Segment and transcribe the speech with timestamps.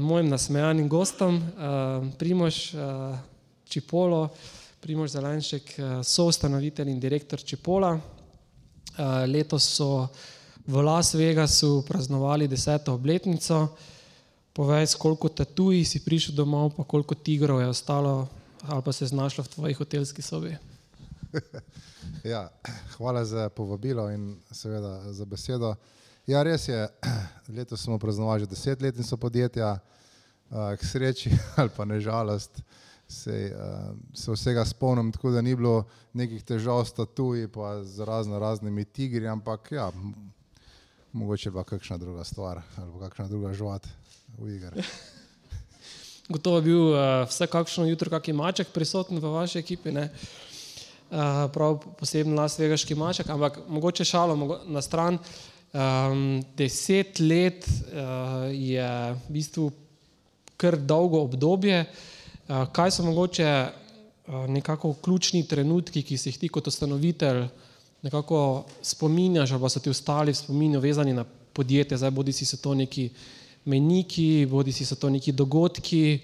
[0.00, 3.18] Mojim nasmejanim gostom, uh, Primož uh,
[3.68, 4.28] Čipolo,
[4.80, 7.94] Primož Zelenšek, uh, soustanovitelj in direktor Čipola.
[7.94, 8.00] Uh,
[9.26, 10.08] letos so
[10.66, 13.68] v Las Vegasu praznovali deseto obletnico.
[14.52, 18.28] Povej, koliko tatuji si prišel domov, pa koliko tigrov je ostalo
[18.66, 20.56] ali pa se je znašlo v tvoji hotelski sobi.
[22.24, 22.48] Ja,
[22.96, 25.74] hvala za povabilo in seveda za besedo.
[26.28, 26.76] Ja, res je,
[27.56, 32.60] letos smo praznovali že desetletnico podjetja, uh, k sreči ali pa nežalost
[33.08, 38.04] se, uh, se vsega spomnim, tako da ni bilo nekih težav s tatuji, pa z
[38.04, 39.88] razno raznimi tigri, ampak ja,
[41.16, 43.88] mogoče pa kakšna druga stvar ali kakšna druga žvat
[44.36, 44.84] v igri.
[46.32, 50.10] Gotovo je bil uh, vsakakšno jutro kakšen maček prisoten v vaši ekipi, ne?
[51.08, 55.16] Uh, prav poseben Las Vegaški maček, ampak mogoče šalo mogo na stran.
[55.16, 59.68] Uh, Um, deset let uh, je v bistvu
[60.56, 61.82] kar dolgo obdobje.
[62.48, 67.44] Uh, kaj so mogoče uh, nekako ključni trenutki, ki si jih ti kot ustanovitelj
[68.02, 72.46] nekako spominjaš, ali pa so ti ostali v spominu vezani na podjetje, zdaj bodi si
[72.48, 73.10] se to neki
[73.64, 76.20] meniki, bodi si se to neki dogodki,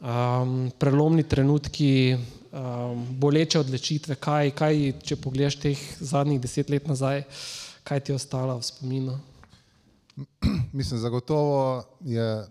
[0.00, 2.16] um, prelomni trenutki,
[2.50, 7.22] um, boleče odločitve, kaj, kaj, če pogledaš teh zadnjih deset let nazaj.
[7.22, 9.18] Uh, kaj ti je ostalo v spominu?
[10.78, 12.46] Mislim, zagotovo je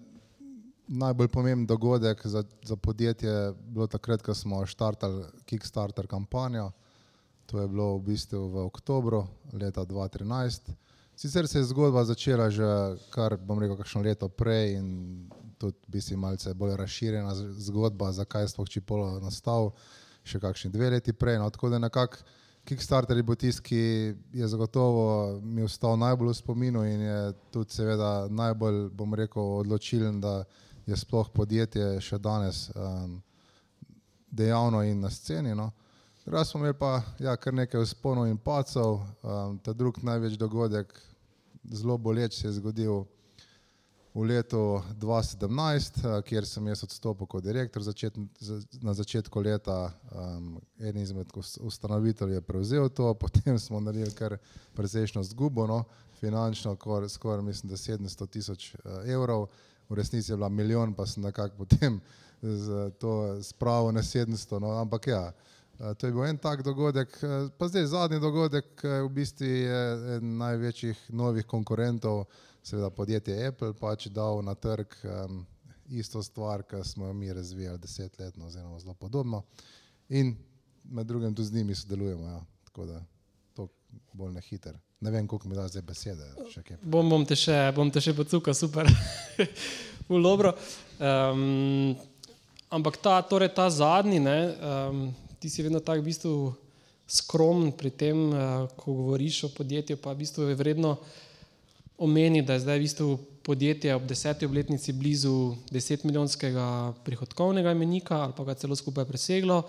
[0.88, 6.72] najbolj pomemben dogodek za, za podjetje bilo takrat, ko smo štartali Kickstarter kampanjo.
[7.46, 10.72] To je bilo v bistvu v oktobru leta 2013.
[11.16, 12.66] Sicer se je zgodba začela že
[13.10, 14.88] kar, bom rekel, kakšno leto prej in
[15.60, 19.72] tudi bi si malce bolj razširjena zgodba, zakaj je sploh Čipolo nastal,
[20.23, 21.38] še kakšni dve leti prej.
[21.38, 22.23] No, tako da nekako
[22.66, 23.82] Kickstarter je bil tisti, ki
[24.33, 30.22] je zagotovo mi ostal najbolj v spominu in je tudi seveda najbolj, bom rekel, odločilen,
[30.22, 30.44] da
[30.86, 33.22] je sploh podjetje še danes um,
[34.32, 35.55] dejavno in na sceni.
[35.55, 35.72] No.
[36.26, 40.93] Drugi smo imeli pa ja, kar nekaj usponov in pacov, um, ta drugi največji dogodek,
[41.72, 43.04] zelo boleč se je zgodil
[44.14, 48.17] v letu 2017, eh, kjer sem jaz odstopil kot direktor začet,
[48.83, 49.94] na začetku leta.
[50.11, 54.38] Um, en izmed ustanoviteljev je prevzel to, potem smo naredili kar
[54.76, 55.83] precejšno zgubo, no,
[56.20, 59.48] finančno, skoraj skor, mislim, da 700 tisoč uh, evrov,
[59.89, 62.02] v resnici je bila milijon, pa sem nekako potem
[62.42, 65.32] z to spravo na 700, no, ampak ja.
[65.81, 67.15] To je bil en tak dogodek,
[67.58, 69.80] pa zdaj zadnji dogodek, v bistvu je
[70.17, 72.27] en največjih novih konkurentov,
[72.61, 75.39] seveda podjetje Apple pač dal na trg um,
[75.89, 79.42] isto stvar, ki smo jo mi razvijali deset let, no, oziroma zelo podobno.
[80.09, 80.36] In
[80.83, 82.42] med drugim tudi z njimi sodelujemo, ja.
[82.63, 83.02] tako da
[83.53, 83.67] to
[84.13, 84.77] bolj ne hiter.
[84.99, 86.30] Ne vem, koliko mi da zdaj besede.
[86.81, 88.86] Bom, bom te še, še pocukal, super.
[90.27, 90.53] dobro.
[90.99, 91.95] Um,
[92.69, 95.05] ampak ta, torej ta zadnji, ne, um,
[95.42, 96.34] ti si vedno tako v bistvu
[97.10, 101.00] skromen pri tem, uh, ko govoriš o podjetju, pa v bistvu je vredno
[101.98, 103.10] omeni, da je zdaj v bistvu
[103.42, 109.64] podjetje ob deseti obletnici blizu deset milijonskega prihodkovnega imenika ali pa ga celo skupaj preseglo,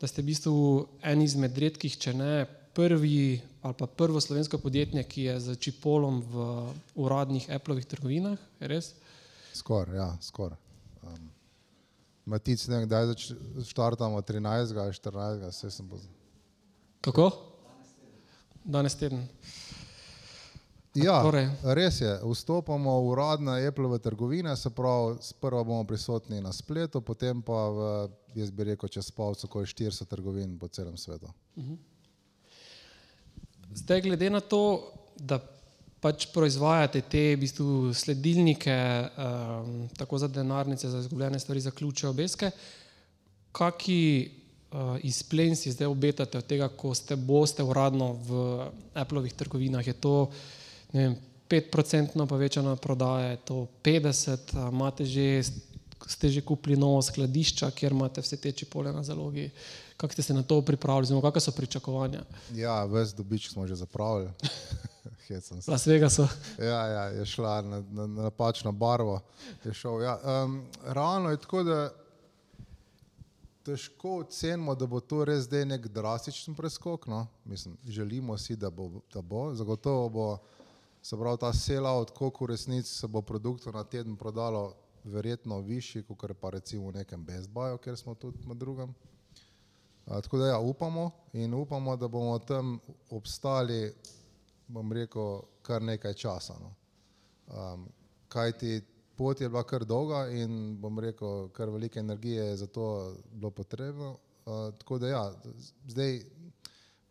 [0.00, 0.56] da ste v bistvu
[1.04, 2.32] en izmed redkih, če ne
[2.74, 6.48] prvi ali pa prvo slovensko podjetje, ki je z čipolom v
[6.96, 8.94] uradnih Appleovih trgovinah, res?
[9.52, 10.69] Skoraj, ja, skoraj.
[12.24, 13.06] Matic, ne vem, kdaj
[13.64, 14.76] začrtamo 13.
[14.78, 15.48] ali 14.
[15.48, 16.14] vse sem poznal.
[17.00, 17.30] Kako?
[18.64, 19.24] Danes teden.
[20.94, 21.46] Ja, torej.
[21.62, 22.10] res je.
[22.18, 27.78] Vstopamo v uradne Apple trgovine, se pravi, sprva bomo prisotni na spletu, potem pa v,
[28.34, 31.30] jaz bi rekel, čez palce, ko je 400 trgovin po celem svetu.
[31.56, 31.78] Mhm.
[33.74, 35.38] Zdaj, glede na to, da
[36.00, 42.08] pač proizvajate te v bistvu sledilnike, um, tako za denarnice, za izgubljene stvari, za ključe,
[42.08, 42.50] obeske,
[43.52, 44.30] kakšni
[44.72, 48.38] uh, izplen si zdaj obetate od tega, ko ste boste uradno v
[48.94, 49.86] Appleovih trgovinah?
[49.86, 50.30] Je to
[50.92, 51.16] vem,
[51.50, 55.42] 5-procentno povečano prodaje, to 50, imate že,
[56.06, 59.50] ste že kupili novo skladišča, kjer imate vse te čipole na zalogi.
[59.96, 62.22] Kako ste se na to pripravili, kakšne so pričakovanja?
[62.54, 64.30] Ja, ves dobiček smo že zapravili,
[65.34, 65.70] hecam se.
[65.70, 66.26] Las Vegasu.
[66.58, 69.20] Ja, ja, je šla na, na, na napačno barvo.
[69.64, 70.18] Je šel, ja.
[70.44, 71.90] um, realno je tako, da
[73.64, 77.06] težko ocenimo, da bo to res zdaj nek drastičen preskok.
[77.06, 77.26] No?
[77.44, 79.54] Mislim, želimo si, da bo, da bo.
[79.54, 80.38] Zagotovo bo
[81.02, 84.74] se pravi ta sell-out, koliko v resnici se bo produktov na teden prodalo,
[85.04, 88.94] verjetno višji, kot pa recimo v nekem Best Buyu, kjer smo tudi med drugim.
[90.06, 92.78] A, tako da ja, upamo in upamo, da bomo tam
[93.10, 93.94] obstali,
[94.70, 96.56] bom rekel, kar nekaj časa.
[96.62, 96.74] No.
[97.50, 97.88] Um,
[98.30, 98.80] kaj ti
[99.16, 103.50] pot je bila kar dolga in bom rekel, kar velike energije je za to bilo
[103.50, 104.16] potrebno.
[104.46, 105.24] Uh, tako da ja,
[105.86, 106.22] zdaj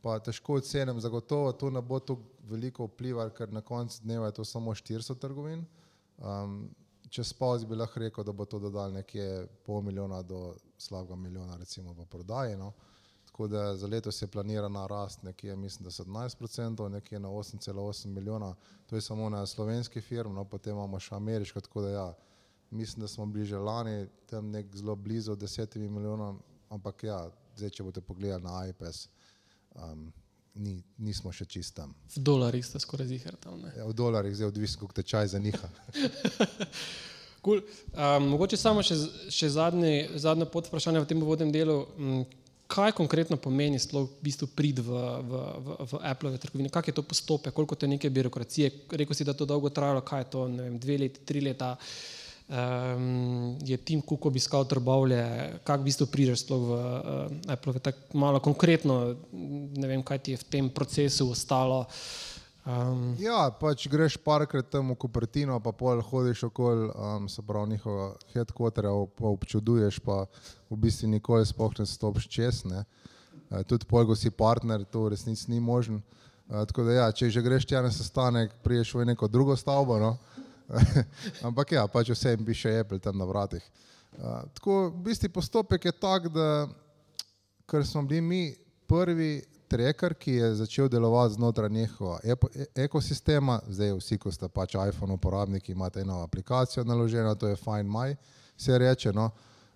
[0.01, 4.39] pa težko ocenim, zagotovo to ne bo tako veliko vplivalo, ker na koncu dneva je
[4.39, 5.65] to samo 400 trgovin.
[6.17, 6.69] Um,
[7.09, 11.57] čez pauzi bi lahko rekel, da bo to dodal nekje pol milijona do slabega milijona
[11.57, 12.57] recimo v prodaji.
[12.57, 12.71] No.
[13.39, 18.55] Tako da za letos je planirana rast nekje, mislim, da 17%, nekje na 8,8 milijona,
[18.85, 22.13] to je samo na slovenski firm, no, potem imamo še ameriško, tako da ja,
[22.71, 27.69] mislim, da smo bili že lani tam nek zelo blizu 10 milijonom, ampak ja, zdaj,
[27.69, 29.07] če boste pogledali na iPS,
[29.75, 30.11] um,
[30.55, 31.95] ni, nismo še čist tam.
[32.17, 33.61] V dolarjih ste skoraj zihar tam.
[33.61, 33.71] Ne?
[33.77, 35.71] Ja, v dolarjih zdaj odvisno, koliko tečaj za njiha.
[37.39, 37.61] Cool.
[37.95, 38.97] Um, mogoče samo še,
[39.31, 41.77] še zadnji, zadnje pod vprašanje v tem uvodnem delu.
[41.95, 42.25] Um,
[42.69, 44.93] kaj konkretno pomeni sploh v bistvu prid v,
[45.25, 46.69] v, v, v Apple trgovine?
[46.69, 48.85] Kak je to postopek, koliko to je neke birokracije?
[48.93, 51.73] Rekel si, da to dolgo trajalo, kaj je to, ne vem, dve leti, tri leta.
[52.49, 55.21] Um, je tim Cook obiskal trbovlje,
[55.61, 59.17] kako v bistvu prideš sploh v uh, Apple, tako malo konkretno,
[59.77, 61.85] ne vem, kaj ti je v tem procesu ostalo.
[62.65, 67.77] Um, Ja, pač greš parkrat tam v Kupertino, pa pol hodiš okoli, um, se pravi
[67.77, 70.25] njihova headquartera, pa občuduješ, pa
[70.69, 72.63] v bistvu nikoli sploh ne stopiš čez.
[72.65, 72.83] Ne.
[73.67, 75.97] Tudi pol, ko si partner, to v resnici ni možen.
[75.97, 79.99] Uh, tako da ja, če že greš tja na sestanek, priješ v neko drugo stavbo,
[80.01, 80.17] no.
[81.47, 83.63] ampak ja, pač vse jim piše Apple tam na vratih.
[84.57, 86.67] Tako v bistvu postopek je tak, da
[87.69, 88.43] ker smo bili mi
[88.89, 94.49] prvi tracker, ki je začel delovati znotraj njihovega epo- e- ekosistema, zdaj vsi, ko ste
[94.49, 98.15] pač iPhone uporabniki, imate eno aplikacijo naloženo, to je Find My,
[98.57, 99.29] se reče, no,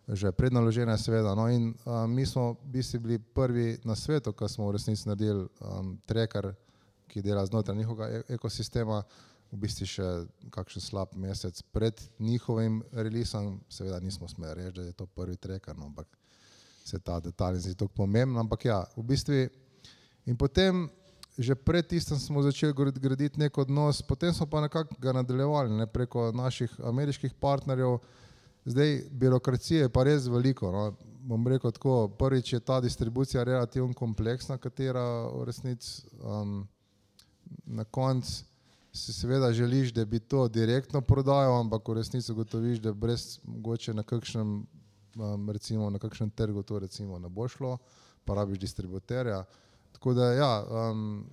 [0.07, 1.35] že prednaložena seveda.
[1.35, 5.07] No, in um, mi smo v bistvu bili prvi na svetu, ko smo v resnici
[5.07, 6.51] naredili um, tracker,
[7.07, 9.03] ki dela znotraj njihovega e- ekosistema,
[9.53, 10.07] v bistvu še
[10.51, 15.77] kakšen slab mesec pred njihovim releasom, seveda nismo smeli reči, da je to prvi tracker,
[15.77, 16.09] no, ampak
[16.83, 19.45] se ta detalj zdi tako pomemben, ampak ja, v bistvu
[20.25, 20.89] in potem
[21.33, 25.73] že pred tistem smo začeli grad- graditi nek odnos, potem smo pa nekako ga nadaljevali
[25.73, 27.97] ne, preko naših ameriških partnerjev.
[28.65, 30.71] Zdaj, birokracije je pa res veliko.
[30.71, 30.93] No.
[31.23, 36.67] Bom rekel tako, prvič je ta distribucija relativno kompleksna, katera v resnici um,
[37.65, 38.43] na koncu
[38.93, 43.93] si seveda želiš, da bi to direktno prodajal, ampak v resnici ugotoviš, da brez mogoče
[43.93, 44.65] na kakšnem,
[45.15, 47.77] um, recimo na kakšnem trgu to recimo ne bo šlo,
[48.25, 49.43] pa rabiš distributerja.
[49.91, 51.25] Tako da ja, um,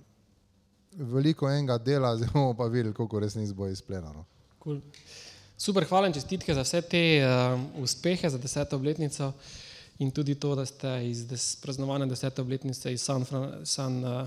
[0.91, 4.25] veliko enega dela, zdaj bomo pa videli, koliko v resnici bo izplenano.
[4.63, 4.81] Cool.
[5.61, 9.27] Super, hvala in čestitke za vse te uh, uspehe, za deseto obletnico
[10.01, 14.25] in tudi to, da ste iz des, praznovanja desete obletnice iz, San, Fran- San, uh,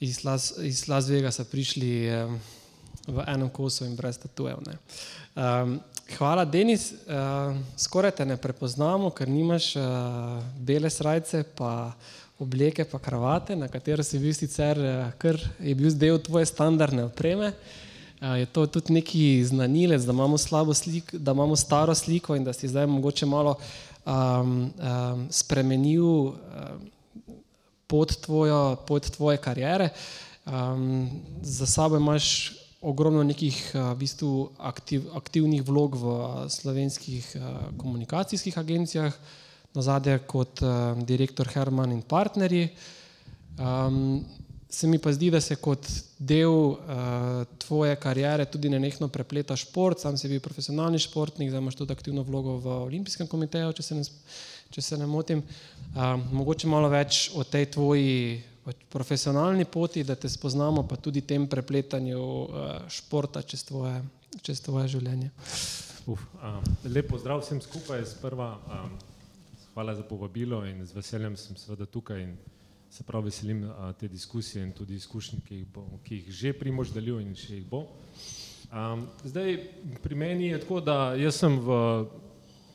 [0.00, 2.40] iz, Las, iz Las Vegasa prišli um,
[3.12, 4.64] v enem kosu in brez tatujev.
[4.64, 4.78] ne.
[5.36, 5.78] Um,
[6.16, 6.94] hvala, Denis.
[7.04, 11.92] Uh, skoraj te ne prepoznamo, ker nimaš uh, bele srajce, pa
[12.40, 17.04] obleke, pa kravate, na katero si bil sicer, uh, kar je bil del tvoje standardne
[17.04, 17.52] opreme.
[17.52, 17.82] Uh,
[18.20, 22.52] je to tudi neki znanilec, da imamo slabo sliko, da imamo staro sliko in da
[22.52, 23.54] si zdaj mogoče malo
[24.06, 26.34] um, um, spremenil um,
[27.86, 29.88] pot, tvojo, pot tvoje kariere.
[30.46, 31.10] Um,
[31.42, 36.14] za sabo imaš ogromno nekih v bistvu aktiv, aktivnih vlog v
[36.48, 37.42] slovenskih uh,
[37.76, 39.14] komunikacijskih agencijah,
[39.74, 42.68] na zadnje kot uh, direktor Herman in partnerji.
[43.58, 44.24] Um,
[44.76, 45.86] se mi pa zdi, da se kot
[46.18, 46.76] del uh,
[47.58, 52.24] tvoje kariere tudi nenehno prepleta šport, sam si bil profesionalni športnik, zdaj imaš tudi aktivno
[52.26, 54.02] vlogo v Olimpijskem komiteju, če se ne,
[54.76, 55.40] če se ne motim.
[55.94, 58.18] Um, mogoče malo več o tej tvoji
[58.92, 64.02] profesionalni poti, da te spoznamo, pa tudi tem prepletanju uh, športa čez tvoje,
[64.44, 65.30] čez tvoje življenje.
[66.04, 68.04] Uf, um, lepo zdrav vsem skupaj.
[68.12, 68.92] Sprva, um,
[69.72, 72.36] hvala za povabilo in z veseljem sem seveda tukaj in
[72.90, 73.64] se prav veselim
[74.00, 77.58] te diskusije in tudi izkušenj, ki jih, bo, ki jih že primož delil in še
[77.58, 77.86] jih bo.
[78.66, 79.58] Um, zdaj,
[80.02, 81.76] pri meni je tako, da jaz sem v,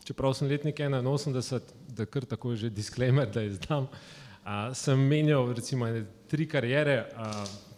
[0.08, 5.51] čeprav sem letnik 81, da kar tako že disclaimer, da je znam, uh, sem menjal
[5.53, 5.89] recimo
[6.27, 7.03] tri karijere.
[7.15, 7.70] Uh,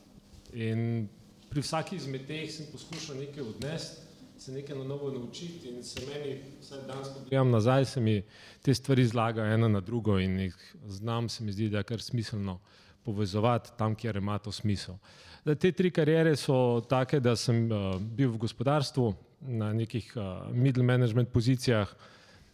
[0.54, 1.10] In
[1.50, 4.03] pri vsaki izmed teh sem poskušal nekaj odnesti,
[4.44, 8.24] se nekaj na novo naučiti in se meni, vsaj danes, ko gledam nazaj, se mi
[8.62, 12.02] te stvari zlagajo ena na drugo in jih znam, se mi zdi, da je kar
[12.02, 12.60] smiselno
[13.04, 14.98] povezovati tam, kjer ima to smisel.
[15.46, 19.14] Da te tri karijere so take, da sem uh, bil v gospodarstvu
[19.48, 21.96] na nekih uh, middle management pozicijah,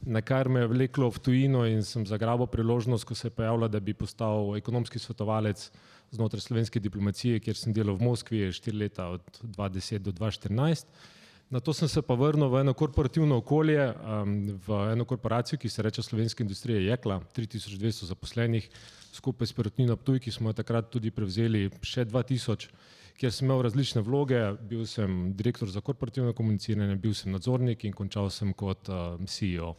[0.02, 3.68] na kar me je vleklo v tujino in sem zagrabil priložnost, ko se je pojavila,
[3.68, 5.72] da bi postal ekonomski svetovalec
[6.12, 11.18] znotraj slovenske diplomacije, kjer sem delal v Moskvi štiri leta od 2010 do 2014.
[11.50, 14.34] Na to sem se pa vrnil v eno korporativno okolje, um,
[14.68, 18.70] v eno korporacijo, ki se reče Slovenska industrija Jekla, 3200 zaposlenih,
[19.12, 22.68] skupaj s Perutnino Ptuj, ki smo jo takrat tudi prevzeli še 2000,
[23.18, 24.38] kjer sem imel različne vloge,
[24.70, 29.74] bil sem direktor za korporativno komuniciranje, bil sem nadzornik in končal sem kot uh, CEO.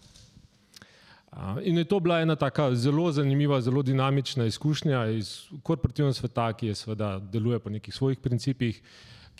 [1.62, 6.72] In je to bila ena tako zelo zanimiva, zelo dinamična izkušnja iz korporativnega sveta, ki
[6.72, 8.82] je seveda deluje po nekih svojih principih,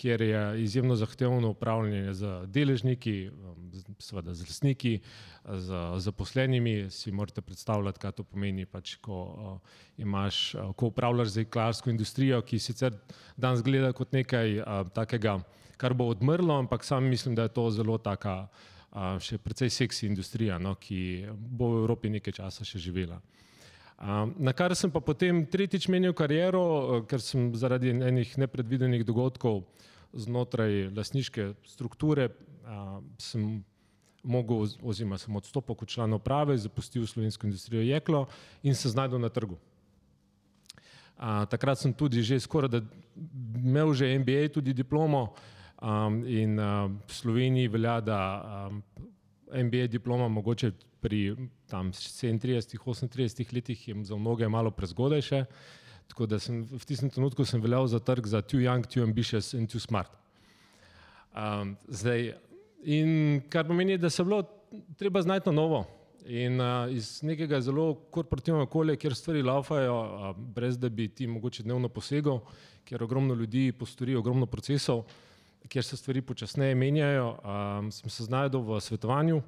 [0.01, 3.15] kjer je izjemno zahtevno upravljanje z deležniki,
[4.01, 4.95] seveda z lastniki,
[5.45, 6.91] z zaposlenimi.
[6.91, 9.61] Si morate predstavljati, kaj to pomeni, pač, ko,
[10.01, 12.97] imaš, ko upravljaš z jeklarsko industrijo, ki sicer
[13.37, 14.63] danes gleda kot nekaj
[14.97, 15.41] takega,
[15.81, 18.47] kar bo odmrlo, ampak sam mislim, da je to zelo taka
[19.23, 23.21] še precej seksi industrija, no, ki bo v Evropi nekaj časa še živela.
[24.41, 29.61] Na kar sem pa potem tretjič menil kariero, ker sem zaradi enih nepredvidenih dogodkov
[30.13, 32.29] znotraj lasniške strukture
[33.19, 33.65] sem
[34.23, 38.27] mogel oziroma sem odstopil kot član uprave, zapustil slovensko industrijo jeklo
[38.63, 39.57] in se znajdel na trgu.
[41.51, 42.81] Takrat sem tudi že skoraj da
[43.57, 45.35] imel že MBA, tudi diplomo,
[45.81, 48.19] Um, in uh, v Sloveniji velja, da
[48.69, 48.83] um,
[49.49, 51.33] MBA diploma mogoče pri
[51.67, 55.39] tam 37-38 letih je za mnoge malo prezgodaj še,
[56.11, 59.55] tako da sem v tistem trenutku sem veljal za trg za too young, too ambitious
[59.55, 60.11] and too smart.
[61.31, 62.33] Um, zdaj,
[62.83, 64.43] in kar pomeni, da se bilo
[64.99, 65.85] treba znati na novo
[66.27, 71.27] in uh, iz nekega zelo korporativnega okolja, kjer stvari laufajo, uh, brez da bi ti
[71.27, 72.41] mogoče dnevno posegal,
[72.85, 75.05] kjer ogromno ljudi postori ogromno procesov,
[75.69, 77.31] kjer se stvari počasneje menjajo.
[77.31, 79.43] Um, sem se znašel v svetovanju,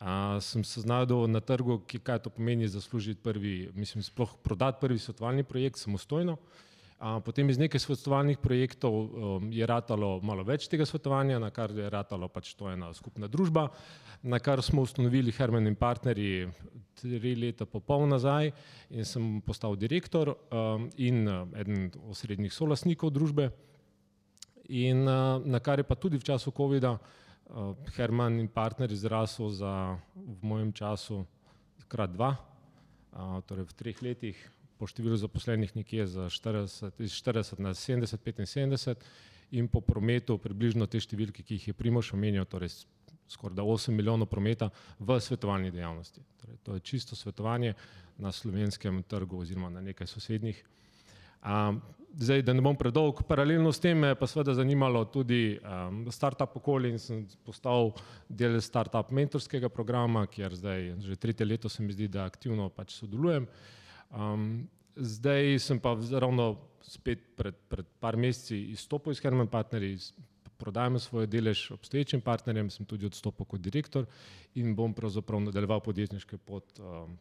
[0.00, 4.78] uh, sem se znašel na trgu, ki, kaj to pomeni zaslužiti prvi, mislim, sploh prodati
[4.80, 6.36] prvi svetovalni projekt samostojno.
[6.98, 11.70] Uh, potem iz nekaj svetovalnih projektov um, je ratalo malo več tega svetovanja, na kar
[11.70, 13.68] je ratalo pač to ena skupna družba,
[14.22, 16.48] na kar smo ustanovili Herman in partnerji
[16.98, 18.50] tri leta popol nazaj
[18.90, 21.22] in sem postal direktor um, in
[21.54, 23.52] eden osrednjih solasnikov družbe
[24.68, 26.98] in uh, na kar je pa tudi v času COVID-a
[27.48, 31.24] uh, Herman in partner izrasel za v mojem času
[31.88, 34.38] krat dva, uh, torej v treh letih
[34.78, 39.02] po številu zaposlenih nekje za 40, iz 40 na 70, 75
[39.58, 42.84] in po prometu približno te številke, ki jih je Primoš omenjal, torej
[43.28, 46.22] skoraj da 8 milijonov prometa v svetovalni dejavnosti.
[46.40, 47.74] Torej, to je čisto svetovanje
[48.18, 50.62] na slovenskem trgu oziroma na nekaj sosednjih.
[51.44, 51.80] Um,
[52.18, 56.00] zdaj, da ne bom predolg, paralelno s tem me je pa seveda zanimalo tudi um,
[56.10, 57.92] startup okolje in sem postal
[58.28, 62.96] del startup mentorskega programa, kjer zdaj že tretje leto se mi zdi, da aktivno pač
[62.98, 63.46] sodelujem.
[64.10, 64.66] Um,
[64.96, 69.98] zdaj sem pa ravno spet pred, pred par meseci izstopil iz Herman Partnerji,
[70.58, 74.06] prodajam svoj delež obstoječim partnerjem, sem tudi odstopil kot direktor
[74.54, 77.16] in bom pravzaprav nadaljeval podjetniški pot um,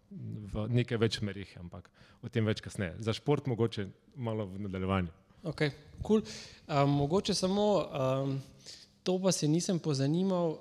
[0.53, 1.89] v nekaj več merih, ampak
[2.21, 2.95] o tem več kasneje.
[2.99, 5.13] Za šport mogoče malo v nadaljevanju.
[5.47, 5.67] Ok,
[6.03, 6.23] cool.
[6.67, 8.39] Um, mogoče samo um,
[9.03, 10.59] to pa se nisem pozanimal uh,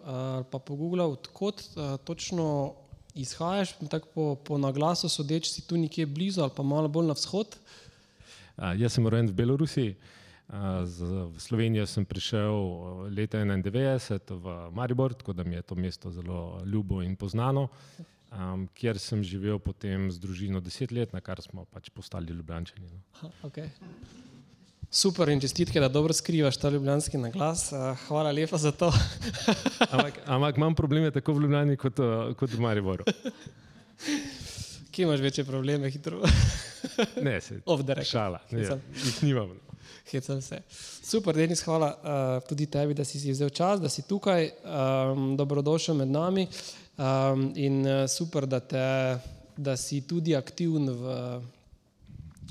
[0.51, 2.75] pa pogooglal, odkot uh, točno
[3.17, 7.17] izhajaš, tako po, po naglasu sodeč si tu nekje blizu ali pa malo bolj na
[7.17, 7.57] vzhod.
[8.57, 9.97] Uh, jaz sem rojen v Belorusiji.
[10.87, 11.03] Z,
[11.35, 12.55] v Slovenijo sem prišel
[13.11, 17.67] leta 1991 v Maribor, tako da mi je to mesto zelo ljubo in poznano,
[18.31, 22.87] um, kjer sem živel potem z družino deset let, na kar smo pač postali ljubljančani.
[22.87, 23.33] No.
[23.43, 23.75] Okay.
[24.87, 27.73] Super in čestitke, da dobro skrivaš ta ljubljanski naglas.
[28.07, 28.93] Hvala lepa za to.
[29.93, 31.99] ampak, ampak imam probleme tako v Ljubljani kot,
[32.39, 33.05] kot v Mariboru.
[34.95, 36.23] Kje imaš večje probleme, hitro?
[37.27, 37.61] ne, se.
[38.07, 38.63] Šala, ne,
[38.95, 39.51] jih nimam.
[40.11, 40.61] Hecam se.
[41.03, 45.37] Super, Denis, hvala uh, tudi tebi, da si, si vzel čas, da si tukaj, um,
[45.37, 46.47] dobrodošel med nami
[46.97, 49.19] um, in uh, super, da, te,
[49.57, 51.17] da si tudi aktiven v,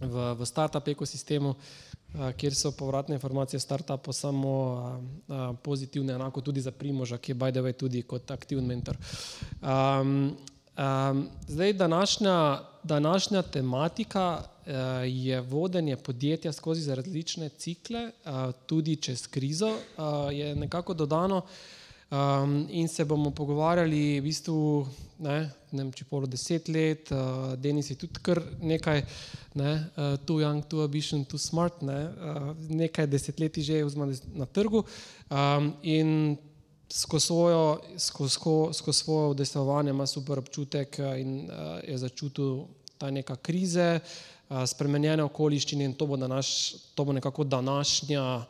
[0.01, 6.41] v, v startup ekosistemu, uh, kjer so povratne informacije startupu samo uh, uh, pozitivne, enako
[6.41, 8.97] tudi za Primoža, ki je way tudi kot aktiven mentor.
[9.61, 10.35] Um,
[10.77, 14.43] Um, zdaj, današnja, današnja tematika
[15.05, 18.11] je vodenje podjetja skozi različne cikle,
[18.65, 19.75] tudi čez krizo,
[20.31, 21.41] je nekako dodano.
[22.11, 24.85] Um, in se bomo pogovarjali, v bistvu,
[25.25, 25.39] ne,
[25.73, 29.01] ne vem, če polo deset let, uh, Denis je tudi kar nekaj,
[29.57, 34.05] ne, uh, too young, too ambitious, too smart, ne, uh, nekaj desetletij že je
[34.37, 34.83] na trgu.
[35.33, 36.37] Um, in
[36.93, 38.37] skozi svojo, skozi,
[38.77, 42.67] skozi svoje udejstvovanje ima super občutek in uh, je začutil
[43.01, 44.34] ta neka krize, uh,
[44.65, 48.45] spremenjene okoliščine in to bo, današ, to bo nekako današnja,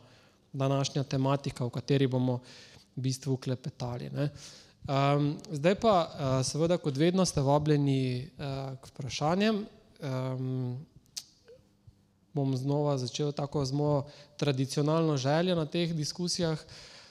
[0.52, 2.40] današnja tematika, v kateri bomo
[2.96, 4.10] v bistvu klepetali.
[4.86, 9.64] Um, zdaj pa, uh, seveda, kot vedno, ste vabljeni uh, k vprašanjem.
[10.00, 10.76] Um,
[12.36, 14.04] bom znova začel tako z mojo
[14.36, 16.60] tradicionalno željo na teh diskusijah,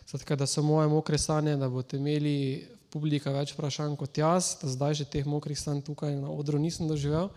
[0.06, 4.72] Zatka, da so moje mokre sanje, da boste imeli publika več vprašanj kot jaz, da
[4.72, 7.28] zdaj že teh mokrih sanj tukaj na odru nisem doživel.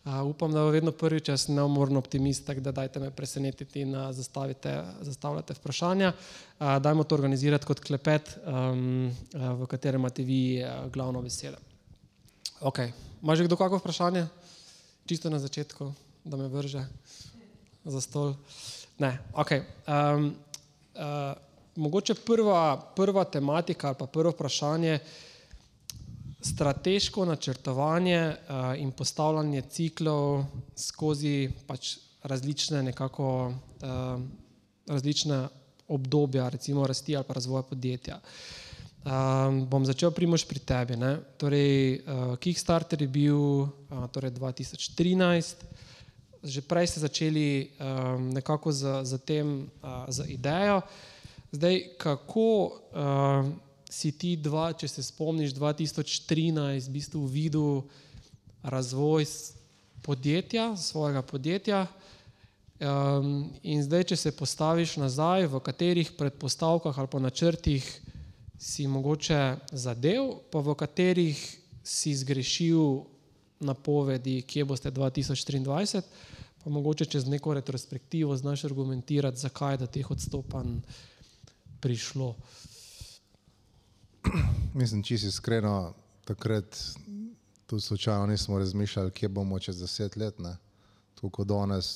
[0.00, 3.92] Uh, upam, da bo vedno prvič jaz neumorno optimist, tako da dajte me presenetiti in
[3.92, 6.12] uh, zastavljate vprašanja.
[6.14, 11.60] Uh, dajmo to organizirati kot klepet, um, uh, v katerem imate vi uh, glavno besedo.
[12.64, 12.80] Ok,
[13.20, 14.24] ima že kdo kakšno vprašanje?
[15.04, 15.92] Čisto na začetku,
[16.24, 16.86] da me vrže
[17.84, 18.34] za stol.
[19.00, 19.50] Ne, ok.
[19.88, 20.32] Um,
[20.94, 21.49] uh,
[21.80, 24.98] mogoče prva, prva tematika ali pa prvo vprašanje
[26.40, 30.44] strateško načrtovanje uh, in postavljanje ciklov
[30.76, 34.20] skozi pač različne nekako uh,
[34.86, 35.48] različne
[35.88, 38.20] obdobja, recimo rasti ali pa razvoja podjetja.
[39.00, 40.96] Um, bom začel primož pri tebi.
[40.96, 41.16] Ne?
[41.40, 43.70] Torej, uh, Kickstarter je bil uh,
[44.12, 45.64] torej 2013,
[46.44, 47.48] že prej ste začeli
[47.80, 50.82] um, nekako z, z tem, uh, z idejo.
[51.52, 53.48] Zdaj, kako uh,
[53.90, 57.80] si ti, dva, če se spomniš, 2013 v bistvu videl
[58.62, 59.26] razvoj
[60.06, 61.86] podjetja, svojega podjetja.
[62.80, 67.84] Um, in zdaj, če se postaviš nazaj, v katerih predpostavkah ali pa načrtih
[68.54, 69.42] si mogoče
[69.72, 71.36] zadev, pa v katerih
[71.82, 73.02] si zgrešil
[73.60, 76.00] napovedi, kje boste 2023,
[76.62, 80.78] pa mogoče čez neko retrospektivo znaš argumentirati, zakaj do teh odstopanj
[81.80, 82.34] prišlo.
[84.80, 86.76] Mislim, če si iskreno, takrat
[87.66, 90.38] tudi slučajno nismo razmišljali, kje bomo čez deset let.
[90.38, 90.56] Ne?
[91.14, 91.90] Tako kot danes,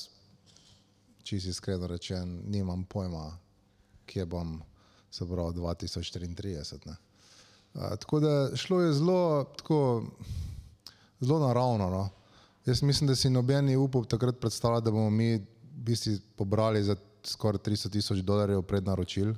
[1.23, 3.27] če si iskreno rečen, nimam pojma,
[4.05, 4.59] kje bom
[5.11, 6.95] se pravi 2034.
[7.73, 10.05] A, tako da šlo je zelo, tako,
[11.19, 11.89] zelo naravno.
[11.89, 12.09] No?
[12.65, 15.43] Jaz mislim, da si noben ni upal takrat predstavljati, da bomo mi v
[15.89, 19.33] bistvu pobrali za skoraj 300 tisoč dolarjev prednaročil.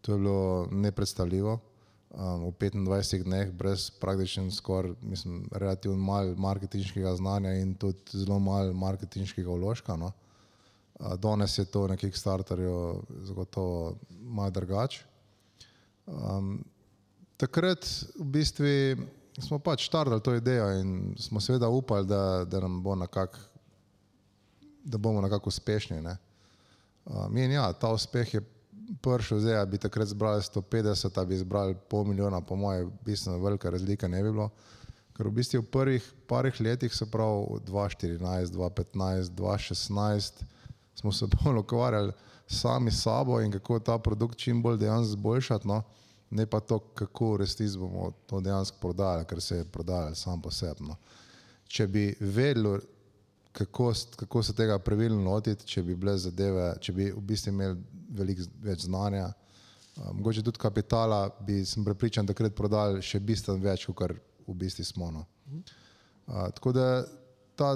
[0.00, 1.58] To je bilo nepredstavljivo.
[2.10, 8.38] Um, v 25 dneh, brez praktično skoraj, mislim, relativno malo marketinškega znanja in tudi zelo
[8.38, 9.96] malo marketinškega vložka.
[9.96, 10.12] No.
[10.98, 15.04] Uh, danes je to na Kickstarterju zagotovo malo drugače.
[16.06, 16.64] Um,
[17.36, 17.86] takrat
[18.18, 18.66] v bistvu
[19.38, 23.38] smo pač štartali to idejo in smo seveda upali, da, da nam bo nekako,
[24.84, 26.02] da bomo nekako uspešni.
[26.02, 26.16] Ne.
[27.04, 28.42] Um, in ja, ta uspeh je
[29.02, 33.38] prišel zdaj, da bi takrat zbrali 150, da bi zbrali pol milijona, po mojem, bistveno
[33.38, 34.50] velika razlika ne bi bilo.
[35.16, 40.42] Ker v bistvu v prvih parih letih, se pravi 2014, 2015, 2016,
[40.94, 42.12] smo se bolj ukvarjali
[42.46, 45.82] sami s sabo in kako ta produkt čim bolj dejansko zboljšati, no?
[46.30, 50.42] ne pa to, kako v resnici bomo to dejansko prodali, ker se je prodajalo sam
[50.42, 50.96] posebno.
[51.68, 52.78] Če bi vedeli,
[53.52, 57.78] kako, kako se tega pravilno lotiti, če bi bile zadeve, če bi v bistvu imeli
[58.10, 59.30] veliko več znanja,
[60.12, 64.14] mogoče tudi kapitala, bi sem prepričan, da krat prodali še bistveno več, kot
[64.46, 65.10] v bistvu smo.
[65.14, 65.24] No.
[66.30, 66.86] Uh, tako da
[67.58, 67.74] ta,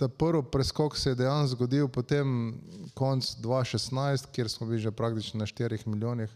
[0.00, 2.54] ta prvi preskok se je dejansko zgodil potem
[2.96, 6.32] konc 2016, kjer smo bili že praktično na 4 milijonih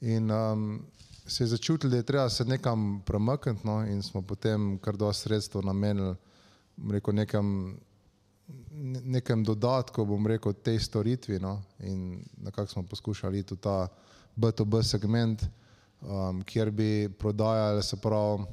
[0.00, 0.84] in um,
[1.26, 5.22] se je začutili, da je treba se nekam premakniti no, in smo potem kar dosti
[5.22, 6.14] sredstva namenili
[6.90, 7.76] rekel, nekam,
[9.04, 11.38] nekem dodatku, bom rekel, tej storitvi.
[11.38, 11.62] No?
[11.80, 13.88] In nekako smo poskušali v ta
[14.36, 15.42] B2B segment,
[16.00, 18.44] um, kjer bi prodajali se pravi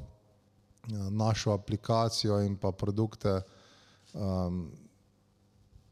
[1.10, 3.40] našo aplikacijo in pa produkte
[4.14, 4.70] um,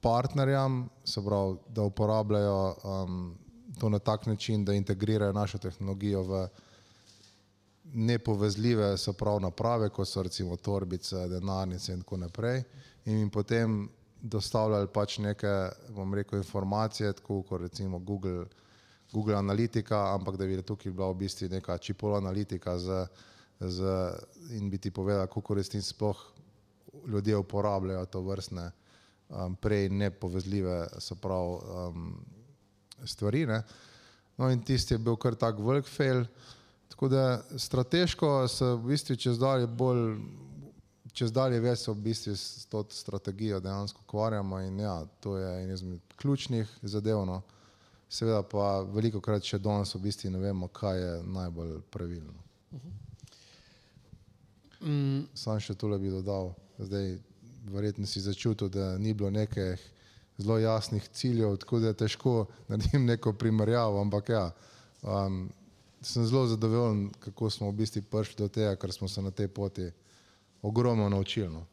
[0.00, 3.34] partnerjem, se pravi, da uporabljajo um,
[3.80, 6.48] to na tak način, da integrirajo našo tehnologijo v
[7.92, 12.62] nepovezljive so prav naprave, kot so recimo torbice, denarnice in tako naprej.
[13.04, 13.88] In jim potem
[14.22, 15.52] dostavljali pač neke,
[15.92, 18.46] bom rekel, informacije, tako kot recimo Google,
[19.12, 23.06] Google Analytica, ampak da bi tukaj bila v bistvu neka čipolo analitika z,
[23.60, 23.84] z,
[24.56, 26.24] in bi ti povedala, kako resnici sploh
[27.06, 28.70] ljudje uporabljajo to vrstne
[29.28, 32.24] um, prej nepovezljive se pravi, um,
[33.04, 33.46] stvari.
[33.46, 33.62] Ne?
[34.36, 36.24] No, in tisti je bil kar tak velik fail.
[36.88, 40.18] Tako da strateško se v bistvu čez dalje bolj,
[41.12, 45.50] čez dalje več se v bistvu s to strategijo dejansko ukvarjamo in ja, to je
[45.62, 47.24] en izmed ključnih zadev.
[47.26, 47.42] No.
[48.08, 52.44] Seveda pa veliko krat še danes v bistvu ne vemo, kaj je najbolj pravilno.
[54.84, 57.16] Mm, Sam še tole bi dodal, zdaj
[57.72, 59.80] verjetno si začutil, da ni bilo nekih
[60.38, 64.50] zelo jasnih ciljev, tako da je težko naredim neko primerjavo, ampak ja,
[65.02, 65.48] um,
[66.04, 69.48] sem zelo zadovoljen, kako smo v bistvu prišli do tega, ker smo se na tej
[69.48, 69.90] poti
[70.62, 71.48] ogromno naučili.
[71.48, 71.66] No.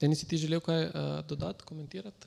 [0.00, 0.92] Denis, si ti želel kaj uh,
[1.26, 2.26] dodati, komentirati?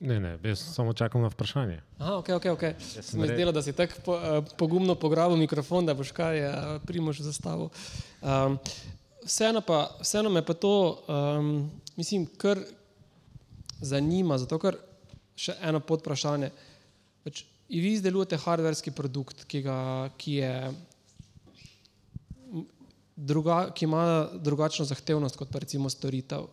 [0.00, 1.80] Ne, ne, jaz samo čakam na vprašanje.
[1.98, 2.44] Aha, ok, ok.
[2.44, 2.74] okay.
[2.78, 6.12] sem Se mi re- zdelo, da si tako po, uh, pogumno pograbil mikrofon, da boš
[6.12, 6.54] kaj uh,
[6.86, 7.68] primož zastavil.
[8.22, 8.58] Um,
[9.24, 12.60] vseeno, pa, vseeno me pa to, um, mislim, kar
[13.80, 14.76] zanima, zato ker
[15.36, 16.52] še eno podprašanje.
[17.24, 19.78] Pač, in vi izdelujete hardverski produkt, ki, ga,
[20.18, 20.52] ki je
[23.16, 26.48] druga, ki ima drugačno zahtevnost kot pa recimo storitev uh,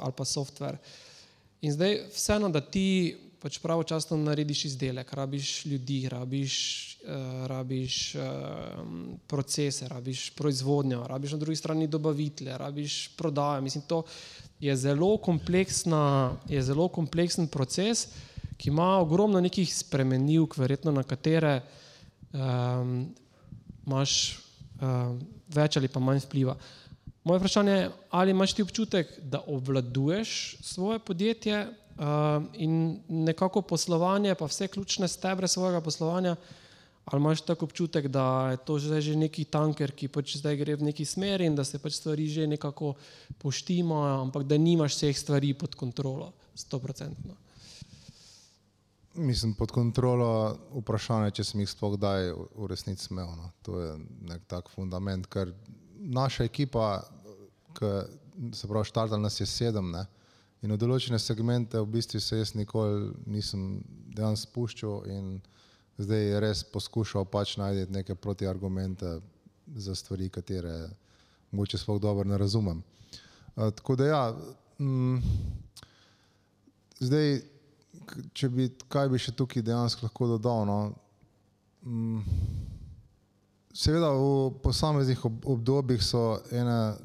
[0.00, 0.78] ali pa software.
[1.60, 6.54] In zdaj, vseeno, da ti pač pravočasno narediš izdelek, rabiš ljudi, rabiš,
[7.04, 8.22] uh, rabiš uh,
[9.28, 13.62] procese, rabiš proizvodnjo, rabiš na drugi strani dobavitelje, rabiš prodajo.
[13.62, 14.02] Mislim, to
[14.60, 15.18] je zelo,
[16.48, 18.08] je zelo kompleksen proces,
[18.60, 21.62] ki ima ogromno nekih spremenljivk, verjetno na katere
[22.32, 23.08] um,
[23.86, 24.12] imaš
[24.80, 25.16] um,
[25.48, 26.58] več ali pa manj vpliva.
[27.24, 34.34] Moje vprašanje je, ali imaš ti občutek, da obvladuješ svoje podjetje uh, in nekako poslovanje,
[34.34, 36.36] pa vse ključne stebre svojega poslovanja,
[37.04, 40.76] ali imaš tako občutek, da je to zdaj že neki tanker, ki pač zdaj gre
[40.76, 42.94] v neki smeri in da se pač stvari že nekako
[43.40, 47.36] poštimajo, ampak da nimaš vseh stvari pod kontrolo, stoprocentno.
[49.14, 53.26] Mislim, pod kontrolo vprašanje, če sem jih sploh kdaj v- resnici smel.
[53.36, 53.50] No.
[53.66, 53.96] To je
[54.30, 55.50] nek tak fundament, ker
[55.98, 57.02] naša ekipa,
[57.74, 57.90] ki
[58.54, 60.06] se pravi, štartala nas je sedem ne?
[60.62, 63.80] in v določene segmente v bistvu se jaz nikoli nisem
[64.12, 65.30] dejansko spuščal in
[66.00, 69.20] zdaj je res poskušal pač najti neke protiargumente
[69.76, 70.90] za stvari, katere
[71.50, 72.82] mogoče sploh dobro ne razumem.
[73.56, 74.22] Uh, tako da ja,
[74.78, 75.22] mm,
[77.00, 77.40] zdaj
[78.34, 80.64] če bi, kaj bi še tukaj dejansko lahko dodal?
[80.68, 80.78] No?
[81.86, 82.22] Mm,
[83.70, 86.96] Seveda v posameznih ob, obdobjih so ene,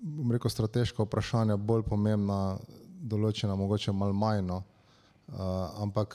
[0.00, 2.58] bom rekel, strateška vprašanja bolj pomembna,
[3.02, 4.60] določena mogoče malo manj, no.
[5.32, 6.14] uh, ampak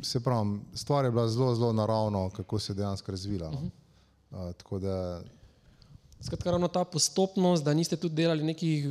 [0.00, 3.50] se pravi, stvar je bila zelo, zelo naravno, kako se je dejansko razvila.
[3.52, 3.68] No.
[4.30, 4.96] Uh, tako da
[6.20, 8.88] Skratka, ravno ta postopnost, da niste tudi delali nekih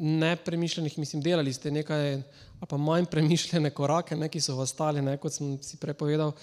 [0.00, 2.22] nepremišljenih, mislim, delali ste nekaj
[2.68, 6.34] pa manj premišljene korake, ne, ki so vas stali, ne, kot sem si prepovedal,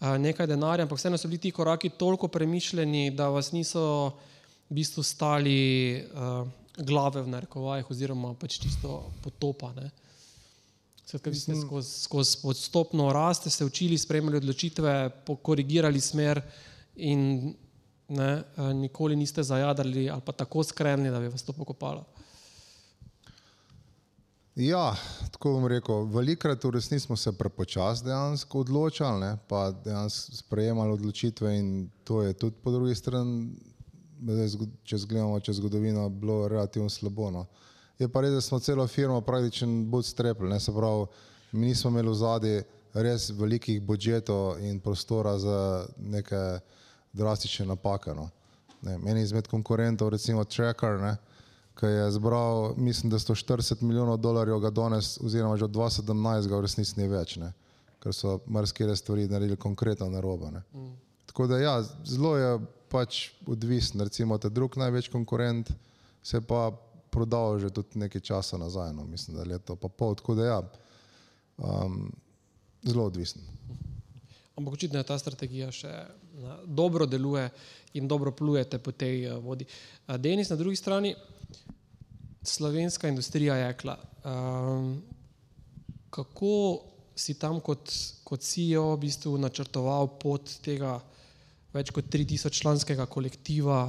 [0.00, 3.84] nekaj denarja, ampak vseeno so bili ti koraki toliko premišljeni, da vas niso
[4.70, 5.58] v bistvu stali
[5.98, 6.46] uh,
[6.78, 9.72] glave v narekovajih oziroma pač čisto potopa.
[9.76, 9.90] Ne.
[11.04, 14.94] Skratka, vi ste skozi, skozi postopno rast, ste se učili, sprejemali odločitve,
[15.42, 16.40] korigirali smer
[16.96, 17.54] in
[18.08, 22.04] ne, eh, nikoli niste zajadrali ali pa tako skrenili, da bi vas to pokopalo.
[24.56, 24.94] Ja,
[25.32, 30.92] tako bom rekel, velikrat v resnici smo se prepočasi dejansko odločali, ne, pa dejansko sprejemali
[30.92, 33.48] odločitve in to je tudi po drugi strani,
[34.84, 37.32] če gledamo čez zgodovino, bilo relativno slabo.
[37.34, 37.46] No.
[37.98, 41.06] Je pa res, da smo celo firmo praktično bootstrapili, ne se pravi,
[41.52, 42.62] mi nismo imeli v zadnji
[42.94, 46.60] res velikih budžetov in prostora za neke
[47.12, 48.14] drastične napake.
[48.14, 48.30] No.
[48.82, 51.16] Ne, meni izmed konkurentov, recimo Tracker, ne,
[51.74, 56.56] ki je zbral, mislim, da 140 milijonov dolarjev ga danes, oziroma že od 2017 ga
[56.56, 57.50] v resnici ni več, ne,
[58.02, 60.50] ker so marsikere stvari naredili konkretno narobe.
[60.54, 60.62] Ne.
[61.26, 61.74] Tako da ja,
[62.06, 62.58] zelo je
[62.88, 65.72] pač odvisen, recimo ta drug največji konkurent
[66.22, 66.70] se pa
[67.10, 70.60] prodal že tudi nekaj časa nazaj, no, mislim, da leto pa pol, tako da ja,
[71.58, 72.12] um,
[72.82, 73.42] zelo odvisen.
[74.54, 75.90] Ampak očitno je ta strategija še
[76.66, 77.48] dobro deluje
[77.98, 79.66] in dobro plujete po tej uh, vodi.
[80.18, 81.14] Denis, na drugi strani,
[82.44, 83.98] slovenska industrija jekla.
[84.24, 85.02] Um,
[86.10, 86.80] kako
[87.16, 87.90] si tam kot,
[88.24, 90.98] kot CEO v bistvu načrtoval pot tega
[91.74, 93.80] več kot 3000 članskega kolektiva,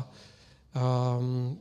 [0.73, 1.55] um,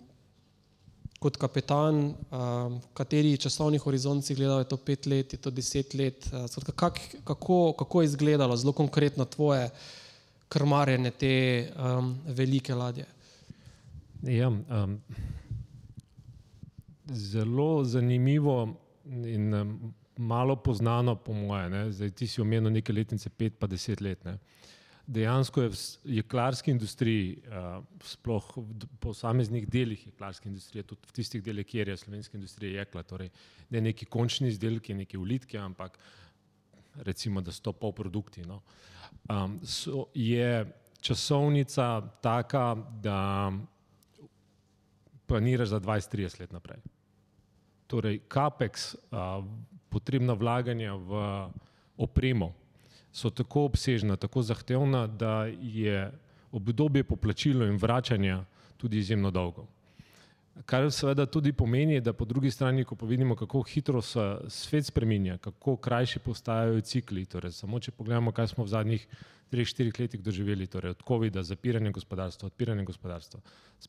[1.21, 5.95] kot kapetan, um, kateri časovni horizont si gledal, je to pet let, je to deset
[5.97, 6.29] let.
[6.33, 9.71] Uh, kak, kako, kako je izgledalo zelo konkretno tvoje
[10.49, 11.35] krmarjenje te
[11.77, 13.07] um, velike ladje?
[14.23, 15.01] Ja, um,
[17.13, 19.55] zelo zanimivo in
[20.17, 21.93] malo poznano, po moje, ne?
[21.93, 24.25] zdaj ti si omenil neke letnice, pet pa deset let.
[24.25, 24.39] Ne?
[25.07, 25.79] Dejansko je v
[26.21, 31.97] jeklarski industriji, uh, sploh v posameznih delih jeklarske industrije, tudi v tistih delih, kjer je
[31.97, 33.29] slovenska industrija jekla, torej
[33.71, 35.99] ne neki končni izdelki, neki ulitke, ampak
[37.05, 38.47] recimo, da so to polprodukti.
[38.49, 38.63] No?
[39.29, 40.65] Um, so, je
[41.05, 43.53] časovnica taka, da
[45.27, 46.79] planiraš za 20-30 let naprej.
[47.87, 49.45] Torej, CAPEX, uh,
[49.89, 51.11] potrebna vlaganja v
[51.97, 52.53] opremo,
[53.15, 56.11] so tako obsežna, tako zahtevna, da je
[56.53, 58.45] obdobje poplačila in vračanja
[58.77, 59.67] tudi izjemno dolgo.
[60.63, 64.87] Kar seveda tudi pomeni, da po drugi strani, ko pa vidimo, kako hitro se svet
[64.87, 69.07] spreminja, kako krajši postajajo cikli, torej samo če pogledamo, kaj smo v zadnjih
[69.51, 73.41] treh, štirih letih doživeli, torej od COVID-a, zapiranje gospodarstva, odpiranje gospodarstva,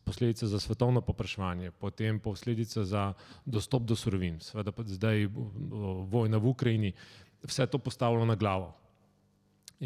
[0.06, 3.12] posledice za svetovno popraševanje, potem posledice za
[3.45, 5.30] dostop do surovin, seveda pa zdaj
[6.10, 6.93] vojna v Ukrajini,
[7.45, 8.73] vse to postavilo na glavo.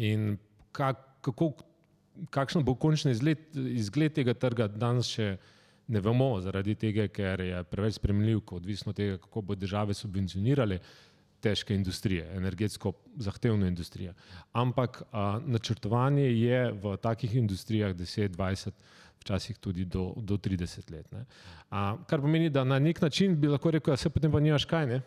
[0.00, 0.38] In
[0.72, 1.52] kak, kako,
[2.32, 5.34] kakšen bo končni izgled, izgled tega trga, danes še
[5.90, 10.78] ne vemo, zaradi tega, ker je preveč spremljiv, odvisno od tega, kako bo države subvencionirale
[11.40, 14.12] težke industrije, energetsko zahtevno industrijo.
[14.52, 18.70] Ampak a, načrtovanje je v takih industrijah 10, 20,
[19.20, 21.14] včasih tudi do, do 30 let.
[21.70, 24.40] A, kar pomeni, da na nek način bi lahko rekel, da ja, se potem pa
[24.40, 25.00] nimaš kaj, ne?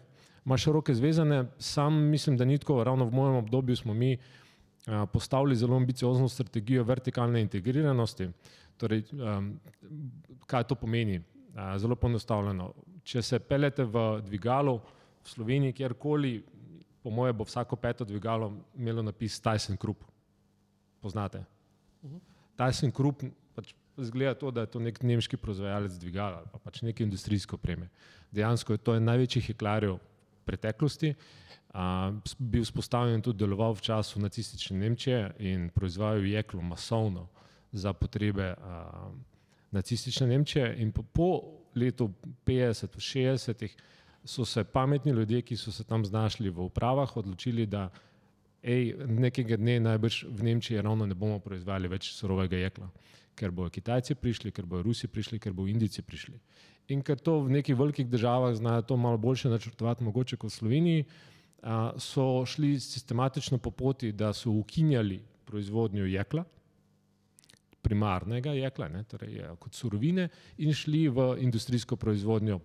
[0.45, 4.17] imaš roke zvezane, sam mislim, da ni tako, ravno v mojem obdobju smo mi
[5.13, 8.29] postavili zelo ambiciozno strategijo vertikalne integriranosti.
[8.77, 9.59] Torej, um,
[10.45, 11.21] kaj to pomeni?
[11.55, 12.73] A, zelo poenostavljeno.
[13.03, 14.79] Če se pelete v dvigalu,
[15.23, 16.43] v Sloveniji, kjerkoli,
[17.03, 20.03] po moje, bo vsako peto dvigalo imelo napis Tyson Krupp.
[21.01, 21.43] Poznate?
[22.01, 22.19] Uh -huh.
[22.57, 23.23] Tyson Krupp
[23.55, 27.89] pač zgleda to, da je to nek nemški proizvajalec dvigala, pa pač neke industrijske opreme.
[28.31, 29.99] Dejansko je to en največjih heklarjev
[30.45, 31.13] preteklosti.
[31.73, 31.79] Uh,
[32.37, 37.27] bil spostavljen tudi deloval v času nacistične Nemčije in proizvajal jeklo masovno
[37.71, 39.09] za potrebe uh,
[39.71, 40.75] nacistične Nemčije.
[40.77, 41.41] In po, po
[41.75, 42.11] letu
[42.45, 43.69] 50, 60
[44.25, 47.89] so se pametni ljudje, ki so se tam znašli v upravah, odločili, da
[48.63, 52.87] ej, nekega dne najbrž v Nemčiji ravno ne bomo proizvajali več surovega jekla,
[53.35, 56.39] ker bojo Kitajci prišli, ker bojo Rusi prišli, ker bojo Indijci prišli.
[56.91, 60.55] In ker to v nekih velikih državah znajo to malo boljše načrtovati, mogoče kot v
[60.55, 61.05] Sloveniji,
[61.97, 66.43] so šli sistematično po poti, da so ukinjali proizvodnjo jekla,
[67.81, 72.59] primarnega jekla, ne, torej kot surovine, in šli v industrijsko proizvodnjo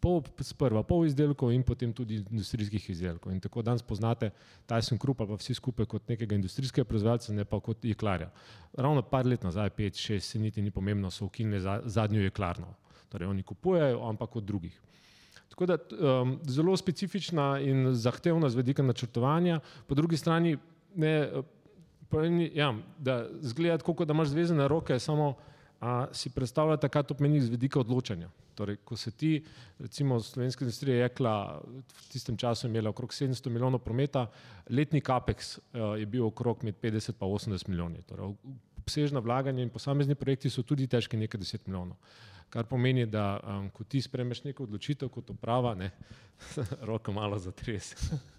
[0.00, 3.32] pol, sprva pol izdelkov in potem tudi industrijskih izdelkov.
[3.32, 4.30] In tako danes poznate
[4.68, 8.30] Tyson Krupp pa vsi skupaj kot nekega industrijskega proizvajalca, ne pa kot jeklarja.
[8.74, 12.74] Ravno par let nazaj, pet, šest, se niti ni pomembno, so ukinili za, zadnjo jeklarno.
[13.08, 14.80] Torej oni kupujejo, ampak od drugih.
[15.48, 20.56] Tako da um, zelo specifična in zahtevna z vedika načrtovanja, po drugi strani
[20.94, 21.30] ne,
[22.12, 25.34] ni, ja, da zgleda tako, da imaš zvezane roke, samo
[25.80, 28.28] a, si predstavljate, kaj to pomeni z vedika odločanja.
[28.54, 29.44] Torej, ko se ti,
[29.78, 34.26] recimo, slovenska industrija jekla v tistem času imela okrog 700 milijonov prometa,
[34.70, 38.02] letni CAPEX uh, je bil okrog med 50 in 80 milijoni.
[38.02, 38.32] Torej,
[38.86, 41.96] obsežna vlaganja in posamezni projekti so tudi težki nekaj deset milijonov.
[42.54, 45.90] Kar pomeni, da um, ko ti spremeš neko odločitev kot uprava, ne,
[46.90, 47.96] roko malo zatres.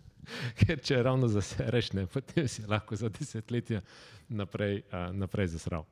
[0.59, 3.81] Ker če ravno zasereš, ne, potem si lahko za desetletje
[4.29, 5.83] naprej, uh, naprej zasral.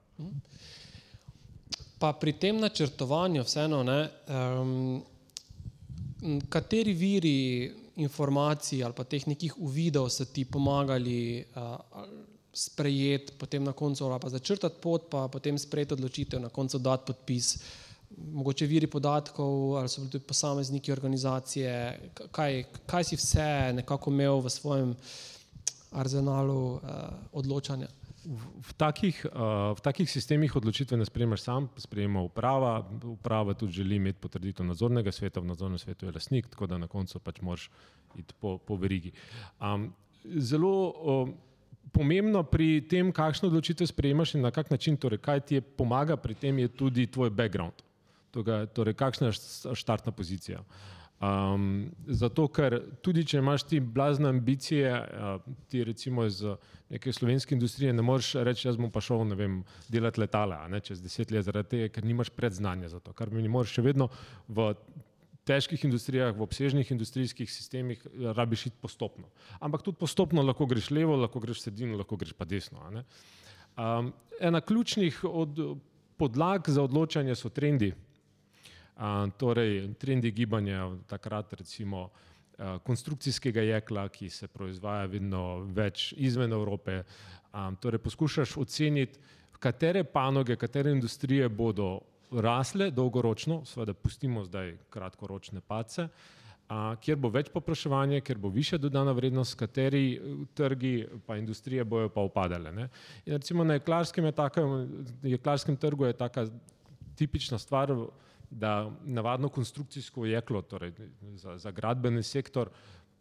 [2.00, 4.00] Pa pri tem načrtovanju, vseeno, ne,
[4.32, 5.04] um,
[6.48, 7.40] kateri viri
[8.00, 11.76] informacij ali pa teh nekih uvidov so ti pomagali uh,
[12.56, 17.58] sprejeti, potem na koncu pa začrtati pot, pa potem sprejeti odločitev, na koncu dati podpis.
[18.16, 22.00] Mogoče viri podatkov ali so bili tudi posamezniki organizacije,
[22.32, 24.96] kaj, kaj si vse nekako imel v svojem
[25.92, 26.82] arzenalu uh,
[27.34, 27.88] odločanja
[28.26, 32.82] v, takih, uh, v takih sistemih odločitve ne sprejmeš sam, sprejema uprava.
[33.04, 36.88] Uprava tudi želi imeti potrditev nadzornega sveta, v nadzornem svetu je lasnik, tako da na
[36.88, 37.70] koncu pač moraš
[38.18, 39.14] iti po, po verigi.
[39.62, 39.94] Um,
[40.26, 41.30] zelo uh,
[41.92, 46.18] pomembno pri tem, kakšno odločitev sprejemaš in na kak način, torej kaj ti je pomaga
[46.18, 47.86] pri tem, je tudi tvoj background,
[48.32, 50.64] torej, torej kakšna je štartna pozicija.
[51.16, 56.42] Um, zato, ker tudi če imaš ti blazne ambicije, uh, ti recimo iz
[56.90, 61.02] neke slovenske industrije, ne moreš reči, jaz bom pa šel vem, delati letala, ne, čez
[61.02, 63.14] deset let, zaradi tega, ker nimaš predznanja za to.
[63.16, 64.10] Kar mi moraš še vedno
[64.48, 64.74] v
[65.46, 68.02] težkih industrijah, v obsežnih industrijskih sistemih,
[68.36, 69.30] rabiš iti postopno.
[69.60, 72.82] Ampak tudi postopno lahko greš levo, lahko greš sredino, lahko greš pa desno.
[73.78, 75.62] Um, ena ključnih od,
[76.18, 77.94] podlag za odločanje so trendi
[79.38, 87.04] torej trendi gibanja takrat recimo uh, konstrukcijskega jekla, ki se proizvaja vedno več izven Evrope.
[87.54, 89.20] Um, torej, poskušaš oceniti,
[89.60, 92.00] katere panoge, katere industrije bodo
[92.42, 96.08] rasle dolgoročno, seveda pustimo zdaj kratkoročne pace.
[96.66, 100.18] A, kjer bo več popraševanja, kjer bo više dodana vrednost, kateri
[100.58, 100.96] trgi
[101.28, 102.72] pa industrije bojo pa upadale.
[102.74, 102.88] Ne?
[103.26, 104.64] In recimo na jeklarskem, je taka,
[105.24, 106.48] jeklarskem trgu je taka
[107.16, 107.94] tipična stvar,
[108.50, 110.94] da navadno konstrukcijsko jeklo, torej
[111.36, 112.70] za, za gradbeni sektor,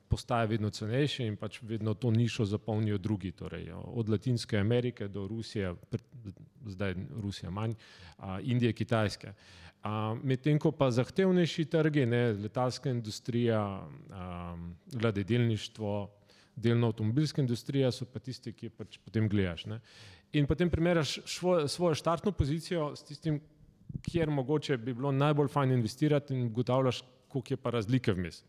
[0.09, 5.27] postaje vedno cenejše in pač vedno to nišo zapolnijo drugi, torej od Latinske Amerike do
[5.29, 5.75] Rusije,
[6.67, 7.75] zdaj Rusija manj,
[8.43, 9.33] Indije, Kitajske.
[10.23, 13.89] Medtem ko pa zahtevnejši trgi, ne, letalska industrija,
[14.93, 16.11] vladedelništvo,
[16.57, 19.67] delno avtomobilska industrija so pa tisti, ki pač potem gledaš.
[19.67, 19.81] Ne.
[20.33, 21.19] In potem primerjaš
[21.69, 23.41] svojo štartno pozicijo s tistim,
[24.03, 28.45] kjer mogoče bi bilo najbolj fajn investirati in ugotavljaš, koliko je pa razlike vmes.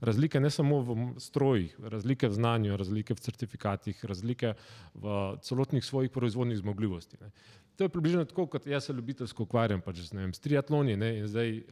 [0.00, 4.54] Razlike ne samo v strojih, razlike v znanju, razlike v certifikatih, razlike
[4.94, 7.16] v celotnih svojih proizvodnih zmogljivosti.
[7.20, 7.30] Ne.
[7.76, 10.96] To je približno tako, kot jaz se ljubiteljsko ukvarjam pač z, vem, s triatloni.
[10.96, 11.62] Ne, in zdaj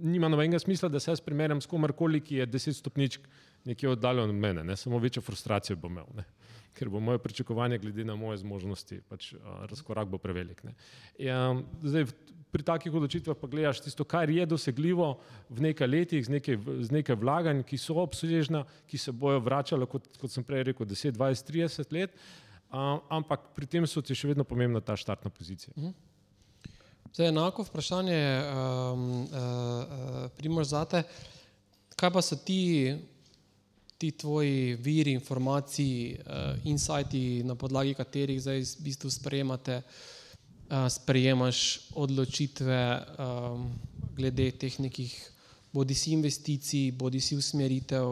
[0.00, 3.28] nima nobenega smisla, da se jaz primerjam s komarkoli, ki je deset stopničk
[3.64, 6.08] nekje oddaljen od mene, ne, samo večjo frustracijo bom imel.
[6.16, 6.24] Ne
[6.74, 9.32] ker bo moje pričakovanje glede na moje zmožnosti, pač
[9.70, 10.62] razkorak bo prevelik.
[11.18, 12.06] Ja, zdaj,
[12.50, 15.12] pri takih odločitvah pa gledaš tisto, kar je dosegljivo
[15.48, 19.86] v nekaj letih, z nekaj, z nekaj vlaganj, ki so obsežna, ki se bojo vračala,
[19.86, 22.14] kot, kot sem prej rekel, 10, 20, 30 let,
[22.70, 25.74] a, ampak pri tem so ti še vedno pomembna ta štartna pozicija.
[25.78, 25.94] Mhm.
[27.10, 31.02] Zdaj, enako vprašanje, um, uh, uh, Primož, zate.
[31.98, 32.94] Kaj pa so ti
[34.00, 41.90] ti tvoji viri informacij, uh, insighti, na podlagi katerih zdaj v bistvu sprejemate, uh, sprejemaš
[41.92, 43.68] odločitve um,
[44.16, 45.12] glede teh nekih
[45.72, 48.08] bodi si investicij, bodi si usmeritev,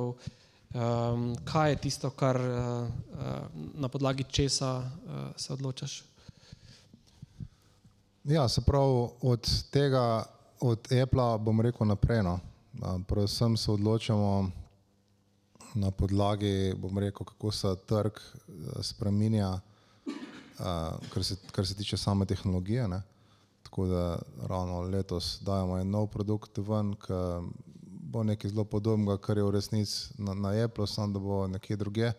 [0.76, 6.04] um, kaj je tisto, kar uh, uh, na podlagi česa uh, se odločaš?
[8.28, 10.26] Ja, se pravi, od tega,
[10.60, 12.22] od Apple, bom rekel naprej.
[12.22, 12.40] No.
[13.08, 14.50] Predvsem se odločamo,
[15.74, 20.12] na podlagi, bom rekel, kako se trg eh, spremenja, uh,
[21.10, 22.88] kar, kar se tiče same tehnologije.
[22.88, 23.02] Ne?
[23.62, 27.12] Tako da ravno letos dajemo en nov produkt ven, ki
[27.82, 31.76] bo nekaj zelo podobnega, kar je v resnici na, na Apple, samo da bo nekje
[31.76, 32.12] druge.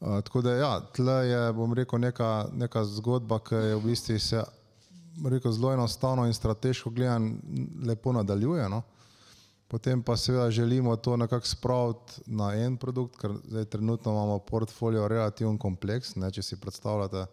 [0.00, 4.18] Uh, tako da ja, tle je, bom rekel, neka, neka zgodba, ki je v bistvu
[4.18, 4.44] se
[5.24, 7.38] rekel, zelo enostavno in strateško gledan
[7.86, 8.68] lepo nadaljuje.
[8.68, 8.82] No?
[9.74, 15.08] Potem pa seveda želimo to nekako spraviti na en produkt, ker zdaj trenutno imamo portfolio
[15.08, 16.14] relativno kompleks.
[16.16, 17.24] Ne, če si predstavljate,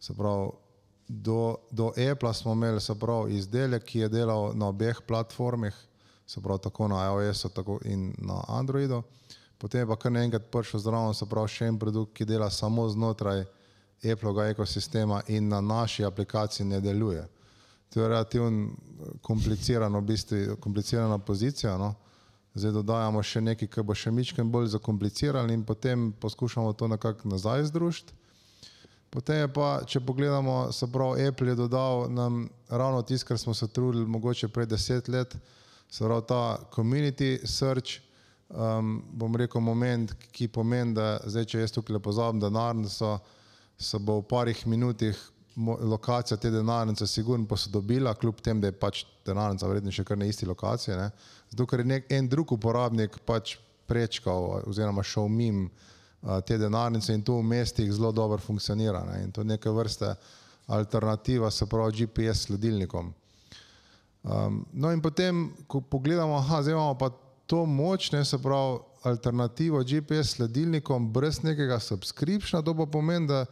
[0.00, 0.50] se pravi,
[1.08, 5.78] do, do Apple smo imeli pravi izdelek, ki je delal na obeh platformih,
[6.26, 9.02] se pravi tako na iOS-u in na Androidu.
[9.58, 13.44] Potem pa kar naenkrat prišel zraven, se pravi še en produkt, ki dela samo znotraj
[14.02, 17.28] Apple-ga ekosistema in na naši aplikaciji ne deluje
[17.90, 18.70] to je relativno
[19.22, 21.76] komplicirano, v bistvu komplicirana pozicija.
[21.78, 21.94] No?
[22.54, 27.30] Zdaj dodajamo še nekaj, kar bo še mičken bolj zakomplicirali in potem poskušamo to nekako
[27.30, 28.14] nazaj združiti.
[29.10, 33.54] Potem je pa, če pogledamo, se pravi, Apple je dodal nam ravno tisto, kar smo
[33.54, 35.34] se trudili mogoče pred deset let,
[35.90, 37.98] se pravi ta community search,
[38.48, 43.16] um, bom rekel moment, ki pomeni, da zdaj, če jaz tukaj pozabim denarnico,
[43.78, 45.18] se bo v parih minutih
[45.56, 50.28] lokacija te denarnice sigurno posodobila, kljub tem, da je pač denarnica vredna še kar na
[50.30, 50.96] isti lokaciji.
[50.96, 51.10] Ne?
[51.50, 53.56] Zato, ker je nek, en drug uporabnik pač
[53.90, 59.02] prečkal oziroma šel mim uh, te denarnice in to v mestih zelo dobro funkcionira.
[59.08, 59.24] Ne?
[59.24, 60.14] In to je neke vrste
[60.70, 63.10] alternativa, se pravi GPS sledilnikom.
[64.22, 67.10] Um, no in potem, ko pogledamo, aha, zdaj imamo pa
[67.50, 73.46] to moč, ne se pravi alternativo GPS sledilnikom brez nekega subscriptiona, to pa pomeni, da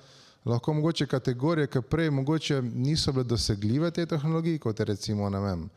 [0.49, 5.69] lahko mogoče kategorije, ki prej mogoče niso bile dosegljive te tehnologije, kot je recimo vem,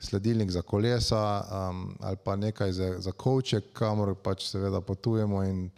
[0.00, 5.70] sledilnik za kolesa um, ali pa nekaj za, za kovček, kamor pač seveda potujemo in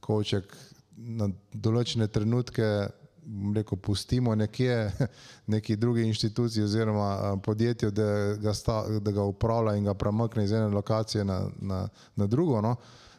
[0.00, 0.56] kovček
[0.96, 2.88] na določene trenutke
[3.54, 4.92] rekel, pustimo nekje,
[5.54, 10.44] neki drugi inštituciji oziroma um, podjetju, da ga, sta, da ga upravlja in ga premakne
[10.44, 12.60] iz ene lokacije na, na, na drugo.
[12.60, 12.76] No?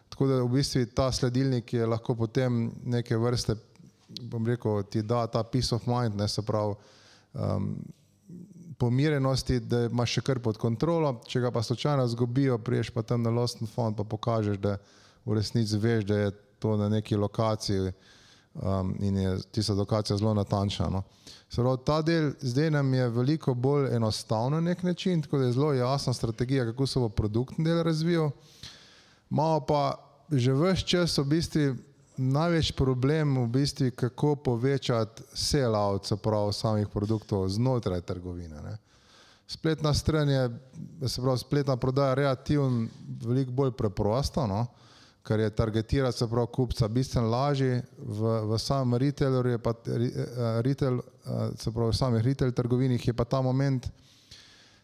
[0.09, 3.55] Tako da v bistvu ta sledilnik je lahko potem neke vrste
[4.21, 6.75] bom rekel, ti da ta peace of mind, ne se pravi,
[7.33, 7.77] um,
[8.79, 13.23] pomirenosti, da imaš še kar pod kontrolo, če ga pa slučajno zgubijo, priješ pa tam
[13.23, 14.77] na Lost Fund, pa pokažeš, da
[15.25, 17.91] v resnici veš, da je to na neki lokaciji
[18.53, 20.87] um, in je tista lokacija zelo natančna.
[20.89, 21.03] No.
[21.55, 25.57] Pravi, ta del zdaj nam je veliko bolj enostavno na nek način, tako da je
[25.57, 28.31] zelo jasna strategija, kako se bo produktni del razvijal.
[29.29, 31.75] Imamo pa že vse čas v bistvu
[32.19, 38.61] največ problem, v bistvu, kako povečati sell-out, se pravi, samih produktov znotraj trgovine.
[38.61, 38.77] Ne.
[39.47, 40.49] Spletna stran je,
[41.07, 42.87] se pravi, spletna prodaja relativno
[43.25, 44.65] veliko bolj preprosta, no,
[45.23, 49.73] ker je targetirati, se pravi, kupca bistveno lažji, v, v samem retailerju je pa,
[50.65, 51.01] retail,
[51.55, 53.89] se pravi, v samih retail trgovinih je pa ta moment,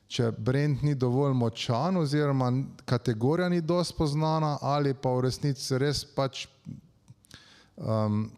[0.08, 2.52] če brand ni dovolj močan oziroma
[2.86, 6.46] kategorija ni dosti poznana ali pa v resnici res pač
[7.78, 8.32] um,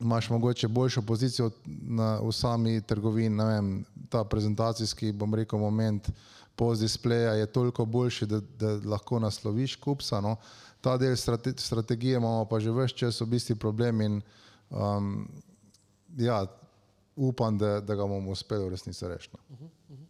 [0.00, 6.10] imaš mogoče boljšo pozicijo na, v sami trgovini, vem, ta prezentacijski, bom rekel, moment
[6.56, 10.36] post displeja je toliko boljši, da, da lahko nasloviš kupca, no.
[10.80, 14.20] Ta del strate, strategije imamo pa že vse čas v bistvu problem in
[14.70, 15.28] um,
[16.16, 16.46] ja,
[17.16, 19.36] upam, da, da ga bomo uspeli v resnici rešiti.
[19.36, 19.54] No.
[19.54, 20.06] Uh -huh, uh -huh.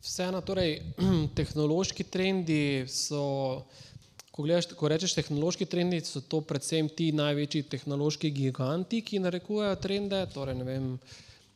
[0.00, 0.82] Vseeno, torej,
[1.38, 3.62] tehnološki trendi so,
[4.32, 9.76] ko, gledaš, ko rečeš tehnološki trendi, so to predvsem ti največji tehnološki giganti, ki narekujejo
[9.82, 10.88] trende, torej ne vem,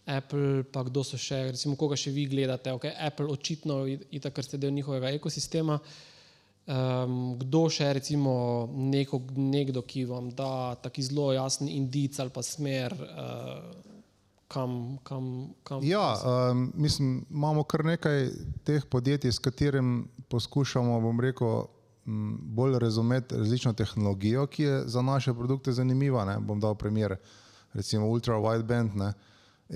[0.07, 4.47] Apple, pa kdo so še, recimo, koga še vi gledate, ok, Apple očitno, itak, ker
[4.47, 8.37] ste del njihovega ekosistema, um, kdo še, recimo,
[8.70, 13.97] neko, nekdo, ki vam da taki zelo jasen indic ali pa smer, uh,
[14.53, 14.77] kam.
[15.03, 15.33] kam,
[15.66, 18.29] kam ja, um, mislim, imamo kar nekaj
[18.68, 21.64] teh podjetij, s katerim poskušamo, bom rekel,
[22.41, 26.25] bolj razumeti različno tehnologijo, ki je za naše produkte zanimiva.
[26.25, 26.39] Ne.
[26.41, 27.17] Bom dal primer,
[27.73, 28.95] recimo Ultra Wideband.
[28.95, 29.13] Ne.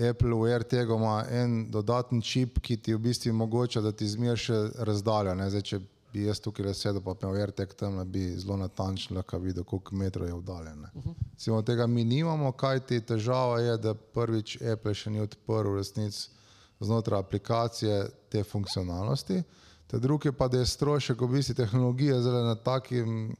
[0.09, 4.47] Apple v RTG ima en dodaten čip, ki ti v bistvu omogoča, da ti zmeriš
[4.79, 5.35] razdaljo.
[5.49, 5.79] Zdaj, če
[6.13, 9.95] bi jaz tukaj sedel, pa imel RTG tam, da bi zelo natančno lahko videl, koliko
[9.95, 10.85] metrov je oddaljen.
[10.93, 11.03] Uh
[11.37, 11.65] -huh.
[11.65, 16.29] Tega mi nimamo, kaj ti težava je, da prvič Apple še ni odprl resnic
[16.79, 19.43] znotraj aplikacije te funkcionalnosti.
[19.91, 23.35] Te druge pa, da je strošek v bistvu tehnologije zelo na takim,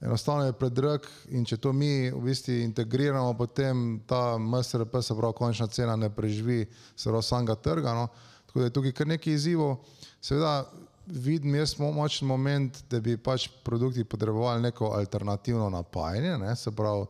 [0.00, 5.36] enostavno je predrag in če to mi v bistvu integriramo, potem ta MSRP, se pravi
[5.36, 6.64] končna cena, ne preživi
[6.96, 7.92] se samega trga.
[7.92, 8.06] No.
[8.46, 9.76] Tako da je tukaj kar nekaj izzivov.
[10.20, 10.64] Seveda
[11.06, 16.56] vidim jaz močen moment, da bi pač produkti potrebovali neko alternativno napajanje, ne?
[16.56, 17.04] se pravi,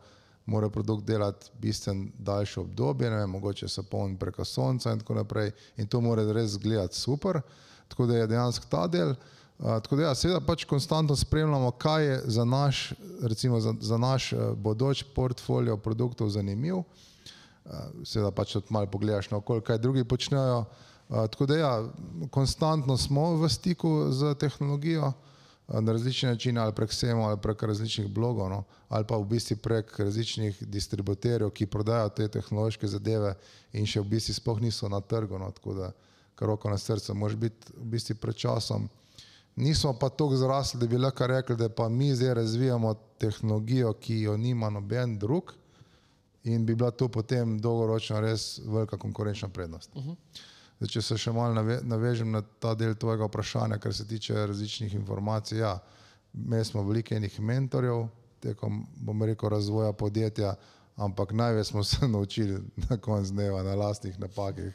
[0.46, 5.14] mora produkt delati bistveno daljše obdobje, ne vem, mogoče se polni preko sonca in tako
[5.14, 7.40] naprej in to mora res izgledati super,
[7.88, 9.14] tako da je dejansko ta del.
[9.58, 13.98] Uh, tako da ja, seveda pač konstantno spremljamo, kaj je za naš, recimo za, za
[13.98, 16.76] naš uh, bodoč portfolio produktov zanimiv.
[16.76, 16.84] Uh,
[18.04, 20.64] seveda pač tudi malo pogledaš na okolje, kaj drugi počnejo.
[21.08, 21.72] Uh, tako da ja,
[22.30, 25.12] konstantno smo v stiku z tehnologijo
[25.68, 29.56] na različne načine, ali prek SEMO, ali prek različnih blogov, no, ali pa v bistvu
[29.56, 33.34] prek različnih distributerjev, ki prodajajo te tehnološke zadeve
[33.72, 35.38] in še v bistvu sploh niso na trgu.
[35.38, 36.07] No, tako da, kar
[36.46, 38.88] roko na srce, može biti v bistvu pred časom.
[39.56, 44.20] Nismo pa tako zrasli, da bi lahko rekli, da pa mi zdaj razvijamo tehnologijo, ki
[44.20, 45.54] jo nima noben drug
[46.44, 49.90] in bi bila to potem dolgoročno res velika konkurenčna prednost.
[49.94, 50.16] Uh -huh.
[50.78, 54.46] Zdaj, če se še malo nave, navežem na ta del tvojega vprašanja, kar se tiče
[54.46, 55.58] različnih informacij.
[55.58, 55.78] Ja,
[56.32, 58.06] mi smo veliko enih mentorjev
[58.40, 60.54] tekom, bom rekel, razvoja podjetja,
[60.96, 64.74] ampak največ smo se naučili na koncu dneva na lastnih napakih,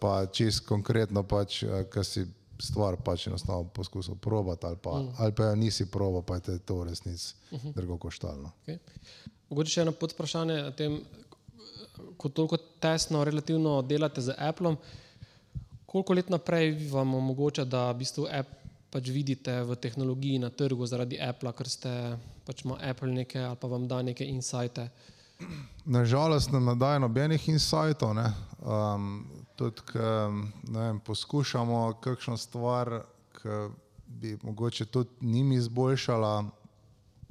[0.00, 2.26] pa čist konkretno pač, eh, kar si
[2.60, 5.14] stvar pač enostavno poskusil probati ali pa, mm.
[5.18, 7.68] ali pa jo nisi probo, pa te to v resnici mhm.
[7.68, 7.74] -huh.
[7.74, 8.50] drugo koštalno.
[8.66, 8.78] Okay.
[9.48, 11.00] Mogoče še eno podprašanje o tem,
[12.16, 14.76] ko toliko tesno, relativno delate z Appleom,
[15.86, 18.48] koliko let naprej vam omogoča, da v bistvu App
[18.90, 23.56] pač vidite v tehnologiji na trgu zaradi Apple, ker ste pač ima Apple neke ali
[23.56, 24.90] pa vam da neke insajte?
[25.84, 28.16] Nažalost, ne daje nobenih insajtov.
[28.60, 30.00] Um, tudi, k,
[30.72, 33.02] vem, poskušamo kakšno stvar,
[33.36, 33.48] ki
[34.06, 36.44] bi mogoče tudi njim izboljšala,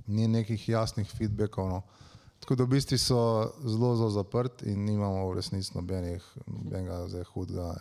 [0.08, 1.70] ni nekih jasnih feedbackov.
[1.70, 1.82] No.
[2.40, 3.24] Tako da v bistvu so
[3.66, 7.74] zelo, zelo zaprti in nimamo v resnici nobenih, nobenega zdaj hudega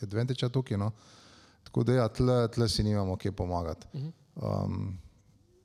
[0.00, 0.76] adventiča tukaj.
[0.78, 0.92] No.
[1.64, 3.86] Tako da ja, tle, tle si nimamo kje pomagati.
[4.36, 4.98] Um,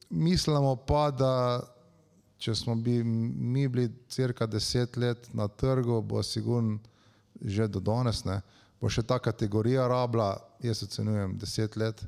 [0.09, 1.61] mislimo pa, da
[2.37, 6.79] če smo bi, mi bili crka deset let na trgu, bo sigurno
[7.41, 8.41] že do danes, ne,
[8.81, 12.03] bo še ta kategorija rabla, jaz ocenujem deset let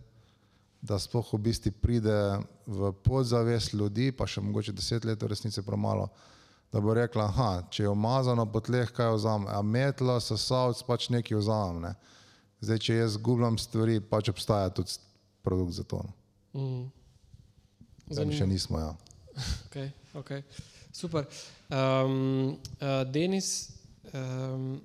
[0.81, 5.63] da sploh v bistvu pride v podzavest ljudi, pa še mogoče deset let v resnici
[5.65, 6.07] premalo,
[6.71, 11.09] da bo rekla, aha, če je umazano po tleh, kaj vzamem, a metlo, sesavc, pač
[11.13, 11.87] nekaj vzamem.
[11.87, 11.93] Ne.
[12.61, 14.97] Zdaj, če jaz zgubljam stvari, pač obstaja tudi
[15.45, 16.03] produkt za to.
[16.03, 16.13] No.
[16.57, 16.85] Mm.
[18.11, 18.93] Zdaj, še nismo, ja.
[19.67, 20.41] Okay, okay.
[20.89, 21.27] Super.
[21.69, 23.77] Um, uh, Denis,
[24.09, 24.79] um,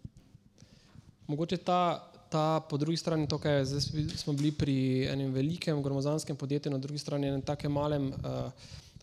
[1.33, 3.81] mogoče ta ta po drugi strani, to, kaj zdaj
[4.17, 4.77] smo bili pri
[5.13, 8.49] enem velikem gromozanskem podjetju, na drugi strani enem takem malem uh,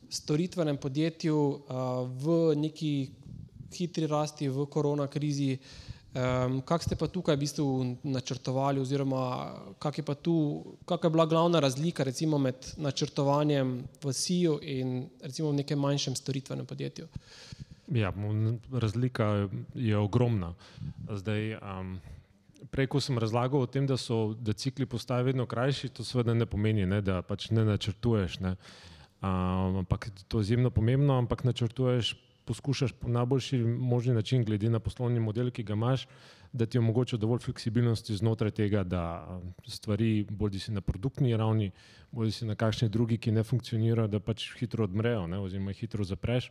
[0.10, 1.62] storitvenem podjetju uh,
[2.24, 2.94] v neki
[3.76, 5.60] hitri rasti, v korona krizi.
[6.10, 7.66] Um, kak ste pa tukaj v bistvu
[8.10, 9.22] načrtovali, oziroma
[9.78, 10.36] kak je, tu,
[10.90, 16.18] kak je bila glavna razlika recimo, med načrtovanjem v SIO in recimo v nekem manjšem
[16.18, 17.06] storitvenem podjetju?
[17.94, 18.10] Ja,
[18.74, 20.56] razlika je ogromna.
[21.14, 22.00] Zdaj, um,
[22.72, 26.34] prej, ko sem razlagal o tem, da so da cikli postajajo vedno krajši, to seveda
[26.34, 28.40] ne pomeni, ne, da pač ne načrtuješ.
[28.46, 28.56] Ne.
[29.22, 32.16] Um, ampak to je izjemno pomembno, ampak načrtuješ,
[32.50, 36.08] poskušaš po najboljši možni način, glede na poslovni model, ki ga imaš,
[36.54, 39.04] da ti omogoča dovolj fleksibilnosti znotraj tega, da
[39.68, 41.72] stvari, bodi si na produktni ravni,
[42.12, 46.04] bodi si na kakšni drugi, ki ne funkcionirajo, da pač hitro odmrejo, ne, oziroma hitro
[46.04, 46.50] zapreš.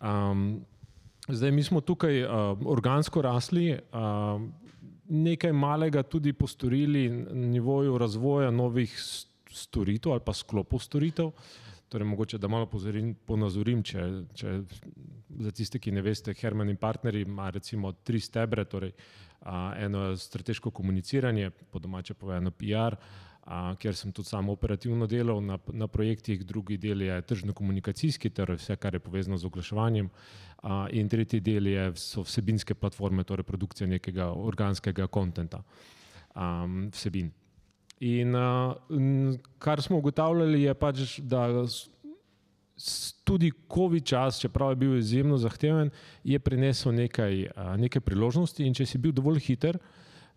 [0.00, 0.60] Um,
[1.28, 2.30] zdaj, mi smo tukaj uh,
[2.66, 4.46] organsko rasli, uh,
[5.10, 8.94] nekaj malega tudi postorili na nivoju razvoja novih
[9.50, 11.30] storitev ali pa sklopov storitev.
[11.90, 14.04] Torej, mogoče da malo pozorim, ponazorim, če,
[14.38, 14.52] če
[15.42, 18.92] za tiste, ki ne veste, Herman in partnerji ima recimo tri stebre, torej
[19.40, 22.94] a, eno je strateško komuniciranje, po domače povedano PR,
[23.44, 28.60] a, kjer sem tudi samo operativno delal na, na projektih, drugi del je tržno-komunikacijski, torej
[28.60, 30.10] vse, kar je povezano z oglaševanjem,
[30.62, 35.62] a, in tretji del je, so vsebinske platforme, torej produkcija nekega organskega kontenta,
[36.92, 37.32] vsebin.
[38.00, 38.74] In uh,
[39.58, 41.66] kar smo ugotavljali, je pač, da
[43.24, 45.90] tudi COVID čas, čeprav je bil izjemno zahteven,
[46.24, 48.70] je prinesel nekaj, uh, nekaj priložnosti.
[48.74, 49.76] Če si bil dovolj hiter,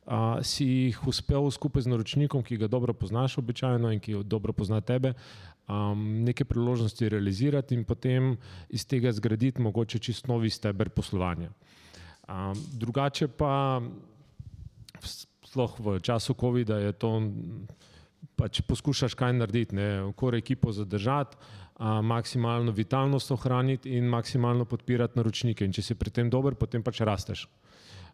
[0.05, 4.53] uh, si jih uspel skupaj z naročnikom, ki ga dobro poznaš, običajno in ki dobro
[4.53, 5.13] pozna tebe,
[5.67, 8.37] um, neke priložnosti realizirati in potem
[8.69, 11.51] iz tega zgraditi mogoče čist novi steber poslovanja.
[12.27, 13.81] Um, drugače pa
[15.53, 17.11] sploh v času COVID-a je to,
[18.33, 19.87] pač poskušaš kaj narediti, ne,
[20.17, 21.37] kore ekipo zadržati,
[21.77, 25.65] a, maksimalno vitalnost ohraniti in maksimalno podpirati naročnike.
[25.65, 27.45] In če si pri tem dober, potem pač rasteš.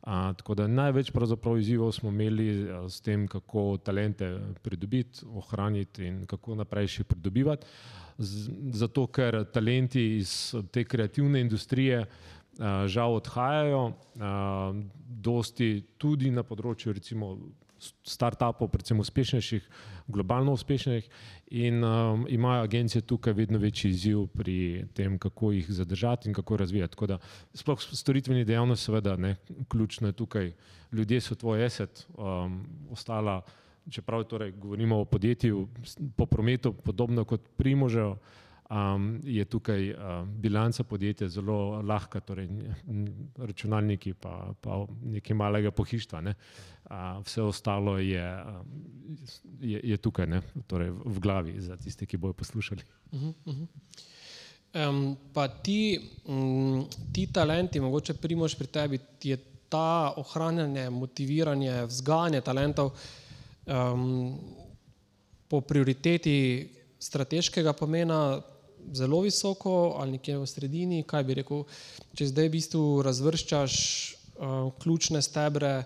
[0.01, 1.11] A, tako da največ
[1.59, 7.67] izzivov smo imeli s tem, kako talente pridobiti, ohraniti in kako naprej še pridobivati.
[8.17, 12.05] Z, zato, ker talenti iz te kreativne industrije
[12.87, 13.93] žal odhajajo,
[15.23, 17.37] dosti tudi na področju recimo
[17.79, 19.67] start-upov, predvsem uspešnejših,
[20.09, 21.09] globalno uspešnih
[21.47, 26.57] in um, imajo agencije tukaj vedno večji izziv pri tem, kako jih zadržati in kako
[26.57, 26.91] razvijati.
[26.91, 27.17] Tako da
[27.53, 29.35] sploh storitveni dejavnost seveda ne,
[29.67, 30.51] ključno je tukaj,
[30.91, 33.41] ljudje so tvoj eset, um, ostala,
[33.89, 35.67] čeprav torej govorimo o podjetju
[36.17, 38.15] po prometu, podobno kot primožev,
[38.69, 42.49] um, je tukaj uh, bilanca podjetja zelo lahka, torej
[43.37, 46.21] računalniki pa, pa nekaj malega pohištva.
[46.21, 46.31] Ne.
[46.31, 46.78] Uh,
[47.25, 48.25] vse ostalo je,
[49.61, 52.81] je, je tukaj, ne, torej v glavi za tiste, ki bojo poslušali.
[53.11, 53.67] Uh -huh, uh -huh.
[54.69, 59.37] Um, pa ti, um, ti talenti, mogoče primoš pri tebi, je
[59.69, 62.91] ta ohranjanje, motiviranje, vzgajanje talentov
[63.65, 64.37] um,
[65.47, 66.69] po prioriteti
[66.99, 68.41] strateškega pomena
[68.93, 71.03] zelo visoko ali nekje v sredini.
[71.03, 71.65] Kaj bi rekel,
[72.13, 73.73] če zdaj v bistvu razvrščaš
[74.37, 75.83] uh, ključne stebre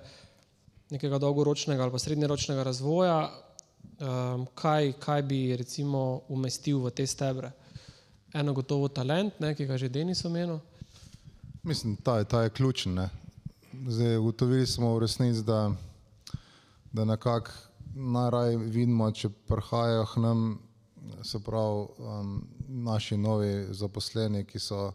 [0.93, 7.51] nekega dolgoročnega ali pa srednjeročnega razvoja, um, kaj, kaj bi recimo umestil v te stebre?
[8.33, 10.59] Eno gotovo talent, ne, ki ga že Denis omenil.
[11.63, 12.93] Mislim, ta je, ta je ključen.
[12.93, 13.09] Ne.
[13.87, 15.71] Zdaj, ugotovili smo v resnici, da,
[16.91, 17.51] da nekako
[17.95, 20.59] najraje vidimo, če prihajajo k nam
[21.23, 24.91] se pravi, um, naši novi zaposleni, ki so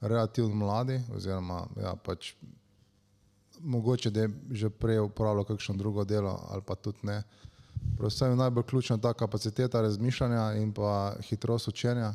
[0.00, 2.32] relativno mladi, oziroma ja, pač,
[3.62, 7.22] mogoče da je že prej upravljal kakšno drugo delo, ali pa tudi ne.
[7.96, 12.14] Predvsem je najbolj ključna ta kapaciteta razmišljanja in pa hitrost učenja,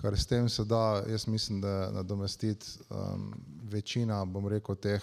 [0.00, 3.32] kar s tem se da, jaz mislim, da nadomestiti um,
[3.62, 5.02] večina, bom rekel, teh,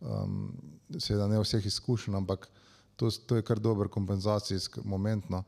[0.00, 0.52] um,
[0.98, 2.48] seveda ne vseh izkušenj, ampak
[2.96, 5.30] to, to je kar dober kompenzacijski moment.
[5.30, 5.44] No.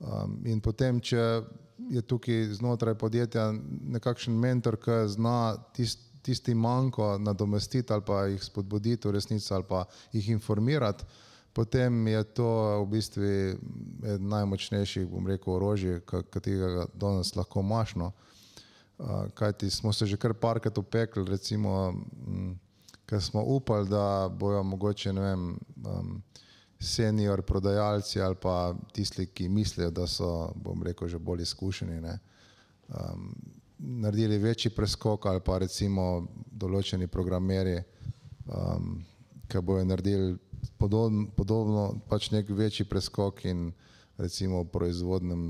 [0.00, 1.42] Um, in potem, če
[1.90, 3.52] je tukaj znotraj podjetja
[3.94, 9.64] nekakšen mentor, ki zna tist, tisti manjko nadomestiti ali pa jih spodbuditi v resnici ali
[9.68, 11.04] pa jih informirati,
[11.52, 12.48] potem je to
[12.82, 13.22] v bistvu
[14.02, 18.12] eden najmočnejših, bom rekel, orožij, katerega danes lahko mašno.
[18.98, 21.94] Uh, kajti smo se že kar parkrat upekli, recimo,
[23.06, 25.48] ker smo upali, da bojo mogoče, ne vem,
[25.86, 26.22] um,
[26.80, 32.18] senior prodajalci ali pa tisti, ki mislijo, da so, bom rekel, že bolj izkušeni, ne,
[32.88, 33.34] um,
[33.84, 37.76] naredili večji preskok ali pa recimo določeni programeri,
[38.46, 39.04] um,
[39.48, 40.36] ki bojo naredili
[40.78, 43.72] podobno, podobno pač nek večji preskok in
[44.16, 45.42] recimo v proizvodnem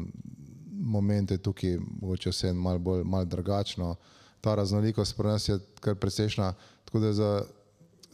[0.84, 3.96] momentu je tukaj mogoče vse malo malo drugačno.
[4.40, 6.54] Ta raznolikost pri nas je kar presešna,
[6.84, 7.44] tako da za,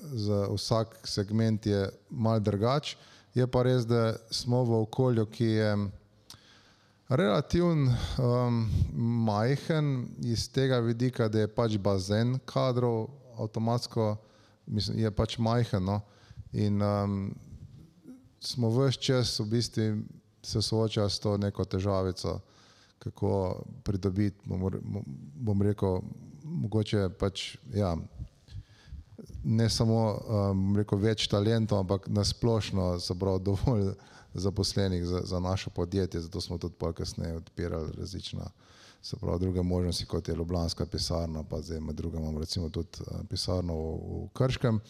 [0.01, 2.97] za vsak segment je malo drugač.
[3.35, 5.75] Je pa res, da smo v okolju, ki je
[7.11, 8.71] relativno um,
[9.25, 13.09] majhen iz tega vidika, da je pač bazen kadrov
[13.39, 14.17] avtomatsko,
[14.67, 15.85] mislim, je pač majhen.
[15.85, 16.01] No?
[16.53, 17.35] In um,
[18.41, 19.89] smo vse čas v bistvu
[20.43, 22.41] se soočali s to neko težavico,
[22.99, 24.71] kako pridobiti, bom,
[25.35, 26.01] bom rekel,
[26.45, 27.97] mogoče pač, ja,
[29.45, 33.93] ne samo um, rekel, več talentov, ampak nasplošno se pravi dovolj
[34.35, 38.51] zaposlenih za, za naše podjetje, zato smo tudi pa kasneje odpirali različna,
[39.03, 42.89] se pravi, druge možnosti, kot je Ljubljanska pisarna, pa zdaj med drugim imamo recimo tudi
[43.01, 44.81] uh, pisarno v, v Krškem.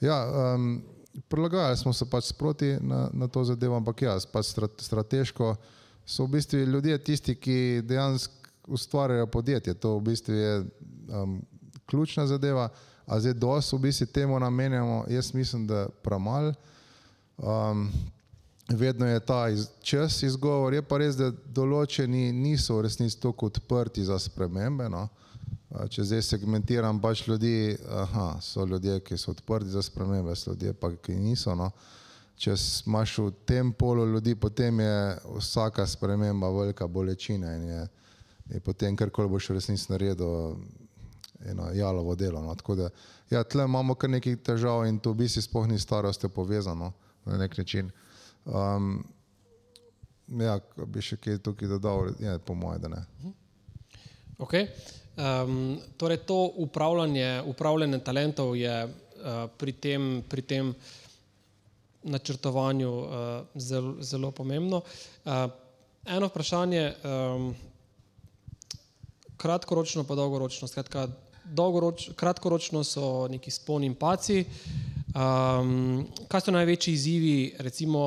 [0.00, 0.82] Ja, um,
[1.28, 5.56] prilagajali smo se pač sproti na, na to zadevo, ampak ja, pač strateško
[6.06, 8.34] so v bistvu ljudje tisti, ki dejansko
[8.70, 9.74] ustvarjajo podjetje.
[9.74, 11.40] To v bistvu je um,
[11.86, 12.68] ključna zadeva,
[13.06, 16.52] a zdaj dosti v bistvu temu namenjamo, jaz mislim, da pramal.
[17.38, 17.90] Um,
[18.70, 23.50] vedno je ta iz, čas izgovor, je pa res, da določeni niso v resnici tako
[23.50, 24.88] odprti za spremembe.
[24.90, 25.08] No.
[25.90, 30.74] Če zdaj segmentiram pač ljudi, aha, so ljudje, ki so odprti za spremembe, so ljudje
[30.74, 31.54] pa, ki niso.
[31.58, 31.70] No.
[32.40, 32.54] Če
[32.86, 34.94] imaš v tem polu ljudi, potem je
[35.38, 37.80] vsaka sprememba velika bolečina in je,
[38.54, 40.56] je potem karkoli boš v resnici naredil
[41.46, 42.42] eno jalovo delo.
[42.42, 42.54] No.
[42.54, 42.90] Tako da,
[43.30, 46.92] ja, tle imamo kar nekaj težav in to bi si spoh ni starostjo povezano
[47.26, 47.90] na nek način.
[48.44, 49.04] Um,
[50.40, 53.04] ja, bi še kaj tukaj dodal, je po mojem, da ne.
[54.40, 54.68] Okay.
[55.20, 60.74] Um, torej, to upravljanje, upravljanje talentov je uh, pri, tem, pri tem
[62.02, 63.08] načrtovanju uh,
[63.54, 64.80] zelo, zelo pomembno.
[65.24, 65.50] Uh,
[66.06, 67.50] eno vprašanje, um,
[69.36, 70.68] kratkoročno, pa dolgoročno.
[70.68, 71.08] Skratka,
[71.44, 74.44] dolgoroč, kratkoročno so neki sponi in paci.
[75.10, 77.36] Um, kaj so največji izzivi,
[77.66, 78.02] recimo,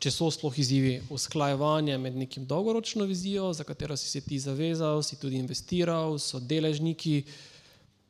[0.00, 5.02] če so sploh izzivi, usklajevanje med nekim dolgoročno vizijo, za katero si se ti zavezal,
[5.04, 7.18] si tudi investiral, so deležniki,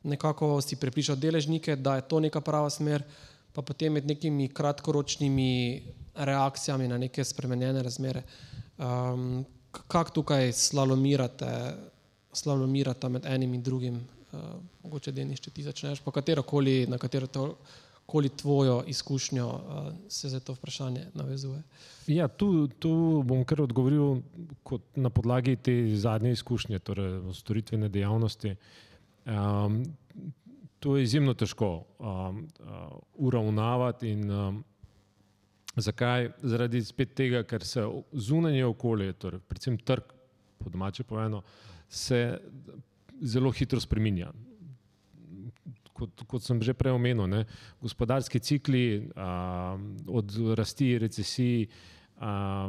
[0.07, 3.03] nekako si prepričal deležnike, da je to neka prava smer,
[3.51, 5.83] pa potem med nekimi kratkoročnimi
[6.15, 8.23] reakcijami na neke spremenjene razmere.
[8.77, 9.43] Um,
[9.87, 11.51] kako tukaj slalomirate,
[12.31, 14.05] slalomirate med enim in drugim?
[14.35, 17.47] Uh, mogoče Denis, če ti začneš, pa katero koli, na katero to,
[18.05, 21.61] koli tvojo izkušnjo uh, se za to vprašanje navezuje.
[22.07, 24.21] Ja, tu, tu bom kar odgovoril
[24.95, 28.55] na podlagi te zadnje izkušnje, torej storitvene dejavnosti.
[29.25, 29.83] Um,
[30.79, 34.63] to je izjemno težko um, uh, uravnavati in um,
[35.75, 36.29] zakaj?
[36.43, 40.13] Zaradi spet tega, ker se zunanje okolje, torej predvsem trg,
[40.57, 41.41] po domače povedano,
[41.89, 42.39] se
[43.21, 44.31] zelo hitro spremenja.
[45.95, 47.45] Kot, kot sem že prej omenil, ne,
[47.79, 49.77] gospodarski cikli a,
[50.11, 51.69] od rasti, recesij
[52.19, 52.67] a,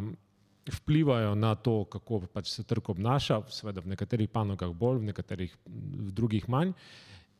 [0.66, 5.53] vplivajo na to, kako pač se trg obnaša, seveda v nekaterih panogah bolj, v nekaterih
[5.66, 6.74] v drugih manj.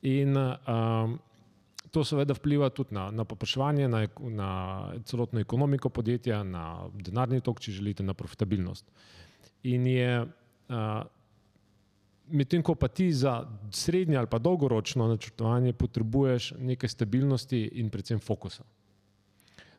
[0.07, 1.07] In a,
[1.91, 4.51] to seveda vpliva tudi na, na popraševanje, na, na
[5.07, 8.91] celotno ekonomiko podjetja, na denarni tok, če želite, na profitabilnost.
[9.71, 10.83] In je a,
[12.29, 18.19] medtem ko pa ti za srednje ali pa dolgoročno načrtovanje potrebuješ nekaj stabilnosti in predvsem
[18.19, 18.65] fokusa.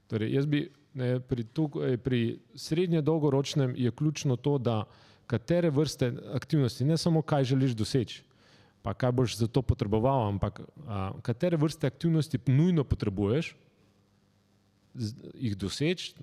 [0.07, 4.83] Torej, jaz bi ne, pri, tukaj, pri srednje dolgoročnem je ključno to, da
[5.27, 8.23] katere vrste aktivnosti, ne samo kaj želiš doseči,
[8.81, 13.55] pa kaj boš za to potreboval, ampak a, katere vrste aktivnosti nujno potrebuješ,
[14.95, 16.15] z, jih doseči,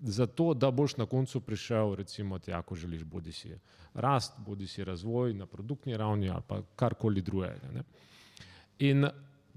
[0.00, 3.54] zato da boš na koncu prišel, recimo, tja, ko želiš, bodi si
[3.94, 7.72] rast, bodi si razvoj na produktni ravni ali pa karkoli drugega.
[7.72, 7.82] Ne.
[8.78, 9.06] In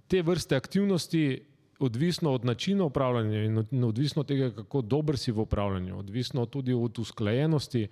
[0.08, 1.46] te vrste aktivnosti,
[1.80, 6.74] odvisno od načina upravljanja in odvisno od tega, kako dober si v upravljanju, odvisno tudi
[6.74, 7.88] od usklajenosti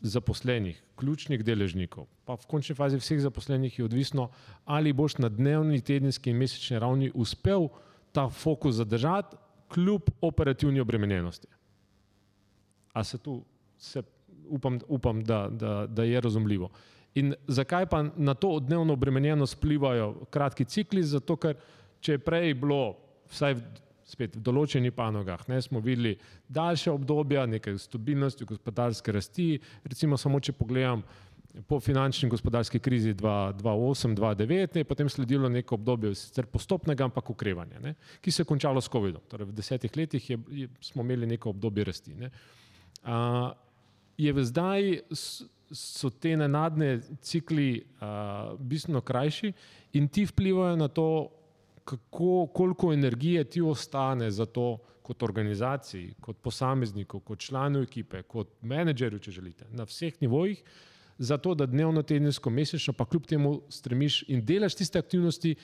[0.00, 4.30] zaposlenih, ključnih deležnikov, pa v končni fazi vseh zaposlenih je odvisno,
[4.64, 7.68] ali boš na dnevni, tedenski in mesečni ravni uspel
[8.12, 9.36] ta fokus zadržati,
[9.68, 11.48] kljub operativni obremenjenosti.
[12.98, 13.38] A se tu,
[13.78, 14.02] se,
[14.48, 16.70] upam, upam da, da, da je razumljivo.
[17.14, 21.02] In zakaj pa na to dnevno obremenjenost vplivajo kratki cikli?
[21.02, 21.56] Zato, ker
[22.00, 22.96] če je prej bilo,
[23.30, 23.56] vsaj
[24.08, 26.14] spet v določenih panogah, ne, smo videli
[26.48, 29.48] daljše obdobja, nekaj stabilnosti, gospodarske rasti.
[29.84, 31.02] Recimo, samo če pogledam
[31.68, 37.94] po finančni in gospodarski krizi 2008-2009, je potem sledilo neko obdobje sicer postopnega, ampak ukrevanja,
[38.20, 39.24] ki se je končalo s COVID-om.
[39.28, 42.14] Torej v desetih letih je, je, smo imeli neko obdobje rasti.
[42.14, 42.30] Ne.
[43.04, 43.52] Uh,
[44.18, 45.00] je v zdaj
[45.72, 49.52] so te nenadne cikli uh, bistveno krajši
[49.92, 51.28] in ti vplivajo na to,
[51.84, 54.78] kako, koliko energije ti ostane za to,
[55.08, 60.60] kot organizaciji, kot posamezniku, kot članu ekipe, kot menedžerju, če želite, na vseh nivojih,
[61.18, 65.54] zato da dnevno, tedensko, mesečno, pa kljub temu stremiš in delaš tiste aktivnosti,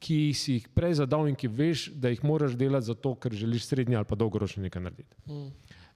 [0.00, 3.66] ki si jih prej zadal in ki veš, da jih moraš delati zato, ker želiš
[3.66, 5.16] srednji ali pa dolgoročno nekaj narediti.
[5.26, 5.50] Mm.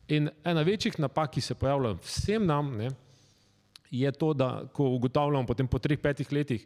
[0.09, 2.91] In ena večjih napak, ki se pojavlja vsem nam, ne,
[3.91, 6.65] je to, da ko ugotavljamo potem po treh, petih letih,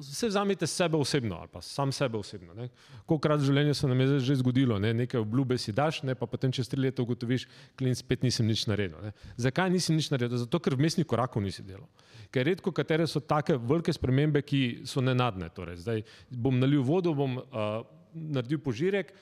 [0.00, 2.68] vse vzamete sebe osebno ali pa sam sebe osebno.
[3.06, 4.94] Kolikrat v življenju se nam je že zgodilo, ne?
[4.94, 6.14] nekaj obljube si daš, ne?
[6.14, 8.96] pa potem čez tri leta ugotoviš, klin spet nisem nič naredil.
[9.04, 9.12] Ne?
[9.36, 10.40] Zakaj nisem nič naredil?
[10.40, 11.88] Zato, ker v mestnih korakov nisi delal.
[12.32, 15.50] Ker redko katere so take velike spremembe, ki so nenadne.
[15.52, 17.82] Torej, zdaj bom nalil vodo, bom uh,
[18.14, 19.12] naredil požirek,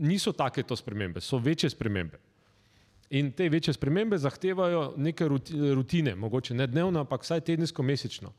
[0.00, 2.22] niso take to spremembe, so večje spremembe.
[3.14, 5.28] In te večje spremembe zahtevajo neke
[5.74, 8.32] rutine, mogoče ne dnevno, ampak vsaj tedensko, mesečno.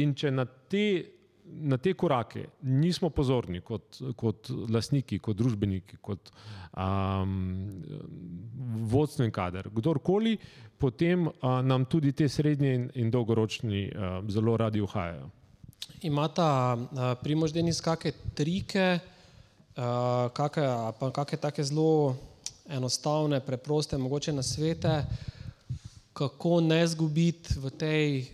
[0.00, 0.84] In če na te,
[1.44, 6.32] na te korake nismo pozorni kot, kot lastniki, kot družbeniki, kot
[6.72, 7.36] um,
[8.88, 10.38] vodstveni kader, kdorkoli,
[10.80, 15.28] potem uh, nam tudi te srednje in, in dolgoročni uh, zelo radi uhajajo.
[16.08, 18.88] Imata uh, primoždeni skake trike,
[19.76, 22.31] uh, kakšne take zelo
[22.68, 25.04] enostavne, preproste, mogoče na svete,
[26.12, 28.26] kako ne zgubiti v tej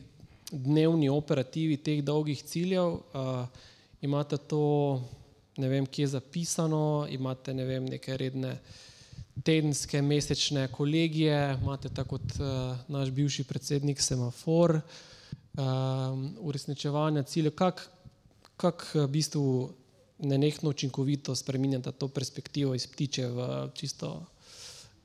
[0.50, 3.46] dnevni operativi teh dolgih ciljev, uh,
[4.00, 5.02] imate to,
[5.56, 8.58] ne vem, kje je zapisano, imate ne vem, neke redne
[9.44, 15.62] tedenske, mesečne kolegije, imate tako kot uh, naš bivši predsednik semafor, uh,
[16.40, 17.98] uresničevanja ciljev, kako
[18.58, 19.70] kak v bistvu
[20.18, 24.24] nenehno učinkovito spreminjate to perspektivo iz ptiče v čisto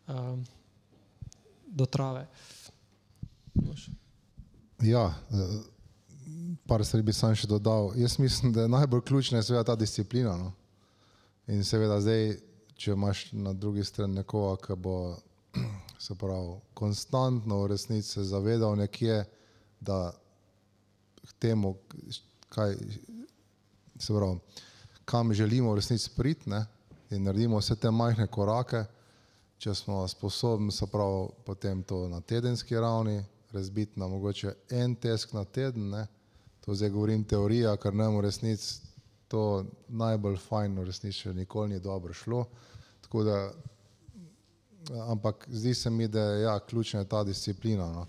[0.07, 0.39] uh,
[1.65, 2.27] do trave.
[3.53, 3.91] Može.
[4.81, 5.35] Ja, eh,
[6.67, 7.91] par stvari bi sam še dodal.
[7.95, 10.37] Jaz mislim, da je najbolj ključna je ta disciplina.
[10.37, 10.51] No?
[11.47, 12.37] In seveda zdaj,
[12.75, 14.95] če imaš na drugi strani nekoga, ki bo
[15.99, 19.23] se pravi, konstantno v resnici se zavedal nekje,
[19.79, 20.11] da
[21.23, 21.75] k temu,
[22.49, 22.75] kaj,
[23.99, 24.39] se pravi,
[25.05, 26.65] kam želimo v resnici priti ne?
[27.09, 28.85] in naredimo vse te majhne korake,
[29.57, 35.33] če smo sposobni, se pravi, potem to na tedenski ravni, razbiti na mogoče en tesk
[35.33, 36.07] na teden, ne?
[36.65, 38.81] to zdaj govorim teorija, ker nam v resnici
[39.27, 42.45] to najbolj fajn v resnici še nikoli ni dobro šlo.
[43.13, 43.37] Da,
[45.09, 47.85] ampak zdi se mi, da je ja, ključna ta disciplina.
[47.93, 48.07] No?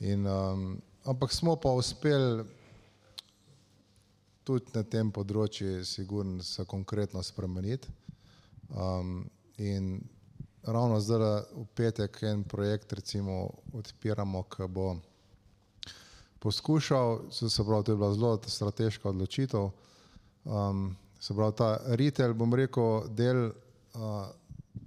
[0.00, 0.64] In, um,
[1.04, 2.44] ampak smo pa uspeli
[4.44, 7.88] tudi na tem področju, sigurno se konkretno spremeniti.
[8.68, 9.24] Um,
[9.56, 10.00] in
[10.64, 14.94] ravno zdaj v petek en projekt recimo odpiramo, ki bo
[16.44, 19.70] poskušal, se pravi, to je bila zelo strateška odločitev,
[20.44, 23.46] um, se pravi, ta retail, bom rekel, del,
[23.96, 24.26] uh,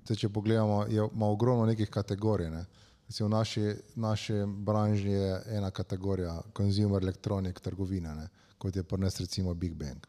[0.06, 2.52] te, če pogledamo, je, ima ogromno nekih kategorij.
[2.54, 2.66] Ne.
[3.08, 8.28] V naši, naši branži je ena kategorija, consumer electronic trgovine, ne,
[8.58, 10.08] kot je pri nas recimo Big Bang.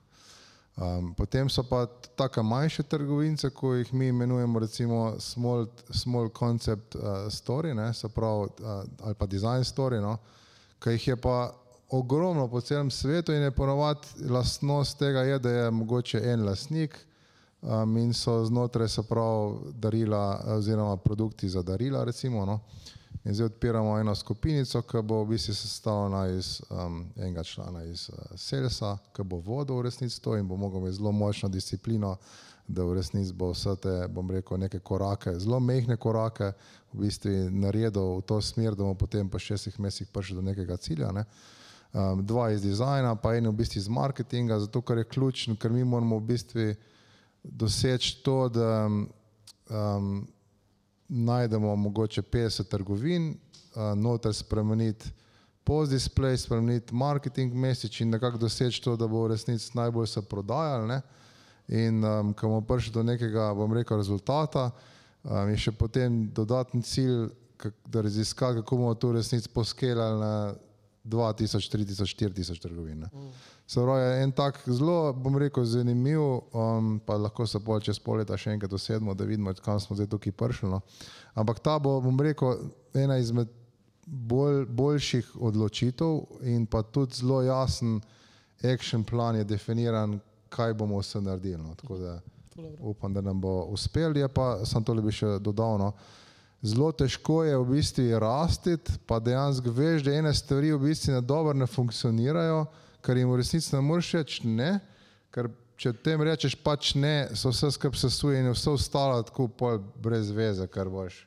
[0.78, 1.86] Um, potem so pa
[2.16, 8.49] tako manjše trgovince, ko jih mi imenujemo recimo small, small concept uh, story, ne, pravi,
[8.62, 10.16] uh, ali pa design story, no,
[10.78, 11.55] ki jih je pa
[11.90, 16.99] ogromno po celem svetu in je ponovadi lastnost tega, je, da je mogoče en lastnik
[17.62, 22.46] um, in so znotraj se pravi darila oziroma produkti za darila recimo.
[22.46, 22.61] No.
[23.24, 28.08] In zdaj odpiramo eno skupinico, ki bo v bistvu sestavljena iz um, enega člana iz
[28.10, 32.16] uh, Selsa, ki bo vodil v resnici to in bo mogel imeti zelo močno disciplino,
[32.68, 36.52] da v resnici bo vse te, bom rekel, neke korake, zelo mehne korake,
[36.92, 40.76] v bistvu naredil v to smer, da bomo potem po šestih mesecih prišli do nekega
[40.76, 41.12] cilja.
[41.12, 41.24] Ne?
[41.92, 45.72] Um, dva iz dizajna, pa en v bistvu iz marketinga, zato ker je ključno, ker
[45.72, 46.74] mi moramo v bistvu
[47.42, 50.26] doseči to, da um,
[51.09, 55.11] najdemo mogoče 50 trgovin, uh, noter spremeniti
[55.68, 60.22] post display, spremeniti marketing message in nekako doseči to, da bo v resnici najbolj se
[60.22, 60.86] prodajal.
[60.88, 61.00] Ne?
[61.68, 64.70] In um, ko bomo prišli do nekega, bom rekel, rezultata,
[65.24, 67.28] um, je še potem dodatni cilj,
[67.84, 70.32] da raziskati, kako bomo to v resnici poskelali na
[71.04, 73.04] 2000, 3000, 4000 trgovin.
[73.12, 73.30] Mm.
[73.68, 76.20] Se pravi, en tak zelo, bom rekel, zanimiv,
[76.56, 79.96] um, pa lahko se pol čez pol leta še enkrat dosedmo, da vidimo, kam smo
[79.96, 80.70] zdaj tukaj prišli.
[80.72, 80.80] No.
[81.36, 82.62] Ampak ta bo, bom rekel,
[82.96, 83.52] ena izmed
[84.06, 88.00] bolj, boljših odločitev in pa tudi zelo jasen
[88.64, 90.16] action plan je definiran,
[90.48, 91.60] kaj bomo vse naredili.
[91.60, 91.76] No.
[92.00, 92.16] Da
[92.80, 95.76] upam, da nam bo uspel, je pa sem to bi še dodal.
[95.78, 95.92] No.
[96.64, 101.20] Zelo težko je v bistvu rasti, pa dejansko veš, da ene stvari v bistvu ne
[101.20, 102.64] dobro ne funkcionirajo,
[103.09, 104.74] ker jim v resnici ne moreš reči ne,
[105.32, 105.48] ker
[105.80, 110.28] če tem rečeš pač ne, so vse skrb sesuje in vse ostalo tako pol brez
[110.34, 111.22] veze, ker boš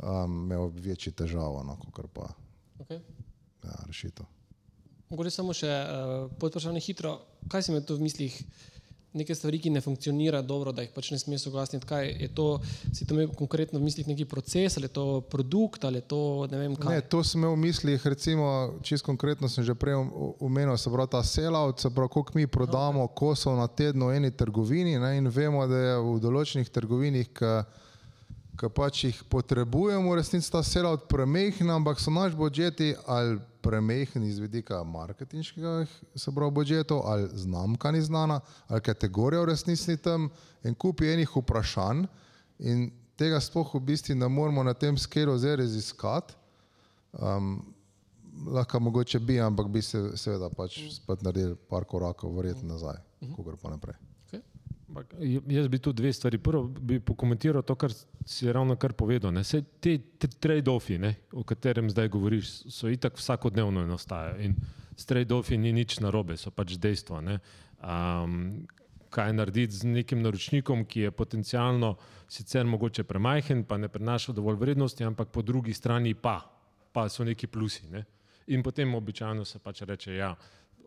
[0.00, 2.32] um, imel večji težavo, no, kot pa
[2.76, 3.00] Okay.
[3.64, 4.26] ja, rešitev.
[5.08, 7.14] Mogoče samo še uh, podvprašanje hitro.
[7.50, 8.34] Kaj si imel tu v mislih?
[9.16, 11.86] Neke stvari, ki ne funkcionirajo dobro, da jih pač ne smeš oglasiti.
[11.86, 12.46] Kaj je to?
[12.92, 16.20] Si to imel konkretno v mislih neki proces, ali je to produkt, ali je to
[16.50, 16.94] ne vem kaj?
[16.94, 19.96] Ne, to sem imel v mislih, recimo, čisto konkretno sem že prej
[20.40, 23.14] omenil, se pravi ta sellout, se pravi, koliko mi prodamo okay.
[23.16, 27.32] kosov na tedno v eni trgovini ne, in vemo, da je v določenih trgovinih,
[28.56, 33.36] ki pač jih potrebujemo, v resnici ta sellout premehna, ampak so naš budžeti ali
[33.66, 39.90] premehni iz vidika marketinškega, se pravi budžetov, ali znamka ni znana, ali kategorija v resnici
[39.90, 40.28] ni tam
[40.64, 42.06] in kupi enih vprašanj
[42.58, 46.34] in tega sploh v bistvu ne moramo na tem skelu zdaj raziskati.
[47.12, 47.62] Um,
[48.46, 53.00] lahko mogoče bi, ampak bi se seveda pač spet naredili par korakov, verjetno nazaj,
[53.36, 53.96] kako pa naprej.
[55.48, 56.38] Jaz bi tu dve stvari.
[56.38, 57.92] Prvo bi pokomentiral to, kar
[58.24, 59.32] si ravno kar povedal.
[59.32, 59.44] Ne.
[59.44, 60.98] Saj te te trade-offi,
[61.32, 64.40] o katerem zdaj govoriš, so itak vsakodnevno nastajajo.
[64.42, 64.56] In
[64.96, 67.20] s trade-offi ni nič narobe, so pač dejstva.
[67.20, 67.38] ne.
[67.82, 68.66] Um,
[69.10, 71.94] kaj narediti z nekim naročnikom, ki je potencialno
[72.28, 76.40] sicer mogoče premajhen, pa ne prenaša dovolj vrednosti, ampak po drugi strani pa,
[76.92, 77.86] pa so neki plusi.
[77.90, 78.04] Ne.
[78.46, 80.34] In potem običajno se pač reče, ja,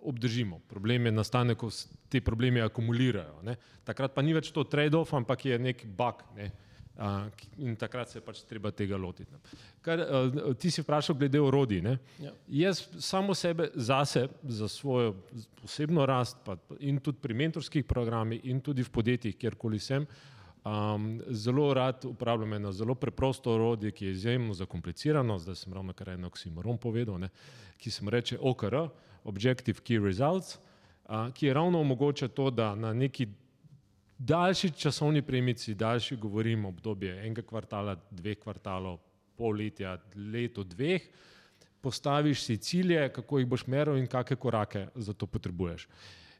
[0.03, 0.59] obdržimo.
[0.67, 3.41] Problem je nastane, ko se ti problemi akumulirajo.
[3.43, 3.55] Ne.
[3.83, 6.23] Takrat pa ni več to trade-off, ampak je nek bug.
[6.37, 6.51] Ne.
[6.99, 7.29] Uh,
[7.63, 9.37] in takrat se je pač treba tega lotiti.
[9.81, 11.79] Kar, uh, ti si vprašal glede orodij.
[12.19, 12.33] Ja.
[12.65, 15.13] Jaz samo sebe, zase, za svojo
[15.63, 20.03] osebno rast, pa in tudi pri mentorskih programih, in tudi v podjetjih, kjerkoli sem,
[20.67, 25.39] um, zelo rad uporabljam eno zelo preprosto orodje, ki je izjemno zakomplicirano.
[25.39, 27.29] Zdaj sem ravno kar eno oksimoron povedal, ne,
[27.77, 28.75] ki se mu reče OKR,
[29.29, 30.57] Objective Key Results,
[31.33, 33.27] ki ravno omogoča to, da na neki
[34.17, 38.99] daljši časovni premici, daljši govorim obdobje enega kvartala, dveh kvartalov,
[39.37, 41.05] polletja, leto, dveh,
[41.81, 45.87] postaviš si cilje, kako jih boš meril in kakšne korake za to potrebuješ.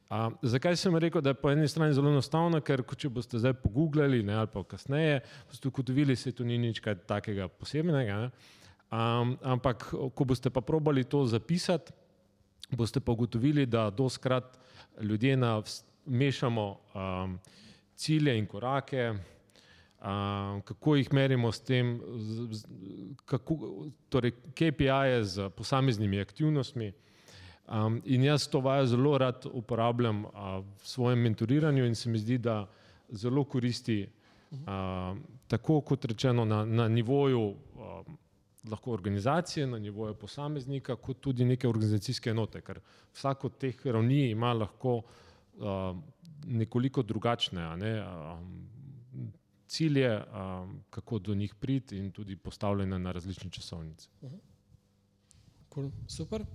[0.10, 3.54] A, zakaj sem rekel, da je po eni strani zelo enostavno, ker če boste zdaj
[3.62, 8.18] pogooglali ne, ali pa kasneje, boste ugotovili, da se tu ni nič kaj takega posebnega.
[8.26, 8.32] Ne.
[8.90, 11.94] Um, ampak, ko boste pa probali to zapisati,
[12.72, 14.60] boste pa ugotovili, da doskrat
[15.02, 15.62] ljudje na,
[16.06, 17.40] mešamo um,
[17.96, 19.14] cilje in korake,
[20.02, 22.66] um, kako jih merimo s tem, z, z,
[23.26, 23.58] kako,
[24.10, 26.94] torej KPI-je z posameznimi aktivnostmi.
[27.68, 30.32] Um, in jaz to vajo zelo rad uporabljam uh,
[30.82, 32.68] v svojem mentoriranju in se mi zdi, da
[33.10, 34.08] zelo koristi
[34.52, 35.18] uh,
[35.48, 37.56] tako kot rečeno na, na nivoju uh,
[38.68, 42.80] lahko organizacije, na nivoju posameznika, kot tudi neke organizacijske enote, ker
[43.14, 45.98] vsak od teh ravni ima lahko uh,
[46.46, 48.70] nekoliko drugačne ne, um,
[49.68, 54.10] cilje, um, kako do njih priti in tudi postavljene na različne časovnice.
[55.74, 55.92] Cool.
[56.08, 56.46] Super.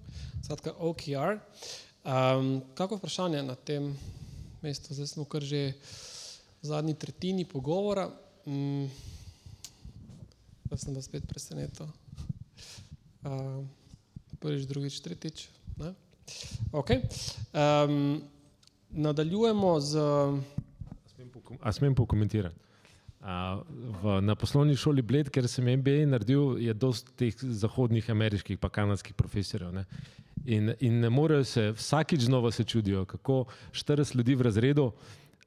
[0.45, 1.39] Skratka, OKR.
[2.05, 3.97] Um, kako vprašanje na tem
[4.63, 4.95] mestu?
[4.95, 5.73] Zdaj smo kar že
[6.63, 8.11] v zadnji tretjini pogovora.
[8.47, 8.91] Um,
[10.69, 11.89] pa sem vas spet presenetil.
[13.25, 13.71] Um,
[14.37, 15.47] prvič, drugič, tretjič.
[15.81, 15.95] Ne?
[16.77, 17.01] Okay.
[17.57, 18.21] Um,
[18.93, 19.97] nadaljujemo z.
[21.65, 22.61] A smem pokomentirati?
[23.25, 23.57] A,
[24.03, 28.69] v, na poslovni šoli Bled, ker sem MBA naredil, je dosti teh zahodnih, ameriških, pa
[28.69, 29.73] kanadskih profesorjev.
[29.73, 29.87] Ne?
[30.45, 34.91] In, in ne morejo se vsakič znova se čudijo, kako 40 ljudi v razredu,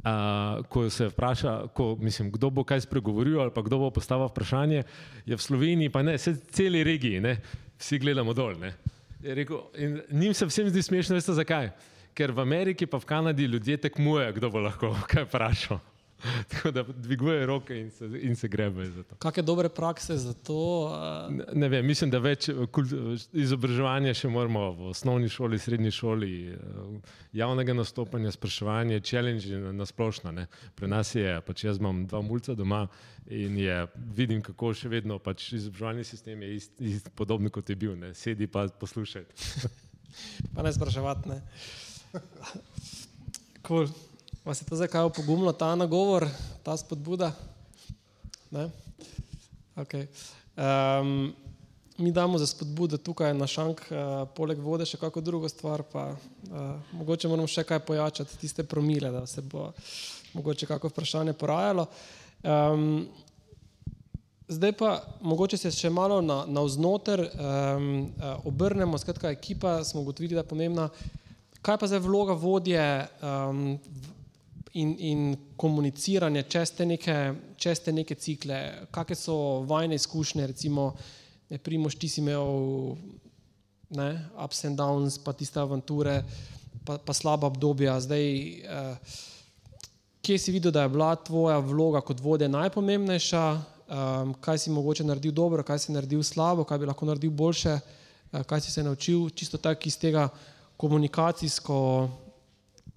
[0.03, 4.29] a, ko se vpraša, ko, mislim, kdo bo kaj spregovoril ali pa kdo bo postavil
[4.29, 4.83] vprašanje,
[5.25, 7.37] je v Sloveniji, pa ne, vse celi regiji, ne?
[7.77, 8.55] vsi gledamo dol.
[9.23, 11.71] Rekel, in njim se vsem zdi smešno, veste zakaj?
[12.17, 15.81] Ker v Ameriki pa v Kanadi ljudje tekmujejo, kdo bo lahko kaj vprašal.
[16.51, 19.15] Tako da dviguje roke in se, in se grebe za to.
[19.15, 20.89] Kakšne dobre prakse za to?
[20.89, 22.91] Uh, Ne, ne vem, mislim, da več kult,
[23.37, 30.31] izobraževanja še moramo v osnovni šoli, srednji šoli, eh, javnega nastopanja, spraševanja, challenge na, splošno.
[30.31, 30.47] Ne.
[30.75, 32.85] Pri nas je, pač jaz imam dva mulca doma
[33.29, 33.77] in je,
[34.17, 37.95] vidim, kako še vedno pač izobraževalni sistem je ist, ist, podoben kot je bil.
[37.99, 38.13] Ne.
[38.17, 39.27] Sedi pa poslušaj.
[40.55, 41.35] pa ne spraševati.
[41.35, 41.41] Ne.
[43.67, 43.91] Cool.
[44.47, 46.23] Vas je to zdaj kaj opogumilo, ta nagovor,
[46.63, 47.33] ta spodbuda?
[48.51, 48.69] Ne?
[49.75, 50.05] Okay.
[50.55, 51.33] Um,
[51.97, 55.83] mi damo za spodbudo tukaj na šank, uh, poleg vode, še kako drugo stvar.
[55.91, 56.61] Pa, uh,
[56.95, 59.73] mogoče moramo še kaj pojačati, tiste promile, da se bo
[60.31, 61.89] mogoče kako vprašanje porajalo.
[62.47, 63.03] Um,
[64.47, 64.93] zdaj pa
[65.27, 67.91] mogoče se še malo na, na vznoter um,
[68.47, 70.87] obrnemo, skratka, ekipa smo ugotovili, da je pomembna.
[71.59, 72.87] Kaj pa zdaj vloga vodje
[73.19, 73.75] um,
[74.81, 75.21] in, in
[75.57, 77.15] komuniciranje čez te, neke,
[77.57, 78.87] čez te neke cikle?
[78.93, 80.91] Kakšne so vajne izkušnje, recimo,
[81.49, 82.97] ne primoš, ti si imel
[83.89, 84.09] ne,
[84.43, 86.21] ups and downs, pa tiste avanture,
[86.85, 87.99] pa, pa slaba obdobja.
[88.03, 88.27] Zdaj,
[88.67, 89.15] uh,
[90.21, 95.07] kje si videl, da je bila tvoja vloga kot vodja najpomembnejša, um, kaj si mogoče
[95.07, 98.83] naredil dobro, kaj si naredil slabo, kaj bi lahko naredil boljše, uh, kaj si se
[98.83, 100.27] naučil, čisto tako iz tega
[100.77, 101.77] komunikacijsko,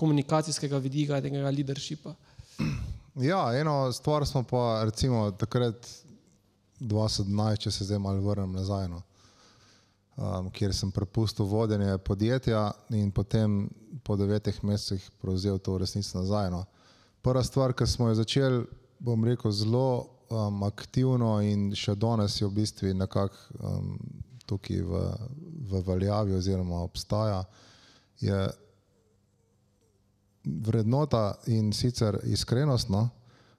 [0.01, 2.15] komunikacijskega vidika, tega leadershipa.
[3.21, 5.89] Ja, eno stvar smo pa recimo takrat
[6.81, 9.03] 2017, če se zdaj malo vrnem nazaj, no,
[10.17, 13.67] um, kjer sem prepustil vodenje podjetja in potem
[14.05, 16.51] po devetih mesecih prevzel to resnico nazaj.
[16.55, 16.65] No.
[17.23, 18.65] Prva stvar, ki smo jo začeli,
[18.99, 23.93] bom rekel, zelo um, aktivno in še danes je v bistvu nekako um,
[24.49, 25.05] tukaj v,
[25.71, 27.45] v veljavi oziroma obstaja,
[28.21, 28.39] je
[30.45, 32.89] vrednota in sicer iskrenost.
[32.89, 33.09] No.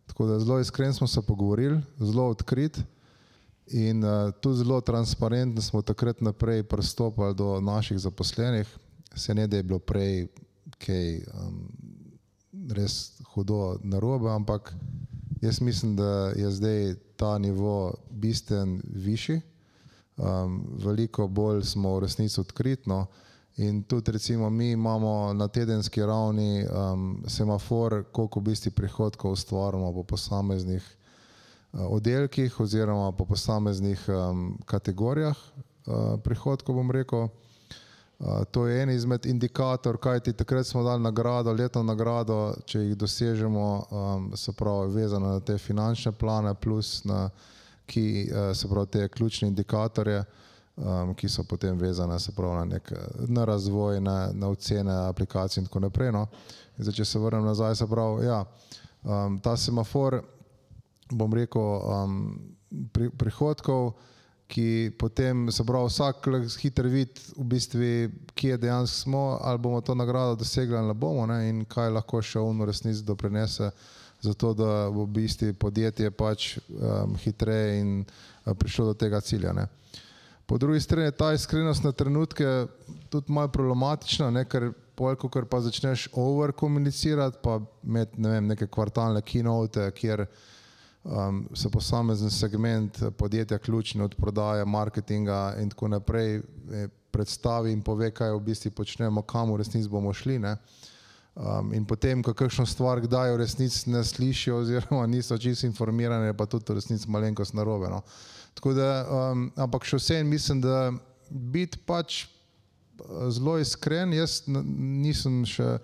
[0.06, 2.80] Tako da zelo iskren smo se pogovorili, zelo odkrit
[3.68, 8.78] in uh, tudi zelo transparentno smo takrat naprej pristopali do naših zaposlenih.
[9.16, 10.28] Se ne da je bilo prej
[10.78, 11.68] kaj um,
[12.70, 14.74] res hudo narobe, ampak
[15.42, 19.42] jaz mislim, da je zdaj ta nivo bistven višji.
[20.18, 23.06] Um, veliko bolj smo v resnici odkritno
[23.58, 29.94] in tudi recimo mi imamo na tedenski ravni um, semafor, koliko v bistvu prihodkov ustvarjamo
[29.94, 30.84] po posameznih
[31.74, 37.28] uh, oddelkih oziroma po posameznih um, kategorijah uh, prihodkov, bom rekel.
[38.52, 42.98] To je en izmed indikatorjev, kaj ti takrat smo dali nagrado, letno nagrado, če jih
[42.98, 47.30] dosežemo, um, se pravi, vezano na te finančne plane, plus na
[47.90, 50.24] ki, uh, se pravi, te ključne indikatorje,
[50.76, 52.92] um, ki so potem vezane pravi, na, nek,
[53.28, 56.12] na razvoj, na, na ocene aplikacij in tako naprej.
[56.12, 56.28] No.
[56.78, 58.44] In zdaj, če se vrnem nazaj, se pravi, ja,
[59.04, 60.22] um, ta semafor,
[61.12, 62.24] bom rekel, um,
[62.94, 63.94] pri, prihodkov
[64.52, 66.28] ki potem se pravi, vsak
[66.60, 67.92] hiter vid, v bistvu,
[68.36, 72.40] kje dejansko smo, ali bomo to nagrado dosegli ali bomo, ne, in kaj lahko še
[72.40, 73.72] ono resnici doprinese,
[74.22, 79.54] zato da bo v bistvu podjetje pač um, hitreje in uh, prišlo do tega cilja.
[79.56, 79.66] Ne.
[80.52, 82.46] Po drugi strani je ta iskrenost na trenutke
[83.10, 88.68] tudi malo problematična, ne, ker polko, ker pa začneš overkomunicirati, pa imeti ne vem, neke
[88.68, 90.26] kvartalne keynote, kjer
[91.04, 97.80] um, se posamezen segment podjetja, ključni od prodaje, marketinga in tako naprej, eh, predstavi in
[97.82, 100.36] pove, kaj v bistvu počnemo, kam v resnici bomo šli.
[101.32, 106.34] Um, in potem, ko kakšno stvar kdaj v resnici ne slišijo, oziroma niso čisto informirani,
[106.36, 107.88] pa tudi v resnici malenkost narobe.
[107.88, 108.02] No.
[108.76, 110.92] Da, um, ampak še vsem mislim, da
[111.32, 115.78] biti pač eh, zelo iskren, jaz nisem še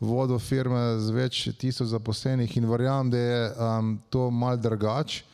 [0.00, 5.28] vodil firme z več tisoč zaposlenih in verjamem, da je um, to mal drugače.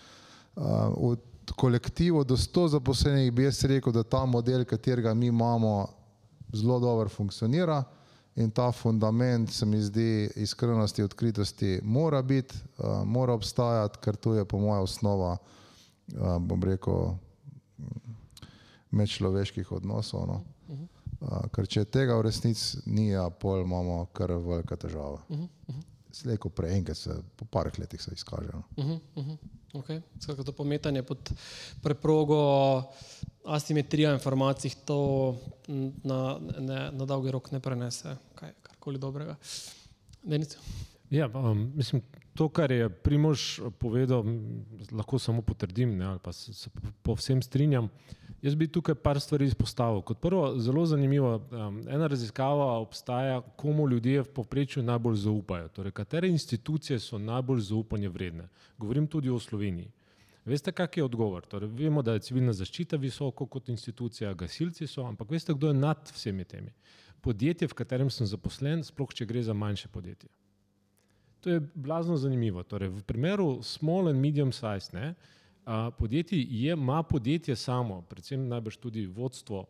[0.58, 5.86] Uh, od kolektiva do sto zaposlenih bi jaz rekel, da ta model, katerega mi imamo,
[6.50, 7.84] zelo dobro funkcionira
[8.34, 14.34] in ta fundament, se mi zdi, iskrenosti, odkritosti mora biti, uh, mora obstajati, ker to
[14.34, 17.14] je po moja osnova, uh, bom rekel,
[18.92, 20.26] medčloveških odnosov.
[20.26, 20.40] No.
[20.68, 21.48] Uh -huh.
[21.52, 25.20] Ker če tega v resnici ni, a pol imamo kar velika težava.
[25.28, 25.82] Uh -huh.
[26.12, 28.50] Slej, ko prej enkrat se po parih letih se izkaže.
[28.76, 29.36] Uh -huh, uh -huh.
[29.72, 30.02] okay.
[30.20, 31.32] Skratka, to pometanje pod
[31.82, 32.82] preprogo
[33.44, 35.36] asimetrija informacij, to
[36.04, 39.36] na, ne, na dolgi rok ne prenese kaj, karkoli dobrega.
[40.22, 40.58] Denice.
[41.10, 42.02] Ja, um, mislim,
[42.34, 44.24] to, kar je Primož povedal,
[44.92, 46.70] lahko samo potrdim, ne, ali pa se, se
[47.02, 47.90] povsem strinjam.
[48.42, 50.00] Jaz bi tukaj par stvari izpostavil.
[50.02, 55.68] Kot prvo, zelo zanimivo, um, ena raziskava obstaja, komu ljudje v povprečju najbolj zaupajo.
[55.68, 58.48] Torej, katere institucije so najbolj zaupanje vredne?
[58.78, 59.90] Govorim tudi o Sloveniji.
[60.44, 61.46] Veste, kak je odgovor?
[61.46, 65.78] Torej, vemo, da je civilna zaščita visoko kot institucija, gasilci so, ampak veste, kdo je
[65.78, 66.72] nad vsemi temi?
[67.22, 70.30] Podjetje, v katerem sem zaposlen, sploh če gre za manjše podjetje.
[71.42, 72.62] To je blazno zanimivo.
[72.66, 75.14] Torej, v primeru small and medium size ne,
[75.98, 79.66] podjetij je, ima podjetje samo, predvsem najbrž tudi vodstvo,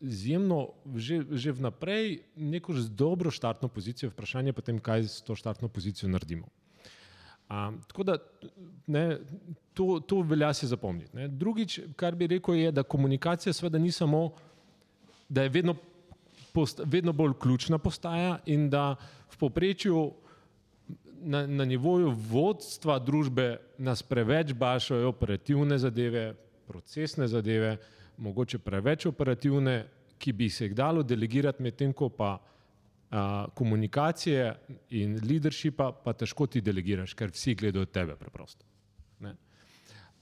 [0.00, 5.68] izjemno že, že vnaprej neko dobro štartno pozicijo, vprašanje pa tem, kaj s to štartno
[5.68, 6.48] pozicijo naredimo.
[7.86, 8.16] Tako da
[8.86, 9.18] ne,
[9.74, 11.16] to, to velja si zapomniti.
[11.16, 11.28] Ne.
[11.28, 14.30] Drugič, kar bi rekel, je, da komunikacija seveda ni samo,
[15.28, 15.74] da je vedno,
[16.52, 18.94] post, vedno bolj ključna postaja in da
[19.32, 20.12] v povprečju
[21.24, 26.34] na, na nivoju vodstva družbe nas preveč bašajo operativne zadeve,
[26.66, 27.76] procesne zadeve,
[28.16, 29.84] mogoče preveč operativne,
[30.18, 32.38] ki bi se jih dalo delegirati, medtem ko pa
[33.14, 34.54] a, komunikacije
[34.90, 38.66] in leadershipa pa težko ti delegiraš, ker vsi gledajo tebe preprosto.
[39.22, 39.36] Ne?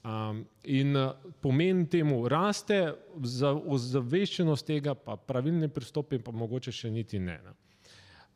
[0.03, 0.93] Um, in
[1.41, 7.39] pomen temu raste, za ozaveščenost tega, pa pravilne pristope, pa mogoče še niti ne.
[7.41, 7.55] ne.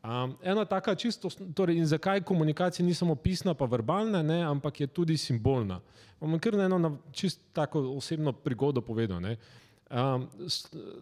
[0.02, 4.80] Um, ena taka čisto, torej in zakaj komunikacija ni samo pisna, pa verbalna, ne, ampak
[4.80, 5.80] je tudi simbolna.
[6.20, 9.20] Bom kar na eno čisto tako osebno prigodo povedal.
[9.20, 9.36] Ne.
[9.88, 10.26] Um,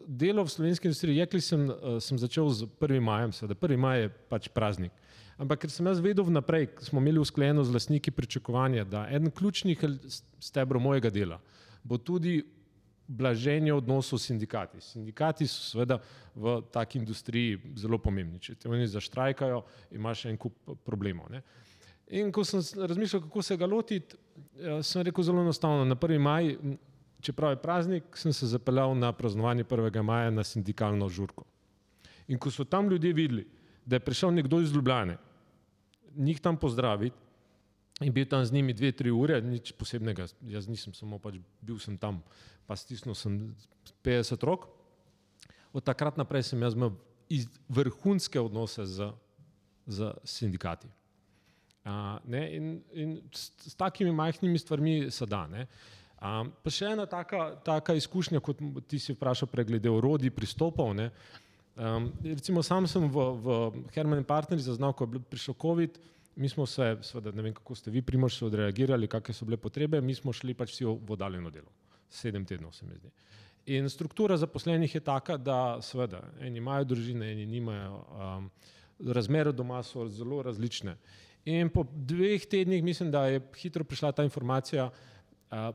[0.06, 3.00] delo v slovenski industriji, jekli sem, uh, sem začel z 1.
[3.02, 3.80] majem, seveda 1.
[3.82, 4.94] maj je pač praznik.
[5.42, 9.82] Ampak ker sem jaz vedel vnaprej, smo imeli usklajeno z lastniki pričakovanja, da eden ključnih
[10.40, 11.40] stebrov mojega dela
[11.86, 12.42] bo tudi
[13.08, 14.80] blaženje odnosov s sindikati.
[14.80, 16.00] Sindikati so seveda
[16.34, 18.40] v taki industriji zelo pomembni.
[18.42, 19.62] Če te oni zaštrajkajo,
[19.94, 21.30] imaš en kup problemov.
[21.30, 21.42] Ne?
[22.18, 24.18] In ko sem razmišljal, kako se ga lotiti,
[24.58, 25.84] eh, sem rekel zelo enostavno.
[25.86, 26.18] Na 1.
[26.18, 26.56] maj,
[27.26, 30.02] čeprav je praznik, sem se zapeljal na praznovanje 1.
[30.02, 31.44] maja na sindikalno žurko.
[32.30, 33.46] In ko so tam ljudje videli,
[33.86, 35.16] da je prišel nekdo iz Ljubljane,
[36.16, 37.16] njih tam pozdraviti
[38.00, 41.78] in bil tam z njimi dve, tri ure, nič posebnega, jaz nisem samo pač bil
[41.80, 42.20] sem tam,
[42.66, 43.54] pa stisnil sem
[44.04, 44.68] 50 rok.
[45.72, 46.92] Od takrat naprej sem jaz imel
[47.68, 49.10] vrhunske odnose z,
[49.86, 50.88] z sindikati.
[51.86, 55.46] A, ne, in, in s, s takimi majhnimi stvarmi se da.
[56.16, 60.94] A, pa še ena taka, taka izkušnja, kot ti si vprašal, preglede orodij, pristopov.
[60.96, 63.56] Um, recimo, sam sem v, v
[63.92, 65.98] Herman Partners zaznal, ko je prišel COVID,
[66.36, 70.00] mi smo se, seveda, ne vem, kako ste vi, primož, odreagirali, kakšne so bile potrebe,
[70.00, 71.72] mi smo šli pač vsi v oddaljeno delo
[72.10, 73.10] sedem tednov, se mi zdi.
[73.66, 78.50] In struktura zaposlenih je taka, da seveda eni imajo družine, eni nimajo, um,
[79.14, 80.96] razmere doma so zelo različne.
[81.46, 84.90] In po dveh tednih mislim, da je hitro prišla ta informacija,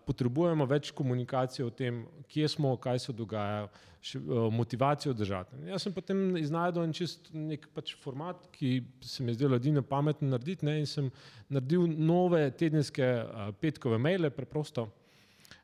[0.06, 3.70] potrebujemo več komunikacije o tem, kje smo, kaj se dogaja,
[4.02, 5.62] še, uh, motivacijo držati.
[5.70, 9.84] Jaz sem potem iznajdel en čist nek pač format, ki se mi je zdelo edino
[9.86, 11.12] pametno narediti ne, in sem
[11.50, 14.90] naredil nove tedenske uh, petkove maile preprosto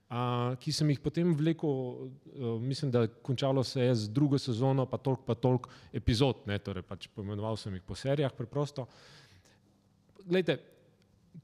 [0.07, 2.07] a, ki sem jih potem vlekel,
[2.63, 6.85] mislim, da končalo se je z drugo sezono, pa toliko, pa toliko epizod, ne, torej
[6.87, 8.87] pač pojmenoval sem jih po serijah preprosto.
[10.23, 10.59] Glejte,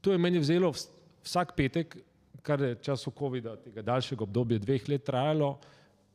[0.00, 1.96] to je meni vzelo vsak petek,
[2.44, 5.54] kar je času COVID-a, tega daljšega obdobja, dveh let trajalo,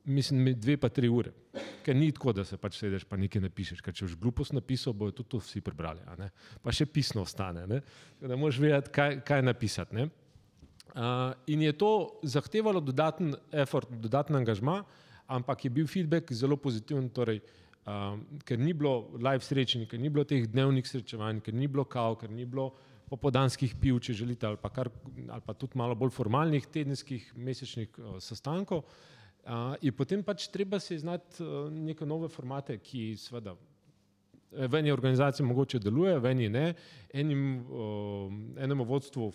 [0.10, 1.34] mislim, dve pa tri ure.
[1.84, 4.94] Ker ni tako, da se pač sedeš pa nekaj napišeš, ker če boš glupost napisal,
[4.94, 6.04] bojo tudi to vsi prebrali,
[6.64, 7.82] pa še pisno ostane, ne?
[8.22, 9.98] da moraš vedeti, kaj, kaj napisati.
[9.98, 10.10] Ne?
[10.90, 11.92] Uh, in je to
[12.24, 14.84] zahtevalo dodaten effort, dodaten angažma,
[15.30, 17.42] ampak je bil feedback zelo pozitiven, torej,
[17.86, 21.86] uh, ker ni bilo live srečanj, ker ni bilo teh dnevnih srečevanj, ker ni bilo
[21.90, 22.72] kav, ker ni bilo
[23.10, 27.98] popodanskih piv, če želite, ali pa, kar, ali pa tudi malo bolj formalnih tedenskih, mesečnih
[27.98, 28.86] uh, sestankov.
[29.40, 33.56] Uh, in potem pač treba se znati uh, neke nove formate, ki seveda
[34.52, 36.66] v eni organizaciji mogoče deluje, v eni ne,
[37.14, 39.32] enim, uh, enemu vodstvu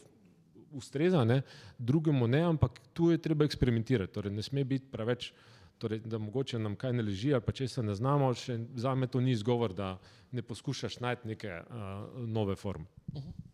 [0.75, 1.43] ustreza, ne,
[1.79, 4.13] drugemu ne, ampak tu je treba eksperimentirati.
[4.13, 5.31] Torej, ne sme biti preveč,
[5.79, 8.95] torej, da mogoče nam kaj ne leži ali pa če se ne znamo, še za
[8.95, 9.97] me to ni izgovor, da
[10.35, 12.87] ne poskušaš najti neke uh, nove forme.
[13.15, 13.54] Uh -huh.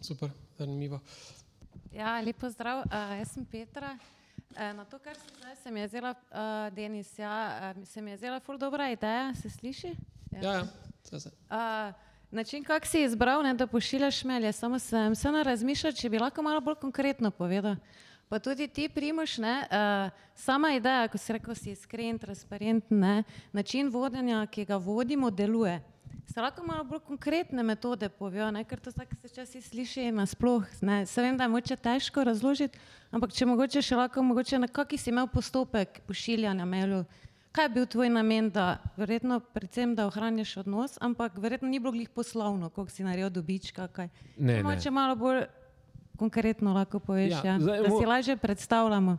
[0.00, 1.00] Super, zanimivo.
[1.92, 3.96] Ja, lepo zdrav, uh, jaz sem Petra.
[4.56, 8.16] Na to, kar se zdaj se mi je zdela, uh, Denis, ja, se mi je
[8.16, 9.92] zdela ful dobra ideja, se sliši?
[10.32, 10.64] Ja, ja, ja.
[11.50, 11.94] Uh,
[12.30, 16.18] Način, kako si izbral, ne, da pošiljaš melje, samo sem se na razmišljal, če bi
[16.18, 17.76] lahko malo bolj konkretno povedal.
[18.28, 23.22] Pa tudi ti primoš, ne, uh, sama ideja, ko si rekel, si iskren, transparenten, ne,
[23.52, 25.78] način vodenja, ki ga vodimo, deluje.
[26.26, 30.64] Se lahko malo bolj konkretne metode povejo, ne, ker to se včasih sliši nasploh.
[31.06, 32.78] Se vem, da je moče težko razložiti,
[33.10, 37.04] ampak če mogoče še lahko, mogoče na kakšen si imel postopek pošiljanja melju,
[37.56, 41.94] kaj je bil tvoj namen, da verjetno predvsem, da ohranjaš odnos, ampak verjetno ni bilo
[41.94, 44.10] glih poslovno, koliko si naredil dobička, kaj.
[44.36, 44.76] Ne, ne.
[44.82, 45.46] Če malo bolj
[46.20, 49.18] konkretno lahko poveš, ja, ja, zdaj, da si lažje predstavljamo.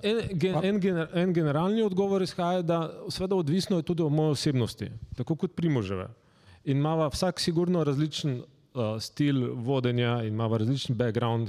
[0.00, 2.78] En, gen, en, gener, en generalni odgovor izhaja, da
[3.12, 6.08] seveda odvisno je tudi od moje osebnosti, tako kot primoževe.
[6.64, 11.48] In ima vsak sigurno različen uh, stil vodenja in ima različen background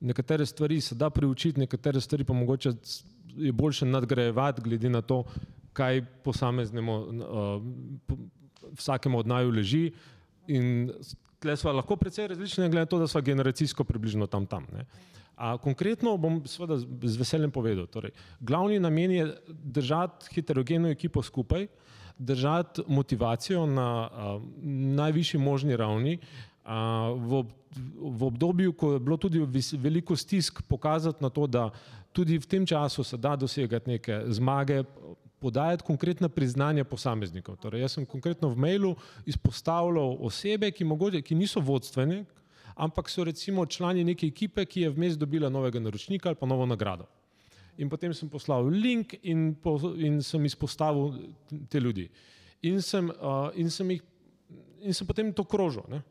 [0.00, 2.72] nekatere stvari se da priučiti, nekatere stvari pa mogoče
[3.36, 5.24] je boljše nadgrajevati glede na to,
[5.72, 7.62] kaj posameznemu, uh,
[8.78, 9.92] vsakemu od naju leži
[10.46, 10.92] in
[11.38, 14.66] tle smo lahko precej različni, glede na to, da smo generacijsko približno tam tam.
[14.72, 14.86] Ne.
[15.36, 17.86] A konkretno bom seveda z veseljem povedal.
[17.86, 21.66] Torej, glavni namen je držati heterogeno ekipo skupaj,
[22.18, 24.40] držati motivacijo na a,
[24.96, 26.18] najvišji možni ravni,
[26.64, 27.44] a, v,
[27.98, 29.42] v obdobju, ko je bilo tudi
[29.78, 31.70] veliko stisk, pokazati na to, da
[32.12, 34.84] tudi v tem času se da dosegati neke zmage,
[35.44, 37.58] podajati konkretna priznanja posameznikov.
[37.60, 38.94] Torej, jaz sem konkretno v mailu
[39.28, 42.22] izpostavljal osebe, ki, mogoče, ki niso vodstvene,
[42.80, 46.66] ampak so recimo člani neke ekipe, ki je vmes dobila novega naročnika ali pa novo
[46.66, 47.04] nagrado.
[47.78, 51.16] In potem sem poslal link in, po, in sem izpostavil
[51.70, 52.08] te ljudi.
[52.70, 54.02] In sem, uh, in sem, jih,
[54.86, 55.84] in sem potem to krožil.
[55.90, 56.02] Ne?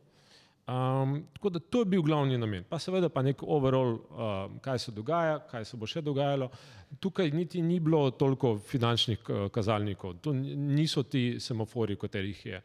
[0.64, 2.64] Um, tako da to je bil glavni namen.
[2.70, 6.48] Pa seveda pa nek overall, uh, kaj se dogaja, kaj se bo še dogajalo.
[7.04, 12.62] Tukaj niti ni bilo toliko finančnih uh, kazalnikov, to niso ti semafori, katerih je.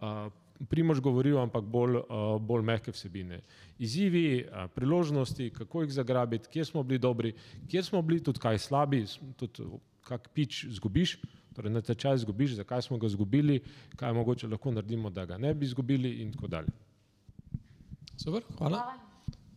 [0.00, 0.30] Uh,
[0.68, 3.40] Primož govoril, ampak bolj, uh, bolj mehke vsebine.
[3.82, 7.32] Izzivi, uh, priložnosti, kako jih zagrabiti, kje smo bili dobri,
[7.68, 9.04] kje smo bili tudi kaj slabi,
[9.36, 9.66] tudi
[10.06, 11.16] kak pič zgubiš,
[11.54, 13.60] torej na tečaj zgubiš, zakaj smo ga zgubili,
[13.96, 16.72] kaj mogoče lahko naredimo, da ga ne bi zgubili in tako dalje.
[18.16, 18.78] Super, hvala.
[18.78, 18.98] hvala.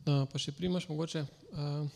[0.05, 1.25] Uh, pa še primaš mogoče.
[1.53, 1.87] Uh,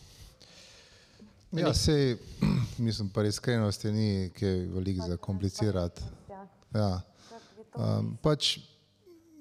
[1.59, 2.15] ja, sej,
[2.85, 6.01] mislim, pa iskrenosti ni kaj veliko za komplicirati.
[6.73, 7.01] Ja.
[7.75, 8.57] Um, pač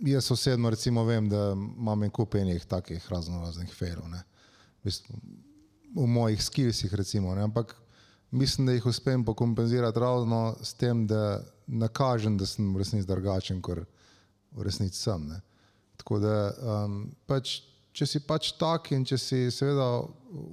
[0.00, 4.22] jaz osebno recimo vem, da imam en kup enih takih razno raznih ferov, ne.
[4.84, 5.20] Mislim,
[5.94, 7.42] v mojih skillsih recimo, ne.
[7.42, 7.74] Ampak
[8.30, 13.62] mislim, da jih uspem pokompenzirati ravno s tem, da nakažem, da sem v resnici drugačen,
[13.62, 13.78] kot
[14.52, 15.40] v resnici sem, ne.
[15.96, 17.60] Tako da, um, pač,
[17.92, 19.88] če si pač tak in če si seveda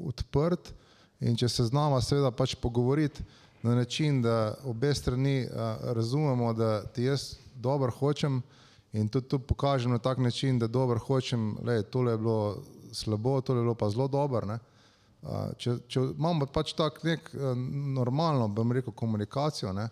[0.08, 0.74] odprt
[1.22, 3.24] in če se znamo seveda pač pogovoriti
[3.64, 8.42] na način, da obe strani uh, razumemo, da ti jaz dobro hočem
[8.96, 13.42] in tudi tu pokažem na tak način, da dobro hočem, le, tole je bilo slabo,
[13.42, 14.60] tole je bilo pa zelo dobro, ne.
[15.58, 17.32] Če, če imamo pač tak nek
[17.98, 19.88] normalno, bom rekel, komunikacijo, ne,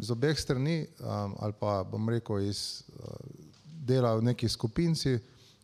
[0.00, 0.82] z obeh strani
[1.40, 2.84] ali pa bom rekel iz
[3.64, 5.16] dela v neki skupinci.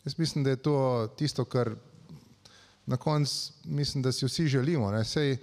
[0.04, 0.76] Jaz mislim, da je to
[1.16, 1.74] tisto, kar
[2.86, 4.90] na koncu mislim, da si vsi želimo.
[4.90, 5.04] Ne?
[5.04, 5.36] Sej,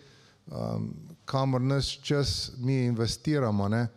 [0.47, 0.93] um,
[1.25, 3.87] kamor naš čas mi investiramo, ne?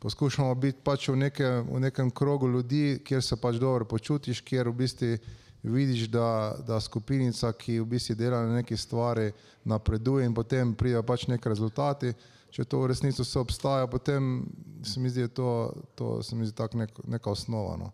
[0.00, 4.68] Poskušamo biti pač v, neke, v nekem krogu ljudi, kjer se pač dobro počutiš, kjer
[4.68, 5.16] v bistvu
[5.62, 9.32] vidiš, da, da skupinica, ki v bistvu dela na neki stvari,
[9.64, 12.14] napreduje in potem pridejo pač neki rezultati.
[12.50, 14.40] Če to v resnici vse obstaja, potem
[14.82, 15.50] se mi zdi, da je to,
[15.94, 17.76] to se mi zdi tako nek, neka osnova.
[17.78, 17.92] No.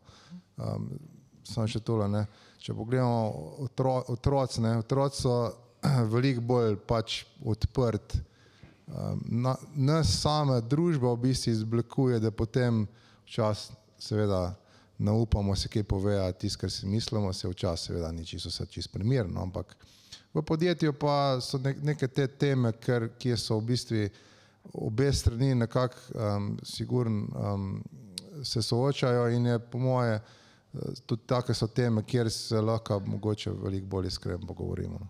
[0.56, 0.88] Um,
[1.44, 2.06] samo še tole.
[2.08, 2.24] Ne.
[2.62, 5.34] Če pogledamo otro, otroci, ne, otroci so
[6.14, 8.16] veliko bolj pač odprt.
[8.86, 12.84] Um, na, nas same družba v bistvu izblokuje, da potem
[13.26, 14.54] včasih seveda
[14.98, 18.66] ne upamo se kaj povedati, tisto, kar si mislimo, se včasih seveda ni čisto vse
[18.66, 19.76] čisto primerno, ampak
[20.34, 24.08] v podjetju pa so ne, neke te teme, ker, kje so v bistvu
[24.72, 27.82] obe strani nekako um, sigurno um,
[28.44, 30.20] se soočajo in je po moje
[31.06, 35.08] tudi take so teme, kjer se lahko mogoče veliko bolj iskreno pogovorimo.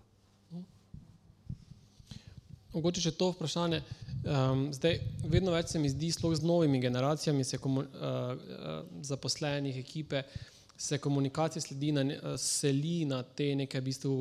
[2.77, 3.81] Mogoče še to vprašanje.
[4.27, 7.89] Um, zdaj, vedno več se mi zdi, sploh z novimi generacijami, se komu, uh,
[8.37, 8.77] uh,
[9.07, 14.15] zaposlenih ekipe, uh, se komunikacija sledi na, seli na te neke v bistvu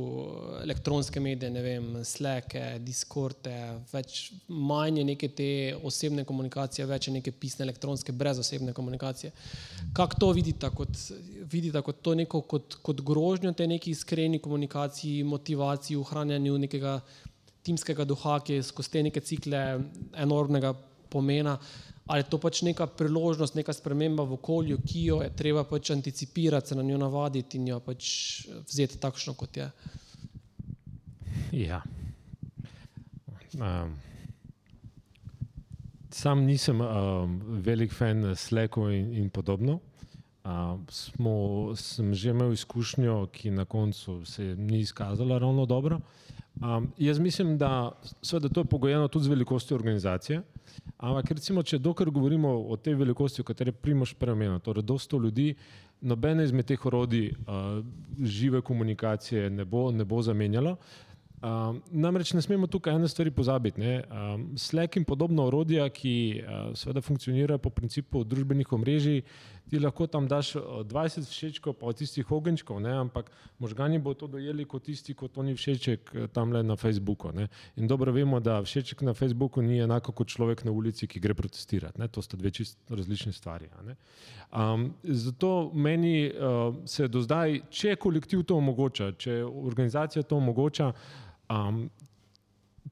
[0.63, 3.53] elektronske medije, ne vem, sleke, diskorde,
[3.93, 5.49] več manje neke te
[5.85, 9.33] osebne komunikacije, več neke pisne elektronske, brez osebne komunikacije.
[9.97, 10.97] Kako to vidite, kot,
[11.53, 17.01] vidite kot to neko kot, kot grožnjo te neki iskreni komunikaciji, motivaciji, ohranjanju nekega
[17.67, 19.67] timskega duha, ki je skozi te neke cikle
[20.15, 20.73] enormnega
[21.11, 21.59] pomena
[22.07, 25.91] ali je to pač neka priložnost, neka sprememba v okolju, ki jo je treba pač
[25.91, 29.67] anticipirati, se na njo navaditi in jo pač vzeti takšno, kot je.
[31.53, 31.83] Ja.
[33.59, 33.97] Um,
[36.15, 39.81] sam nisem um, velik fan Slacku in, in podobno.
[40.47, 45.99] Uh, smo, sem že imel izkušnjo, ki na koncu se ni izkazala ravno dobro.
[46.61, 47.93] Um, jaz mislim, da
[48.23, 50.43] seveda to je pogojeno tudi z velikostjo organizacije.
[50.97, 55.19] Ampak recimo, če dokler govorimo o tej velikosti, o kateri primoš premena, torej do sto
[55.21, 55.55] ljudi,
[56.01, 57.85] nobene izmed teh orodij uh,
[58.23, 60.77] žive komunikacije ne bo, ne bo zamenjalo.
[61.37, 63.81] Um, namreč ne smemo tukaj ene stvari pozabiti.
[63.83, 69.21] Um, Slack in podobno orodja, ki uh, seveda funkcionirajo po principu družbenih omrežij,
[69.71, 72.93] ti lahko tam daš 20 všečkov, pa od tistih ogenčkov, ne?
[72.95, 77.33] ampak možgani bo to dojeli kot tisti, kot oni všeček tam le na Facebooku.
[77.35, 77.49] Ne?
[77.77, 81.35] In dobro vemo, da všeček na Facebooku ni enako kot človek na ulici, ki gre
[81.35, 81.99] protestirati.
[82.01, 82.09] Ne?
[82.09, 83.69] To sta dve čisto različni stvari.
[84.53, 90.93] Um, zato meni uh, se do zdaj, če kolektiv to omogoča, če organizacija to omogoča,
[91.51, 91.89] um,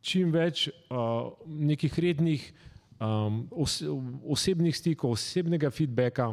[0.02, 2.52] čim več uh, nekih rednih
[2.98, 3.82] um, os,
[4.26, 6.32] osebnih stikov, osebnega feedbacka,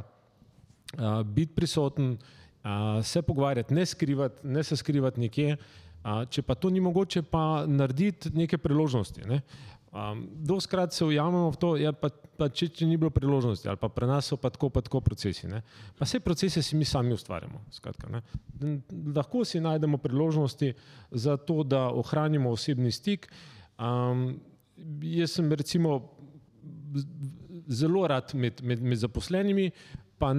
[0.97, 2.17] uh, biti prisoten,
[2.63, 5.57] uh, se pogovarjati, ne, skrivati, ne se skrivati nekje.
[6.03, 9.21] Uh, če pa to ni mogoče, pa narediti neke priložnosti.
[9.29, 9.41] Ne?
[9.91, 13.77] Um, Doskrat se ujamemo v to, ja, pa, pa če, če ni bilo priložnosti, ali
[13.77, 15.49] pa pri nas so pa tako, pa tako procesi.
[15.51, 15.59] Ne?
[15.99, 17.59] Pa vse procese si mi sami ustvarjamo.
[17.75, 18.21] Skratka,
[19.15, 20.71] Lahko si najdemo priložnosti
[21.11, 23.27] za to, da ohranimo osebni stik.
[23.77, 24.39] Um,
[25.03, 25.99] jaz sem recimo
[27.67, 29.69] zelo rad med, med, med zaposlenimi,
[30.21, 30.29] pa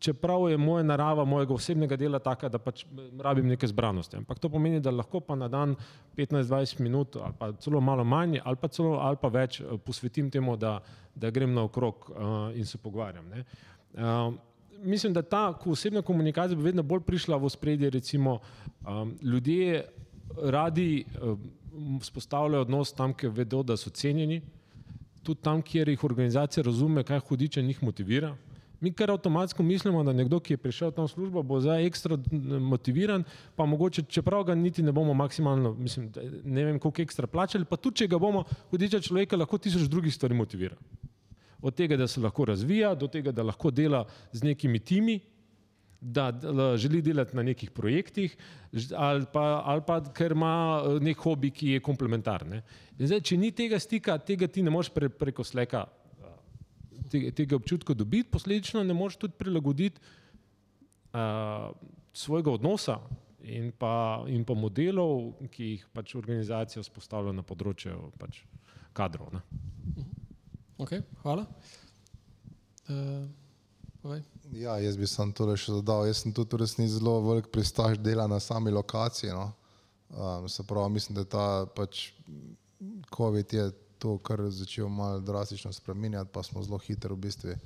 [0.00, 2.86] čeprav je moja narava, mojega osebnega dela taka, da pač
[3.20, 4.16] rabim neke zbranosti.
[4.16, 5.74] Ampak to pomeni, da lahko pa na dan
[6.16, 10.30] 15-20 minut ali pa celo malo manj ali pa celo ali pa več eh, posvetim
[10.32, 10.78] temu, da,
[11.14, 13.28] da grem naokrog uh, in se pogovarjam.
[13.28, 14.34] Uh,
[14.80, 19.84] mislim, da ta osebna komunikacija bi vedno bolj prišla v spredje, recimo um, ljudje
[20.42, 24.40] radi um, spostavljajo odnos tam, kjer vedo, da so cenjeni,
[25.22, 28.36] tudi tam, kjer jih organizacija razume, kaj hudiče njih motivira.
[28.80, 32.18] Mi kar avtomatsko mislimo, da nekdo, ki je prišel tam v službo, bo zdaj ekstra
[32.62, 33.24] motiviran,
[33.58, 36.12] pa mogoče, čeprav ga niti ne bomo maksimalno, mislim,
[36.44, 40.14] ne vem, koliko ekstra plačali, pa tudi, če ga bomo, hudiča človeka lahko tisoč drugih
[40.14, 40.78] stvari motivira.
[41.58, 45.18] Od tega, da se lahko razvija, do tega, da lahko dela z nekimi timi,
[46.00, 48.36] da, da želi delati na nekih projektih,
[48.96, 52.62] ali pa, ali pa ker ima eh, nek hobi, ki je komplementarni.
[52.98, 55.88] Zdaj, če ni tega stika, tega ti ne moreš pre, preko sleka
[57.08, 60.00] tega občutka dobiti, posledično ne moreš tudi prilagoditi
[61.12, 61.70] uh,
[62.12, 62.98] svojega odnosa
[63.42, 68.42] in pa, in pa modelov, ki jih pač organizacija vzpostavlja na področju pač
[68.96, 69.30] kadrov.
[69.32, 69.42] Ne.
[70.78, 71.46] Ok, hvala.
[72.88, 73.26] Uh,
[74.54, 76.06] ja, jaz bi sem to še dodal.
[76.08, 79.34] Jaz sem tudi resni zelo velik pristaš dela na sami lokaciji.
[79.34, 79.50] No.
[80.08, 82.12] Um, se pravi, mislim, da ta pač
[83.12, 87.58] COVID je to kar začel malo drastično spremenjati, pa smo zelo hitro v bistvu eh,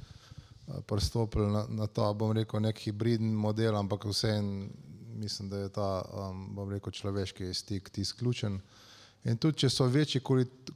[0.87, 4.67] pristopili na, na ta, bom rekel, nek hibridni model, ampak vseeno
[5.15, 8.61] mislim, da je ta, um, bom rekel, človeški stik tisti ključen.
[9.25, 10.21] In tudi, če so večji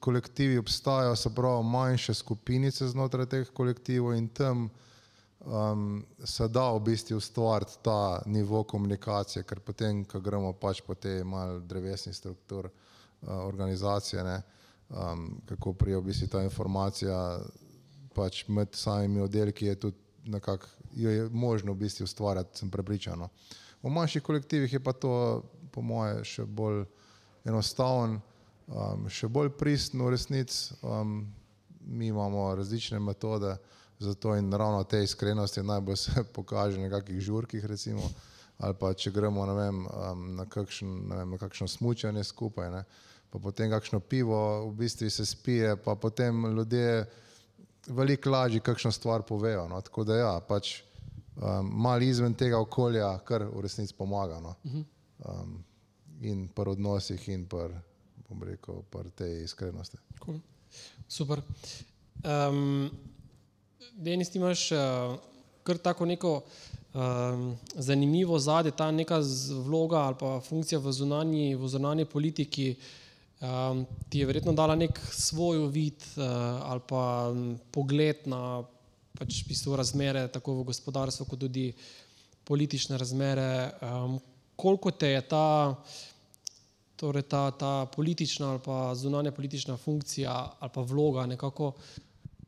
[0.01, 4.69] kolektivi, obstajajo se pravi manjše skupinice znotraj teh kolektivov in tam
[5.41, 10.95] um, se da v bistvu ustvariti ta nivo komunikacije, ker potem, ko gremo pač po
[10.95, 17.39] tej mal drevesni strukturi uh, organizacije, ne, uh, um, kako prija v bistvu ta informacija
[18.15, 23.19] pač med samimi oddelki je tudi nekako, jo je možno v bistvu ustvarjati, sem prepričan.
[23.19, 23.29] No.
[23.83, 25.43] V manjših kolektivih je pa to
[25.73, 26.85] po moje še bolj
[27.45, 28.19] enostaven,
[28.67, 30.75] um, še bolj pristen v resnici.
[30.83, 31.27] Um,
[31.87, 33.57] mi imamo različne metode
[33.99, 38.03] za to in ravno te iskrenosti najbolj se pokaže na kakih žurkih recimo,
[38.59, 42.71] ali pa če gremo vem, um, na, kakšen, vem, na kakšno smučanje skupaj.
[42.71, 42.85] Ne
[43.37, 47.05] pa potem kakšno pivo, v bistvu se spije, pa potem ljudje
[47.87, 49.69] veliko lažje kakšno stvar povejo.
[49.69, 49.81] No?
[49.81, 50.81] Tako da ja, pač
[51.37, 54.41] um, mal izven tega okolja, kar v resnici pomaga.
[54.41, 54.55] No?
[54.65, 55.59] Um,
[56.25, 57.77] in pri odnosih in pri,
[58.25, 60.01] bom rekel, pri tej iskrenosti.
[60.25, 60.41] Cool.
[61.09, 61.45] Super.
[62.25, 62.89] Um,
[63.93, 65.21] Denis, ti imaš uh,
[65.63, 69.21] kar tako neko um, zanimivo zadje, ta neka
[69.67, 72.95] vloga ali pa funkcija v zunanji, v zunanji politiki, uh,
[73.41, 76.25] um, ti je verjetno dala nek svoj vid uh,
[76.71, 78.63] ali pa um, pogled na
[79.17, 81.71] pač v bistvu razmere, tako v gospodarstvu, kot tudi
[82.45, 83.73] politične razmere.
[83.81, 84.19] Um,
[84.57, 85.75] koliko te je ta,
[86.97, 91.73] torej ta, ta politična ali pa zunanja politična funkcija ali pa vloga nekako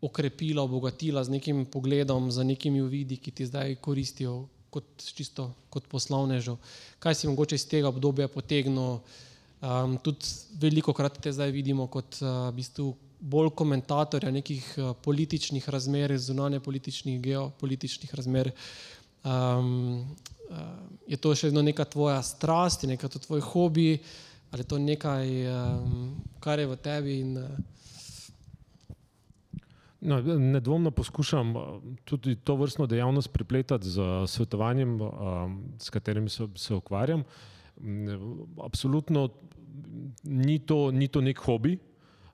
[0.01, 4.85] okrepila, obogatila z nekim pogledom, z nekimi uvidi, ki ti zdaj koristijo kot,
[5.15, 6.57] čisto kot poslovnežo.
[6.99, 9.01] Kaj si mogoče iz tega obdobja potegnil?
[9.59, 10.23] Um, tudi
[10.61, 16.15] veliko krat te zdaj vidimo kot uh, v bistvu bolj komentatorja nekih uh, političnih razmer,
[16.19, 18.53] zunanje političnih, geopolitičnih razmer.
[19.27, 20.07] Um,
[20.47, 20.63] uh,
[21.11, 23.99] je to še vedno neka tvoja strast, neka to tvoj hobi,
[24.53, 27.19] ali je to nekaj, um, kar je v tebi?
[27.27, 27.51] In, uh...
[30.07, 31.55] no, nedvomno poskušam
[32.07, 35.01] tudi to vrstno dejavnost pripletati z svetovanjem,
[35.83, 37.27] s katerim se, se ukvarjam.
[37.79, 39.29] Uh, Absolutno
[40.25, 41.79] ni, to, ni to nek hobi,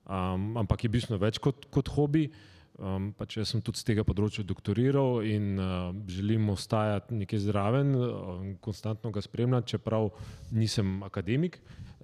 [0.06, 2.28] um, ampak je bistveno več kot, kot hobi.
[2.74, 7.92] Um, pač jaz sem tudi z tega področja doktoriral in uh, želim ostajati nekje zraven,
[7.94, 10.08] uh, konstantno ga spremljati, čeprav
[10.50, 11.60] nisem akademik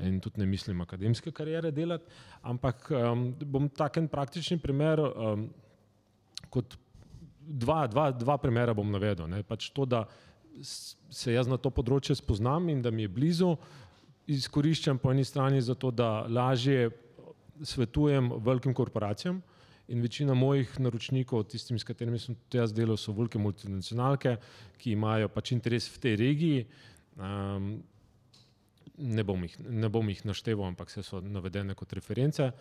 [0.06, 2.06] in tudi ne mislim akademske karijere delati.
[2.46, 5.48] Ampak um, bom taken praktični primer, um,
[6.54, 6.78] kot
[7.50, 9.26] dva, dva, dva primera bom navedel.
[9.26, 10.04] Ne, pač to, da
[10.62, 13.54] se jaz na to področje spoznam in da mi je blizu,
[14.30, 16.90] izkoriščam po eni strani zato, da lažje
[17.62, 19.40] svetujem velikim korporacijam.
[19.90, 24.36] In večina mojih naročnikov, tistim, s katerimi sem tudi jaz delal, so velike multinacionalke,
[24.78, 26.66] ki imajo pač interes v tej regiji.
[27.18, 27.72] Um,
[29.00, 32.52] ne, bom jih, ne bom jih našteval, ampak se so navedene kot reference.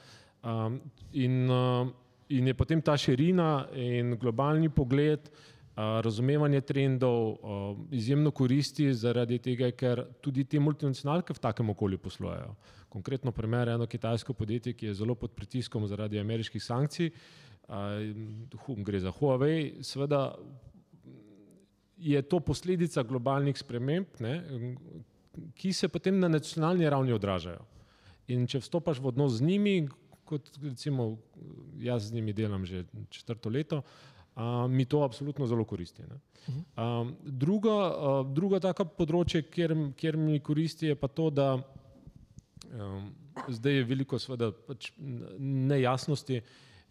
[0.42, 0.80] Um,
[1.14, 1.92] in, uh,
[2.34, 5.30] in je potem ta širina in globalni pogled,
[5.76, 12.56] razumevanje trendov uh, izjemno koristi zaradi tega, ker tudi te multinacionalke v takem okolju poslujejo
[12.90, 17.12] konkretno primer eno kitajsko podjetje, ki je zelo pod pritiskom zaradi ameriških sankcij,
[18.86, 20.36] gre za Huawei, seveda
[21.98, 24.36] je to posledica globalnih sprememb, ne,
[25.56, 27.62] ki se potem na nacionalni ravni odražajo.
[28.34, 29.76] In če vstopaš v odnos z njimi,
[30.26, 31.18] kot recimo
[31.82, 33.82] jaz z njimi delam že četrto leto,
[34.40, 36.08] a, mi to absolutno zelo koristi.
[36.80, 36.88] A,
[37.24, 41.52] druga, a, druga taka področje, kjer, kjer mi koristi, je pa to, da
[42.74, 43.16] Um,
[43.48, 44.92] zdaj je veliko seveda, pač
[45.40, 46.42] nejasnosti.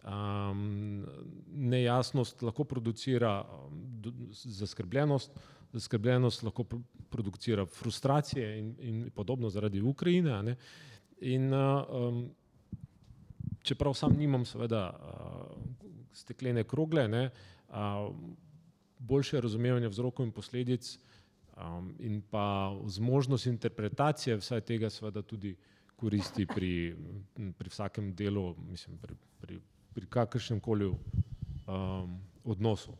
[0.08, 1.04] Um,
[1.52, 3.80] nejasnost lahko producira um,
[4.32, 5.34] zaskrbljenost,
[5.72, 6.64] zaskrbljenost lahko
[7.10, 10.56] producira frustracije in, in podobno zaradi Ukrajine.
[11.20, 12.22] In, uh, um,
[13.62, 15.87] čeprav sam nimam seveda uh,
[16.18, 17.28] steklene krogle, ne,
[17.68, 18.08] uh,
[18.98, 20.98] boljše razumevanje vzrokov in posledic
[21.56, 25.56] um, in pa zmožnost interpretacije vsaj tega seveda tudi
[25.96, 26.94] koristi pri,
[27.58, 29.60] pri vsakem delu, mislim, pri, pri,
[29.94, 32.94] pri kakršnem koli um, odnosu.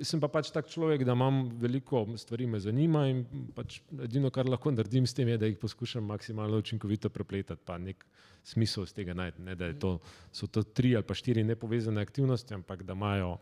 [0.00, 3.24] Sem pa pač tak človek, da imam veliko stvari, me zanima in
[3.54, 7.76] pač edino, kar lahko naredim s tem, je, da jih poskušam maksimalno učinkovito prepletati, pa
[7.78, 8.06] nek
[8.44, 9.42] smisel iz tega najti.
[9.42, 9.98] Ne, da to,
[10.32, 13.36] so to tri ali pa štiri nepovezane aktivnosti, ampak da imajo,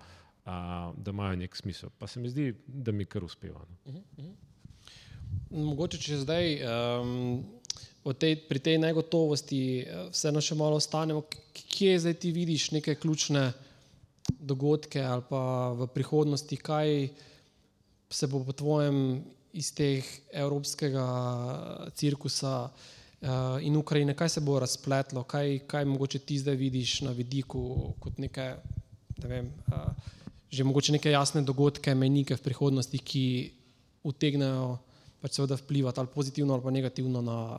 [0.45, 1.91] a, da imajo nek smisel.
[1.99, 3.61] Pa se mi zdi, da mi kar uspeva.
[3.61, 3.77] No.
[3.85, 4.35] Uh -huh, uh -huh.
[5.51, 6.61] Mogoče, če zdaj
[7.01, 7.45] um,
[8.19, 11.23] tej, pri tej negotovosti eh, vseeno še malo ostanemo,
[11.53, 13.53] kje zdaj ti vidiš neke ključne
[14.39, 17.09] dogodke ali pa v prihodnosti, kaj
[18.11, 21.05] se bo po tvojem iz teh evropskega
[21.95, 22.98] cirkusa uh,
[23.63, 28.19] in Ukrajine, kaj se bo razpletlo, kaj, kaj mogoče ti zdaj vidiš na vidiku kot
[28.19, 28.55] neke,
[29.23, 29.91] ne vem, uh,
[30.51, 33.25] že mogoče neke jasne dogodke, menike v prihodnosti, ki
[34.07, 34.79] utegnejo
[35.19, 37.59] pač seveda vplivati ali pozitivno ali pa negativno na,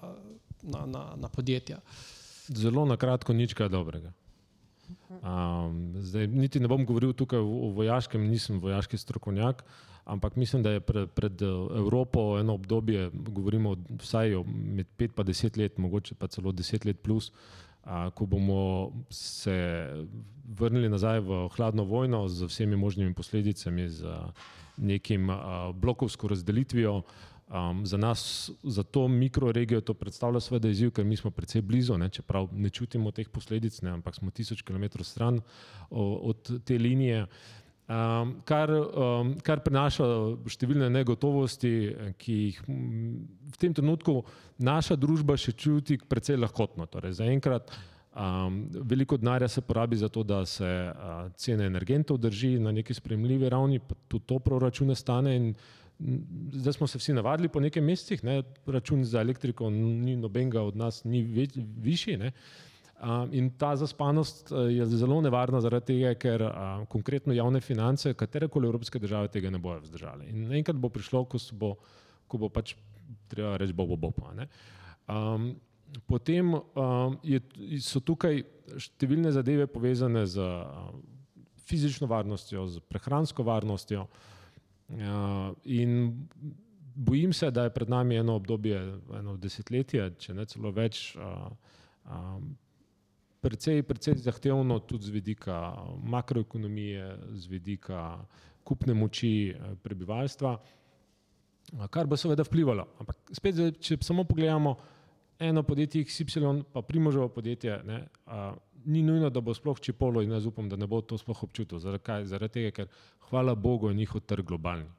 [0.63, 1.81] na, na, na podjetja.
[2.47, 4.13] Zelo na kratko, nič kaj dobrega.
[5.21, 9.61] Um, zdaj, niti ne bom govoril tukaj o, o vojaškem, nisem vojaški strokovnjak,
[10.09, 15.57] ampak mislim, da je pred, pred Evropo eno obdobje, govorimo vsaj med pet in deset
[15.57, 17.31] let, mogoče pa celo deset let plus,
[17.83, 19.55] a, ko bomo se
[20.59, 24.05] vrnili nazaj v hladno vojno z vsemi možnimi posledicami, z
[24.77, 27.01] nekim a, blokovsko razdelitvijo.
[27.49, 31.95] Um, za nas, za to mikroregijo, to predstavlja seveda izziv, ker mi smo precej blizu,
[31.97, 35.41] ne, čeprav ne čutimo teh posledic, ne, ampak smo tisoč km stran
[35.89, 37.25] o, od te linije,
[37.89, 40.07] um, kar, um, kar prinaša
[40.49, 41.73] številne negotovosti,
[42.21, 44.21] ki jih v tem trenutku
[44.61, 46.85] naša družba še čuti precej lahkotno.
[46.89, 47.73] Torej, zaenkrat
[48.13, 52.93] um, veliko denarja se porabi za to, da se uh, cene energentov drži na neki
[52.93, 55.53] spremljivi ravni, pa tudi to proračune stane in
[56.53, 60.77] Zdaj smo se vsi navadili po nekaj mesecih, ne, račun za elektriko ni nobenega od
[60.79, 62.15] nas ni več, višji.
[62.17, 62.31] Ne.
[63.31, 68.67] In ta zaspanost eh, je zelo nevarna zaradi tega, ker a, konkretno javne finance, katerekoli
[68.67, 70.27] evropske države tega ne bojo vzdržali.
[70.29, 71.71] In enkrat bo prišlo, ko, bo,
[72.27, 72.75] ko bo pač
[73.31, 74.11] treba reči bo bo bo.
[74.11, 74.33] Pa,
[75.07, 75.55] um,
[76.07, 77.39] potem um, je,
[77.79, 78.43] so tukaj
[78.75, 80.91] številne zadeve povezane z a,
[81.71, 84.09] fizično varnostjo, z prehransko varnostjo.
[84.89, 86.25] Uh, in
[86.95, 88.79] bojim se, da je pred nami eno obdobje,
[89.15, 91.47] eno desetletje, če ne celo več, uh,
[92.09, 92.57] um,
[93.41, 98.19] precej, precej zahtevno tudi z vidika makroekonomije, z vidika
[98.63, 100.57] kupne moči prebivalstva,
[101.89, 102.85] kar bo seveda vplivalo.
[102.99, 104.75] Ampak spet, če samo pogledamo
[105.39, 108.51] eno podjetje XY, pa primoževo podjetje, ne, uh,
[108.85, 111.79] ni nujno, da bo sploh čipolo in jaz upam, da ne bo to sploh občutil.
[111.79, 112.87] Zaradi, zaradi tega, ker
[113.29, 114.89] hvala Bogu je njihov trg globalni.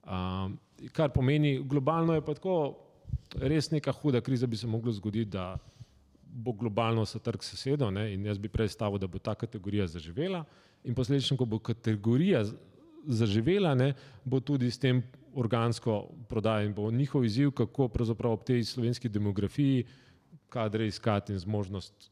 [0.00, 0.58] Um,
[0.92, 2.54] kar pomeni, globalno je pa tako,
[3.36, 5.58] res neka huda kriza, bi se moglo zgoditi, da
[6.32, 9.86] bo globalno se trg sesedel ne, in jaz bi prej stavil, da bo ta kategorija
[9.86, 10.44] zaživela
[10.84, 12.44] in posledično, ko bo kategorija
[13.06, 13.94] zaživela, ne,
[14.24, 15.02] bo tudi s tem
[15.34, 19.84] organsko prodaja in bo njihov izziv, kako pravzaprav ob tej slovenski demografiji
[20.48, 22.10] kadre iskati in zmožnost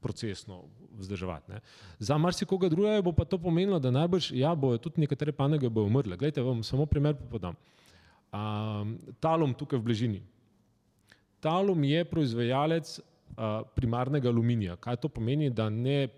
[0.00, 0.64] procesno
[0.98, 1.52] vzdrževati.
[1.52, 1.60] Ne.
[1.98, 5.84] Za marsikoga drugega bo pa to pomenilo, da najbrž, ja, bojo tudi nekatere panoge bo
[5.86, 6.16] umrle.
[6.16, 7.54] Glejte, vam samo primer podam.
[8.32, 10.22] Um, Talum tukaj v bližini.
[11.40, 13.00] Talum je proizvajalec
[13.74, 14.76] primarnega aluminija.
[14.76, 16.08] Kaj to pomeni, da ne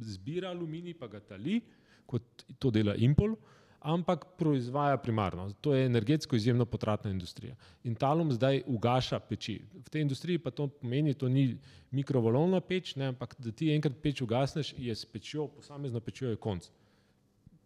[0.00, 1.60] zbira aluminij, pa ga tali,
[2.06, 3.36] kot to dela Impol,
[3.80, 5.52] ampak proizvaja primarno.
[5.60, 7.54] To je energetsko izjemno potratna industrija.
[7.84, 9.60] In Talum zdaj ugaša peči.
[9.84, 11.56] V tej industriji pa to pomeni, to ni
[11.90, 16.36] mikrovalovna peč, ne, ampak da ti enkrat peč ugasneš, je s pečjo, posamezno pečjo je
[16.36, 16.70] konc.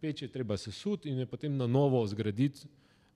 [0.01, 2.69] Peč je treba sesuti in je potem na novo zgraditi,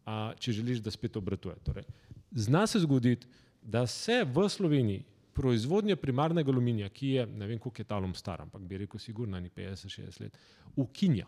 [0.07, 1.57] a, če želiš, da spet obratuje.
[1.67, 1.85] Torej,
[2.31, 3.27] zna se zgoditi,
[3.63, 5.03] da se v Sloveniji
[5.37, 9.41] proizvodnja primarnega aluminija, ki je, ne vem, koliko je talom star, ampak bi rekel, sigurno
[9.41, 10.39] ni 50-60 let,
[10.77, 11.27] ukinja.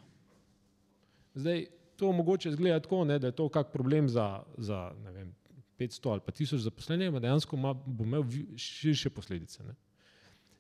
[1.34, 1.66] Zdaj,
[1.98, 5.34] to mogoče zgleda tako, ne, da je to kak problem za, za ne vem,
[5.78, 8.24] 500 ali pa 1000 zaposlenih, ampak dejansko ima, bo imel
[8.56, 9.62] širše posledice.
[9.62, 9.74] Ne.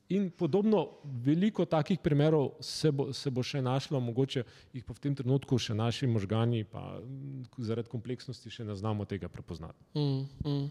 [0.08, 0.86] In podobno
[1.24, 5.58] veliko takih primerov se bo, se bo še našlo, mogoče jih pa v tem trenutku
[5.58, 7.00] še naši možgani, pa
[7.58, 9.84] zaradi kompleksnosti še ne znamo tega prepoznati.
[9.94, 10.68] Mm, mm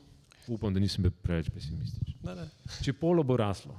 [0.53, 2.13] upam, da nisem bil preveč pesimističen.
[2.23, 2.47] Ne, ne.
[2.83, 3.75] Če polo bo raslo,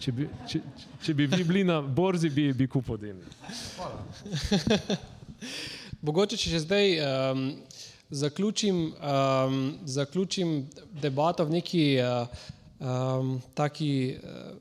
[0.00, 0.60] če bi, če,
[1.04, 3.36] če bi vi bili na borzi, bi, bi kupil delnice.
[6.06, 7.44] Mogoče, če že zdaj um,
[8.10, 10.54] zaključim, um, zaključim
[11.02, 12.26] debato v neki uh,
[12.80, 14.56] um, taki uh,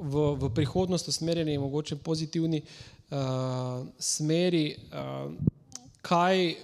[0.00, 5.32] v, v prihodnost usmerjeni, mogoče pozitivni uh, smeri, uh,
[6.02, 6.56] kaj uh,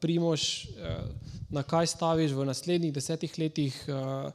[0.00, 4.30] Primož uh, na kaj staviš v naslednjih desetih letih, eh,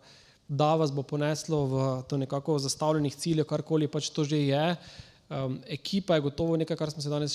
[0.48, 4.76] da vas bo poneslo v to nekako zastavljenih ciljev, karkoli pač to že je.
[5.72, 7.34] Ekipa je gotovo nekaj, kar smo se danes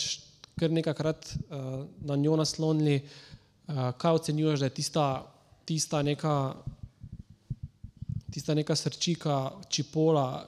[0.58, 2.96] kar nekajkrat eh, na njo naslonili.
[3.68, 5.06] Eh, kaj ocenjuješ, da je tista,
[5.64, 6.54] tista, neka,
[8.30, 10.46] tista neka srčika, čipola,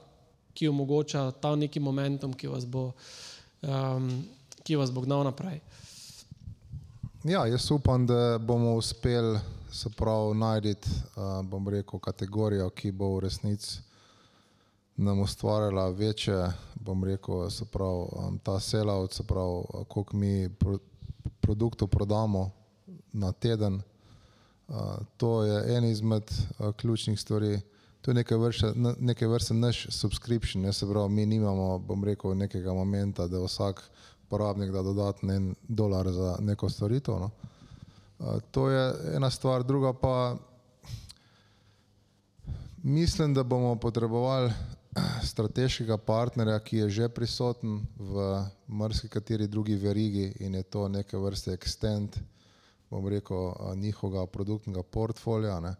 [0.53, 2.91] ki omogoča ta neki momentum, ki vas bo,
[3.61, 4.09] um,
[4.63, 5.61] ki vas bo gnal naprej?
[7.23, 9.39] Ja, jaz upam, da bomo uspeli
[9.71, 13.79] se pravi najti, uh, bom rekel, kategorijo, ki bo v resnici
[14.97, 20.79] nam ustvarjala večje, bom rekel, se pravi, um, ta selavc, se pravi, koliko mi pro,
[21.41, 22.49] produktov prodamo
[23.13, 23.81] na teden.
[24.67, 24.75] Uh,
[25.17, 27.61] to je en izmed uh, ključnih stvari.
[28.01, 32.33] To je nekaj vrste, nekaj vrste naš subscription, ne se pravi, mi nimamo, bom rekel,
[32.37, 33.83] nekega momenta, da vsak
[34.31, 37.19] porabnik da dodatni dolar za neko storitev.
[37.19, 37.29] No.
[38.51, 40.37] To je ena stvar, druga pa
[42.83, 44.53] mislim, da bomo potrebovali
[45.31, 51.51] strateškega partnerja, ki je že prisoten v marsikateri drugi verigi in je to neke vrste
[51.51, 52.15] extend,
[52.89, 55.75] bom rekel, njihovega produktnega portfolija.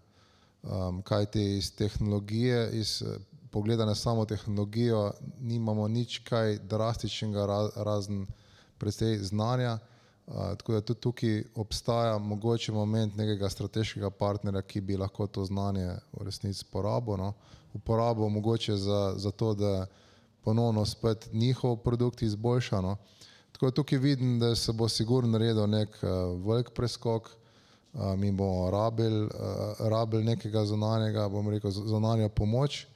[0.61, 3.03] Um, kaj ti iz tehnologije, iz
[3.51, 7.45] pogleda na samo tehnologijo, nimamo nič kaj drastičnega
[7.75, 8.27] razen
[8.81, 9.77] precej znanja.
[10.27, 15.45] Uh, tako da tudi tukaj obstaja mogoče moment nekega strateškega partnerja, ki bi lahko to
[15.45, 17.17] znanje v resnici porabil.
[17.17, 17.33] No?
[17.73, 19.85] Uporabil mogoče za, za to, da
[20.43, 22.81] ponovno spet njihov produkt izboljša.
[22.81, 22.95] No?
[23.51, 26.09] Tako da tukaj vidim, da se bo sigurno naredil nek uh,
[26.47, 27.29] velik preskok.
[27.93, 32.87] Uh, mi bomo rabili uh, nekega zunanjega, bom rekel, zunanjo pomoč.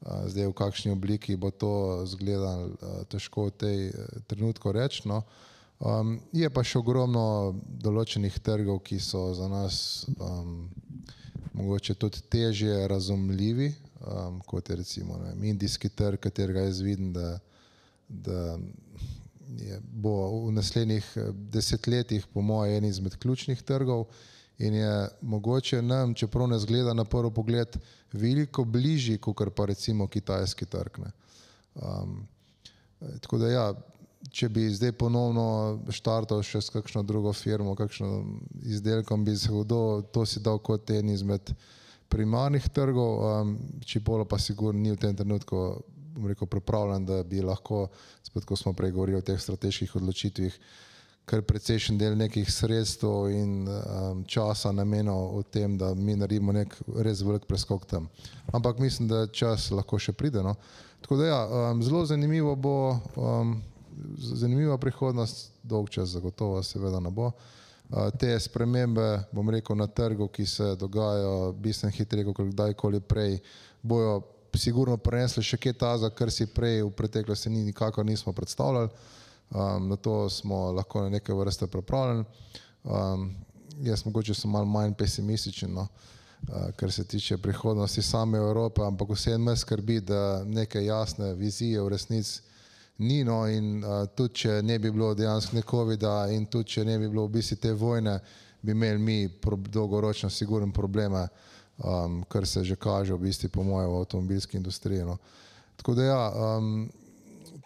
[0.00, 2.72] Zdaj, v kakšni obliki bo to izgledalo,
[3.12, 3.78] težko v tej
[4.26, 5.04] trenutku reči.
[5.04, 5.22] No.
[5.80, 10.68] Um, je pa še ogromno določenih trgov, ki so za nas um,
[11.56, 13.70] mogoče tudi težje razumljivi,
[14.04, 17.38] um, kot je recimo ne, indijski trg, katerega jaz vidim, da,
[18.08, 18.56] da
[19.56, 20.16] je, bo
[20.48, 21.08] v naslednjih
[21.52, 24.08] desetletjih, po mojem, en izmed ključnih trgov
[24.60, 27.76] in je mogoče nam, čeprav ne zgleda na prvi pogled,
[28.12, 31.00] veliko bližji, kot pa recimo kitajski trg.
[31.74, 32.26] Um,
[33.20, 33.64] tako da ja,
[34.30, 35.44] če bi zdaj ponovno
[35.88, 38.10] štartal še s kakšno drugo firmo, kakšno
[38.68, 41.54] izdelkom, bi se hodil, to si dal kot en izmed
[42.12, 43.56] primarnih trgov, um,
[43.86, 45.64] če polo pa sigurno ni v tem trenutku
[46.26, 47.86] rekel, pripravljen, da bi lahko,
[48.26, 50.58] spet ko smo prej govorili o teh strateških odločitvih,
[51.30, 56.74] kar precejšen del nekih sredstev in um, časa namenil v tem, da mi naredimo nek
[57.06, 58.08] res velik preskok tam.
[58.52, 60.42] Ampak mislim, da čas lahko še pride.
[60.42, 60.56] No?
[61.04, 62.74] Tako da ja, um, zelo zanimivo bo,
[63.14, 63.54] um,
[64.18, 70.26] zanimiva prihodnost, dolg čas zagotovo seveda ne bo, uh, te spremembe, bom rekel, na trgu,
[70.34, 73.38] ki se dogajajo bistveno hitreje kot kdajkoli prej,
[73.82, 74.18] bojo
[74.58, 78.90] sigurno prenesli še kaj taza, kar si prej v preteklosti ni nikakor nismo predstavljali.
[79.50, 82.24] Um, na to smo lahko na neke vrste pripravljeni.
[82.84, 83.36] Um,
[83.82, 85.86] jaz mogoče sem malo manj pesimističen, no,
[86.42, 91.82] uh, kar se tiče prihodnosti same Evrope, ampak vseeno me skrbi, da neke jasne vizije
[91.82, 92.40] v resnici
[92.98, 93.24] ni.
[93.24, 96.98] No, in uh, tudi, če ne bi bilo dejansko ne COVID-a in tudi, če ne
[96.98, 98.20] bi bilo v bistvu te vojne,
[98.62, 99.28] bi imeli mi
[99.72, 101.26] dolgoročno sigurno probleme,
[101.78, 105.02] um, kar se že kaže v bistvu po mojem v avtomobilski industriji.
[105.04, 105.18] No.
[105.76, 106.90] Tako da ja, um,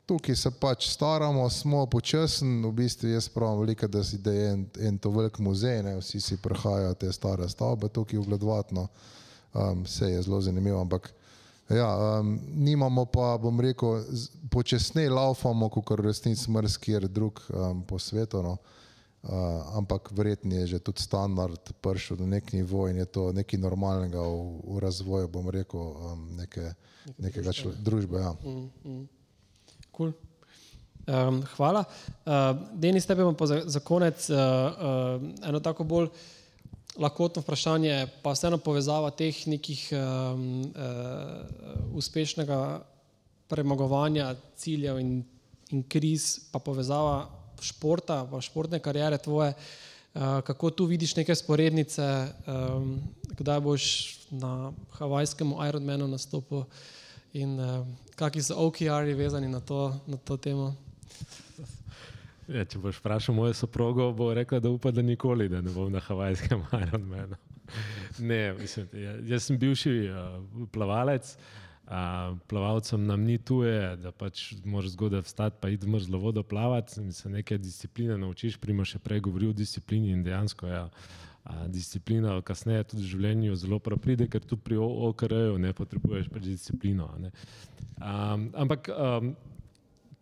[0.06, 4.52] tukaj se pač staramo, smo počasni, v bistvu jaz pravim velika, da si da je
[4.52, 8.88] en, en to velik muzej, ne, vsi si prehajajo te stare stavbe tukaj ugledovati, no,
[9.54, 11.12] um, vse je zelo zanimivo, ampak
[11.70, 11.88] ja,
[12.20, 14.04] um, nimamo pa, bom rekel,
[14.50, 18.58] počasneje laufamo, kot v resnici smrsk, kjer drug um, po svetu, no,
[19.22, 23.60] uh, ampak verjetno je že tudi standard prišel do nek nivo in je to nekaj
[23.60, 26.74] normalnega v, v razvoju, bom rekel, um, neke,
[27.16, 28.20] nekega člo, družbe.
[28.20, 28.36] Ja.
[28.44, 29.23] Mm, mm.
[29.96, 30.12] Cool.
[31.06, 31.84] Um, hvala.
[32.24, 36.08] Uh, Denis, tebe imam pa za, za konec uh, uh, eno tako bolj
[36.96, 42.80] lahkotno vprašanje, pa vseeno povezava teh nekih um, uh, uspešnega
[43.48, 45.18] premagovanja ciljev in,
[45.70, 47.26] in kriz, pa povezava
[47.60, 49.52] športa, pa športne karijere tvoje.
[50.14, 52.08] Uh, kako tu vidiš neke sporednice,
[52.46, 52.98] um,
[53.38, 53.84] kdaj boš
[54.30, 56.64] na havajskem Ironmanu nastopil?
[57.34, 57.86] In uh,
[58.16, 60.74] kakšni so OKR-ji vezani na to, na to temo.
[62.48, 65.92] Ja, če boš vprašal mojo soprogo, bo rekla, da upa, da nikoli da ne bom
[65.92, 67.36] na havajskem Ironmanu.
[68.20, 71.30] Ne, mislim, ja, jaz sem bivši uh, plavalec,
[71.88, 77.00] uh, plavalcem nam ni tuje, da pač moraš zgodaj vstati, pa v mrzlo vodo plavati
[77.00, 78.60] in se neke discipline naučiš.
[78.60, 80.84] Prima še prej govori o disciplini in dejansko ja,
[81.68, 87.10] disciplina kasneje tudi v življenju zelo pride, ker tudi pri OKR-ju ne potrebuješ pač disciplino.
[88.00, 89.34] Um, ampak um,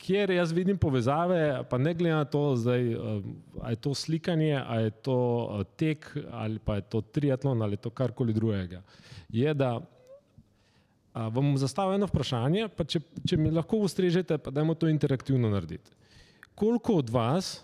[0.03, 3.23] kjer jaz vidim povezave, pa ne glede na to, zdaj, uh,
[3.71, 5.19] je to slikanje, ali je to
[5.79, 8.83] tek, ali pa je to triatlon, ali je to karkoli drugega.
[9.31, 9.85] Je, da uh,
[11.31, 15.95] vam zastavim eno vprašanje, če, če mi lahko ustrežete, pa dajmo to interaktivno narediti.
[16.59, 17.61] Koliko od vas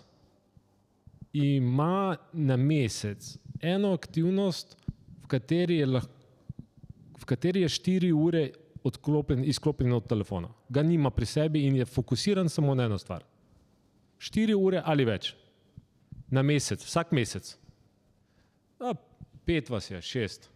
[1.33, 4.77] ima na mesec eno aktivnost,
[5.23, 6.13] v kateri je, lahko,
[7.19, 8.49] v kateri je štiri ure
[8.83, 10.49] odklopljen, izklopljen od telefona.
[10.69, 13.23] Ga nima pri sebi in je fokusiran samo na eno stvar.
[14.17, 15.33] Štiri ure ali več
[16.31, 17.55] na mesec, vsak mesec.
[18.79, 18.93] A,
[19.45, 20.49] pet vas je, šest.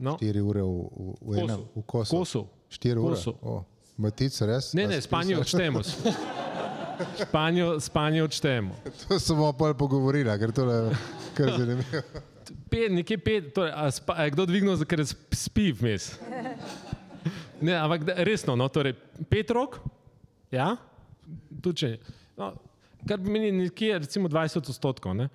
[0.00, 0.16] No.
[0.18, 2.16] Štiri ure v, v, v enem, v kosu.
[2.16, 2.46] kosu.
[2.68, 3.14] Štiri ure.
[3.14, 3.36] Kosu.
[3.42, 3.62] Oh.
[3.96, 4.72] Matic, res?
[4.74, 5.80] Ne, ne, spanje odštejemo.
[7.80, 8.74] Spanje odštejemo.
[9.08, 10.96] To smo pa pogovorili, ker to je
[11.34, 12.02] kar zanimivo.
[12.70, 16.12] Pet, nekje pet, torej, a, spa, a je kdo dvignil, ker spi vmes?
[17.64, 18.96] Ne, ampak resno, no, torej,
[19.30, 19.78] pet rok,
[20.52, 20.74] ja,
[21.64, 21.96] tuče.
[22.36, 22.50] No,
[23.08, 25.16] kar pomeni nekje, recimo 20 odstotkov.
[25.16, 25.30] Ne.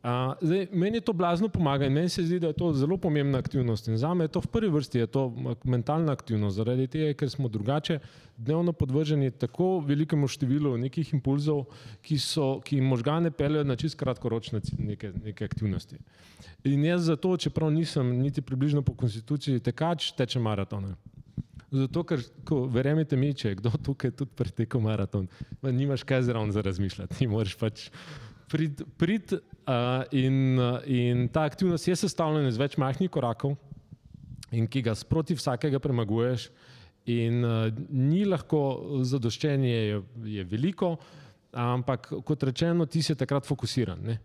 [0.00, 2.96] Uh, zdaj, meni je to blazno pomaga in meni se zdi, da je to zelo
[2.96, 3.88] pomembna aktivnost.
[3.88, 5.26] In za me je to v prvi vrsti to
[5.64, 7.98] mentalna aktivnost, zaradi tega, ker smo drugače
[8.36, 11.66] dnevno podvrženi tako velikemu številu nekih impulzov,
[12.00, 16.00] ki, so, ki možgane peljejo na čist kratkoročne neke, neke aktivnosti.
[16.64, 20.94] In jaz zato, čeprav nisem niti približno po konstituciji tekač, tečem maratone.
[21.70, 25.28] Zato, ker, ko, verjemite mi, če je kdo tukaj tudi pretekel maraton,
[25.62, 27.20] nimaš kaj zraven za razmišljati.
[27.20, 27.90] Ti moraš pač
[28.50, 33.56] prid, prid uh, in, in ta aktivnost je sestavljena iz več majhnih korakov,
[34.50, 36.50] in ki ga sproti vsakega premaguješ.
[37.10, 38.60] In uh, ni lahko
[39.08, 40.02] zadoščenje, je,
[40.36, 40.96] je veliko,
[41.56, 44.02] ampak kot rečeno, ti si takrat fokusiran.
[44.04, 44.18] Ne?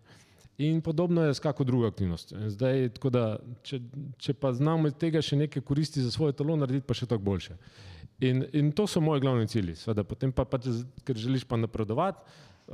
[0.58, 2.32] In podobno je s kako drugo aktivnost.
[2.48, 3.24] Zdaj, da,
[3.62, 3.80] če,
[4.18, 7.26] če pa znamo iz tega še nekaj koristi za svoje telo, narediti pa še tako
[7.28, 7.56] boljše.
[8.24, 9.74] In, in to so moji glavni cilji.
[9.76, 12.24] Sveda, potem pa, pa če, ker želiš pa napredovati,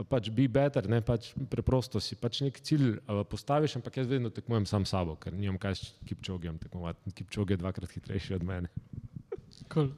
[0.08, 4.32] pač be better, ne pač preprosto si pač nek cilj uh, postaviš, ampak jaz vedno
[4.32, 7.12] tekmujem sam sabo, ker nimam kaj s kipčogem tekmovati.
[7.12, 8.72] Kipčog je dvakrat hitrejši od mene.
[9.72, 9.92] Cool.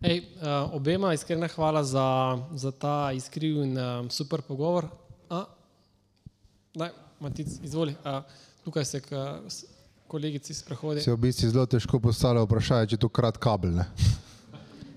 [0.00, 4.88] Ej, uh, obema iskrena hvala za, za ta iskriv in uh, super pogovor.
[5.28, 5.44] A,
[6.74, 8.22] daj, Matic, izvoli, uh,
[8.64, 9.26] tukaj se k
[10.08, 11.02] kolegici sprehodi.
[11.04, 13.76] Se v bistvu zelo težko postavlja vprašanje, če je to krat kabel.
[13.82, 13.90] Ne?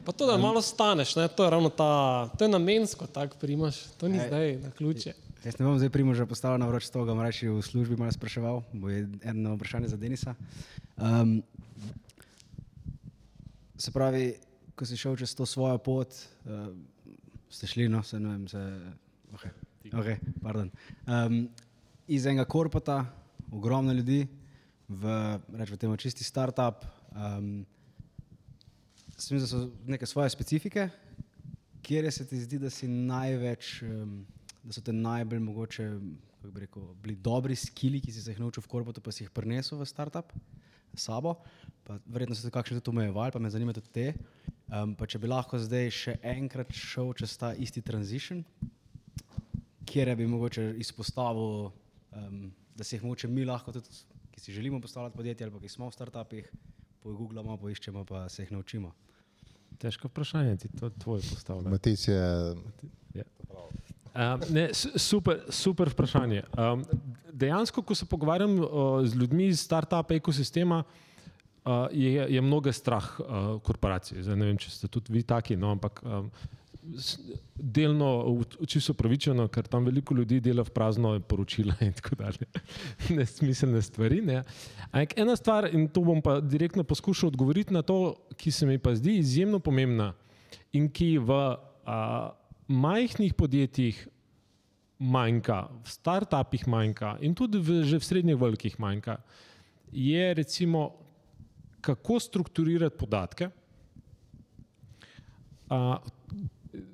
[0.05, 1.27] Pa to, da malo staneš, ne?
[1.27, 5.13] to je ravno ta, to je namensko, tako primaš, to ni Ej, zdaj na ključe.
[5.43, 7.95] Jaz ne bom zdaj primo že postavil na vroč to, ga moram reči v službi
[7.99, 10.35] malo spraševal, bo je eno vprašanje za Denisa.
[10.95, 11.43] Um,
[13.77, 14.35] se pravi,
[14.75, 16.15] ko si šel čez to svojo pot,
[16.47, 16.71] uh,
[17.49, 18.63] ste šli, no, se ne vem, se,
[19.35, 19.43] ok,
[20.03, 20.71] okay pardon.
[21.07, 21.47] Um,
[22.07, 23.05] iz enega korpota,
[23.51, 24.27] ogromno ljudi,
[24.87, 26.83] v rečemo temu čisti startup.
[27.11, 27.65] Um,
[29.15, 30.89] Mislim, da so neke svoje specifike,
[31.81, 33.83] kjer se ti zdi, da si največ,
[34.63, 35.89] da so te najbolj mogoče,
[36.31, 39.23] kako bi rekel, bili dobri skili, ki si se jih naučil v korpotu, pa si
[39.23, 40.33] jih prinesel v startup
[40.95, 41.35] sabo.
[41.83, 44.07] Pa verjetno so te kakšne tudi omejevali, pa me zanima tudi te.
[44.73, 48.41] Um, pa če bi lahko zdaj še enkrat šel čez ta isti transition,
[49.85, 51.69] kjer bi mogoče izpostavil,
[52.15, 53.91] um, da se jih mogoče mi lahko tudi,
[54.33, 56.47] ki si želimo postavljati podjetje ali pa ki smo v startupih,
[57.03, 58.93] pogooglamo, poiščemo, pa se jih naučimo.
[59.81, 61.69] Težko vprašanje ti to tvoje postavlja.
[61.69, 62.21] Matic je
[63.13, 63.23] Ja.
[64.13, 66.43] Um, ne, super, super vprašanje.
[66.57, 66.83] Um,
[67.33, 68.67] dejansko, ko se pogovarjam uh,
[69.05, 74.23] z ljudmi iz start-up ekosistema, uh, je, je mnogo strah uh, korporacij.
[74.23, 76.29] Zdaj, ne vem, če ste tudi vi taki, no, ampak um,
[77.63, 82.47] delno čisto pravičeno, ker tam veliko ljudi dela v prazno poročila in tako dalje.
[83.17, 84.19] Nesmiselne stvari.
[84.21, 84.41] Ne.
[84.91, 88.75] Ampak ena stvar, in to bom pa direktno poskušal odgovoriti na to, ki se mi
[88.77, 90.11] pa zdi izjemno pomembna
[90.75, 91.37] in ki v
[91.87, 92.33] a,
[92.67, 94.01] majhnih podjetjih
[94.99, 99.21] manjka, v startupih manjka in tudi v, že v srednjih velikih manjka,
[99.91, 100.91] je recimo,
[101.83, 103.49] kako strukturirati podatke,
[105.71, 105.79] a,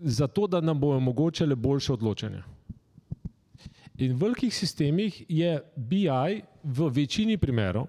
[0.02, 2.44] zato da nam bojo omogočale boljše odločanje.
[4.00, 7.88] In v velikih sistemih je BI v večini primerov,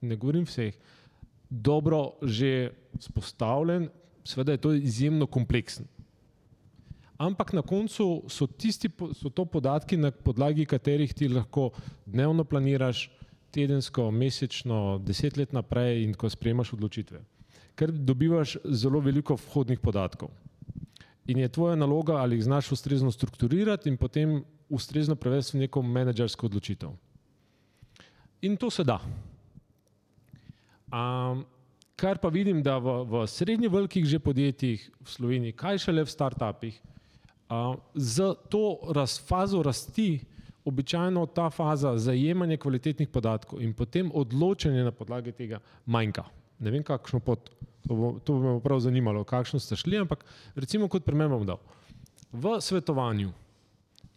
[0.00, 0.74] ne govorim vseh,
[1.50, 3.88] dobro že spostavljen,
[4.24, 5.86] seveda je to izjemno kompleksen.
[7.18, 11.70] Ampak na koncu so, tisti, so to podatki, na podlagi katerih ti lahko
[12.04, 13.08] dnevno planiraš,
[13.50, 17.22] tedensko, mesečno, deset let naprej in ko sprejemaš odločitve.
[17.76, 20.28] Ker dobivaš zelo veliko vhodnih podatkov.
[21.26, 25.82] In je tvoja naloga, ali jih znaš ustrezno strukturirati in potem ustrezno prevesti v neko
[25.82, 26.90] menedžersko odločitev.
[28.42, 29.00] In to se da.
[30.92, 31.44] Um,
[31.96, 36.12] kar pa vidim, da v, v srednje velikih že podjetjih v Sloveniji, kaj šele v
[36.12, 36.78] startupih,
[37.50, 40.20] uh, za to raz, fazo rasti,
[40.66, 46.26] običajno ta faza zajemanja kvalitetnih podatkov in potem odločanje na podlagi tega manjka.
[46.58, 47.50] Ne vem, kakšno pot,
[47.88, 51.46] to, bo, to bi me prav zanimalo, kakšno ste šli, ampak recimo kot primer bom
[51.46, 51.60] dal.
[52.32, 53.32] V svetovanju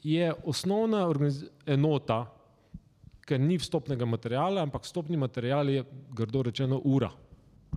[0.04, 1.06] je osnovna
[1.66, 2.26] enota,
[3.30, 5.84] ker ni vstopnega materijala, ampak vstopni material je,
[6.16, 7.12] grdo rečeno, ura.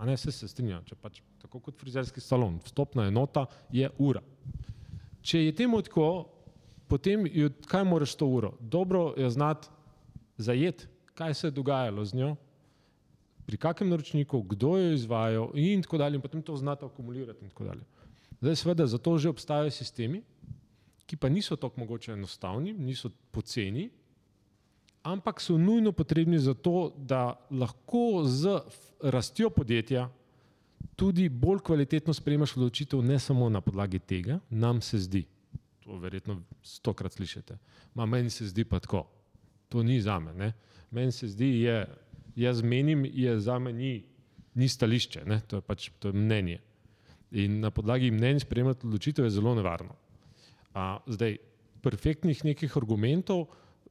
[0.01, 4.23] A ne, vse se strinjam, če pač tako kot frizerski salon, vstopna enota je ura.
[5.23, 6.07] Če je temu tako,
[6.89, 8.55] potem jo, kaj moraš to uro?
[8.61, 9.69] Dobro je znati
[10.39, 12.31] zajeti, kaj se je dogajalo z njo,
[13.47, 17.45] pri kakem naročniku, kdo jo je izvajal in tako dalje, in potem to znati akumulirati
[17.45, 17.85] in tako dalje.
[18.41, 20.23] Zdaj, seveda, zato že obstajajo sistemi,
[21.07, 23.91] ki pa niso tako mogoče enostavni, niso poceni,
[25.03, 28.61] ampak so nujno potrebni za to, da lahko z
[29.03, 30.09] rastjo podjetja
[30.97, 35.25] tudi bolj kvalitetno sprejemaš odločitev, ne samo na podlagi tega, nam se zdi.
[35.85, 37.59] To verjetno stokrat slišite.
[37.95, 39.07] Ma meni se zdi pa tako.
[39.69, 40.33] To ni za me.
[40.35, 40.53] ne.
[40.91, 41.87] Meni se zdi, je,
[42.37, 44.05] jaz menim, je za me ni,
[44.55, 45.41] ni stališče, ne.
[45.47, 46.59] to je pač to je mnenje.
[47.33, 49.95] In na podlagi mnenj sprejemati odločitev je zelo nevarno.
[50.75, 51.39] A, zdaj,
[51.83, 53.47] perfektnih nekih argumentov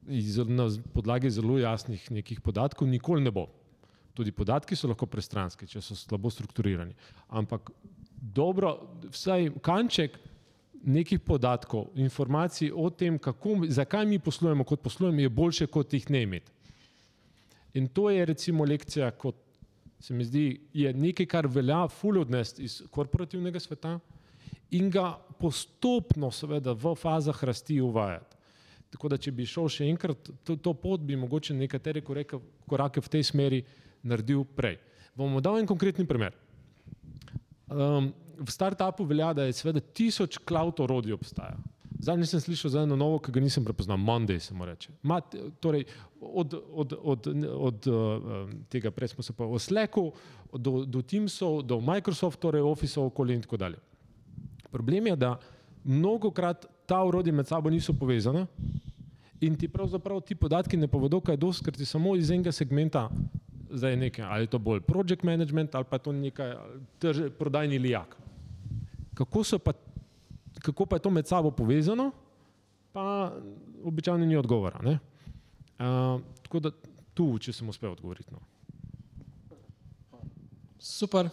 [0.08, 3.46] iz- na podlagi zelo jasnih nekih podatkov nikoli ne bo.
[4.14, 6.94] Tudi podatki so lahko prestranski, če so slabo strukturirani.
[7.28, 7.70] Ampak
[8.20, 10.18] dobro, vsaj kanček
[10.84, 16.10] nekih podatkov, informacij o tem, kako, zakaj mi poslujemo, kot poslujemo, je boljše, kot jih
[16.10, 16.52] ne imeti.
[17.74, 19.36] In to je recimo lekcija, kot
[20.02, 23.98] se mi zdi, je nekaj, kar velja fully odnesti iz korporativnega sveta
[24.74, 28.36] in ga postopno, seveda, v fazah rasti uvajati.
[28.92, 33.00] Tako da, če bi šel še enkrat to, to pot, bi mogoče nekatere koreke, korake
[33.00, 33.60] v tej smeri
[34.04, 34.76] naredil prej.
[35.16, 36.36] Bomo dal en konkretni primer.
[37.72, 41.56] Um, v startupu velja, da je seveda tisoč cloud orodij obstaja.
[42.02, 44.90] Zadnjič sem slišal za eno novo, ki ga nisem prepoznal, Monday se mu reče.
[45.06, 45.84] Ma, t- torej,
[46.20, 50.10] od, od, od, od uh, tega prej smo se pa o Slacku,
[50.50, 53.78] do, do Teamsov, do Microsoft, torej Officeov okolje in tako dalje.
[54.70, 55.36] Problem je, da
[55.84, 58.46] mnogokrat ta orodja med sabo niso povezana
[59.40, 63.08] in ti pravzaprav ti podatki ne povedo, kaj dosti, ker ti samo iz enega segmenta
[63.72, 66.54] zdaj je nekaj, ali je to bolj project management ali pa je to nekaj
[66.98, 68.16] trž, prodajni lijak.
[69.14, 69.72] Kako, so pa,
[70.62, 72.10] kako pa je to med sabo povezano,
[72.92, 73.32] pa
[73.84, 74.80] običajno ni odgovora.
[74.82, 74.98] Ne?
[75.78, 76.70] Uh, tako da
[77.14, 78.32] tu, če sem uspel odgovoriti.
[78.32, 78.40] No.
[80.78, 81.28] Super.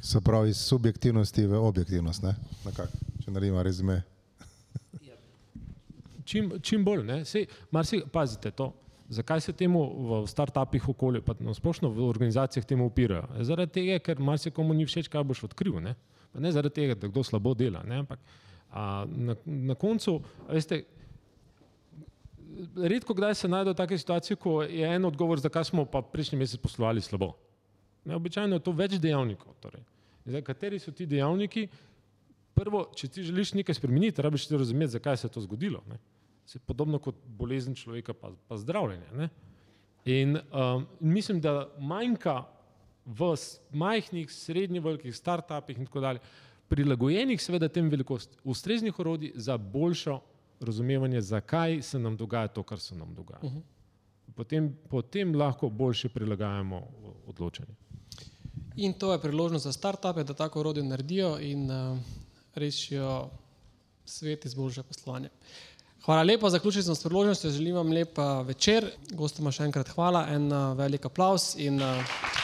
[0.00, 2.34] se pravi iz subjektivnosti v objektivnost, ne?
[2.64, 4.02] Nekako, če naredimo rezime.
[6.28, 7.24] čim, čim bolj.
[7.24, 8.72] Sej, marsi, pazite to.
[9.08, 13.44] Zakaj se temu v startupih okolju, pa na splošno v organizacijah temu upirajo?
[13.44, 15.76] Zaradi tega, ker marsikomu ni všeč, kaj boš odkril.
[15.80, 15.94] Ne,
[16.40, 17.82] ne zaradi tega, da kdo slabo dela.
[17.82, 18.02] Ne?
[18.04, 18.20] Ampak
[18.70, 20.82] a, na, na koncu, veste,
[22.76, 26.38] redko kdaj se najde v takej situaciji, ko je en odgovor, zakaj smo pa prejšnji
[26.38, 27.34] mesec poslovali slabo.
[28.04, 29.54] Ne, običajno je to več dejavnikov.
[29.64, 29.82] Torej.
[30.24, 31.66] Zdaj, kateri so ti dejavniki?
[32.54, 35.82] Prvo, če ti želiš nekaj spremeniti, rabiš ti razumeti, zakaj se je to zgodilo.
[35.90, 35.98] Ne?
[36.46, 39.08] Se podobno kot bolezen človeka, pa, pa zdravljenje.
[39.16, 39.28] Ne?
[40.04, 42.44] In um, mislim, da manjka
[43.06, 43.34] v
[43.72, 46.20] majhnih, srednjih, velikih startupih in tako dalje,
[46.68, 50.20] prilagojenih, seveda, tem velikosti, ustreznih orodij za boljšo
[50.60, 53.40] razumevanje, zakaj se nam dogaja to, kar se nam dogaja.
[53.42, 53.62] Uh -huh.
[54.34, 56.82] potem, potem lahko boljše prilagajamo
[57.26, 57.74] odločanje.
[58.76, 61.98] In to je priložnost za startupe, da tako orodje naredijo in uh,
[62.54, 63.30] rešijo
[64.04, 65.28] svet izboljša poslovanje.
[66.04, 70.52] Hvala lepa, zaključili smo s priložnostjo, želim vam lep večer, gostoma še enkrat hvala, en
[70.76, 72.43] velik aplaus in uh,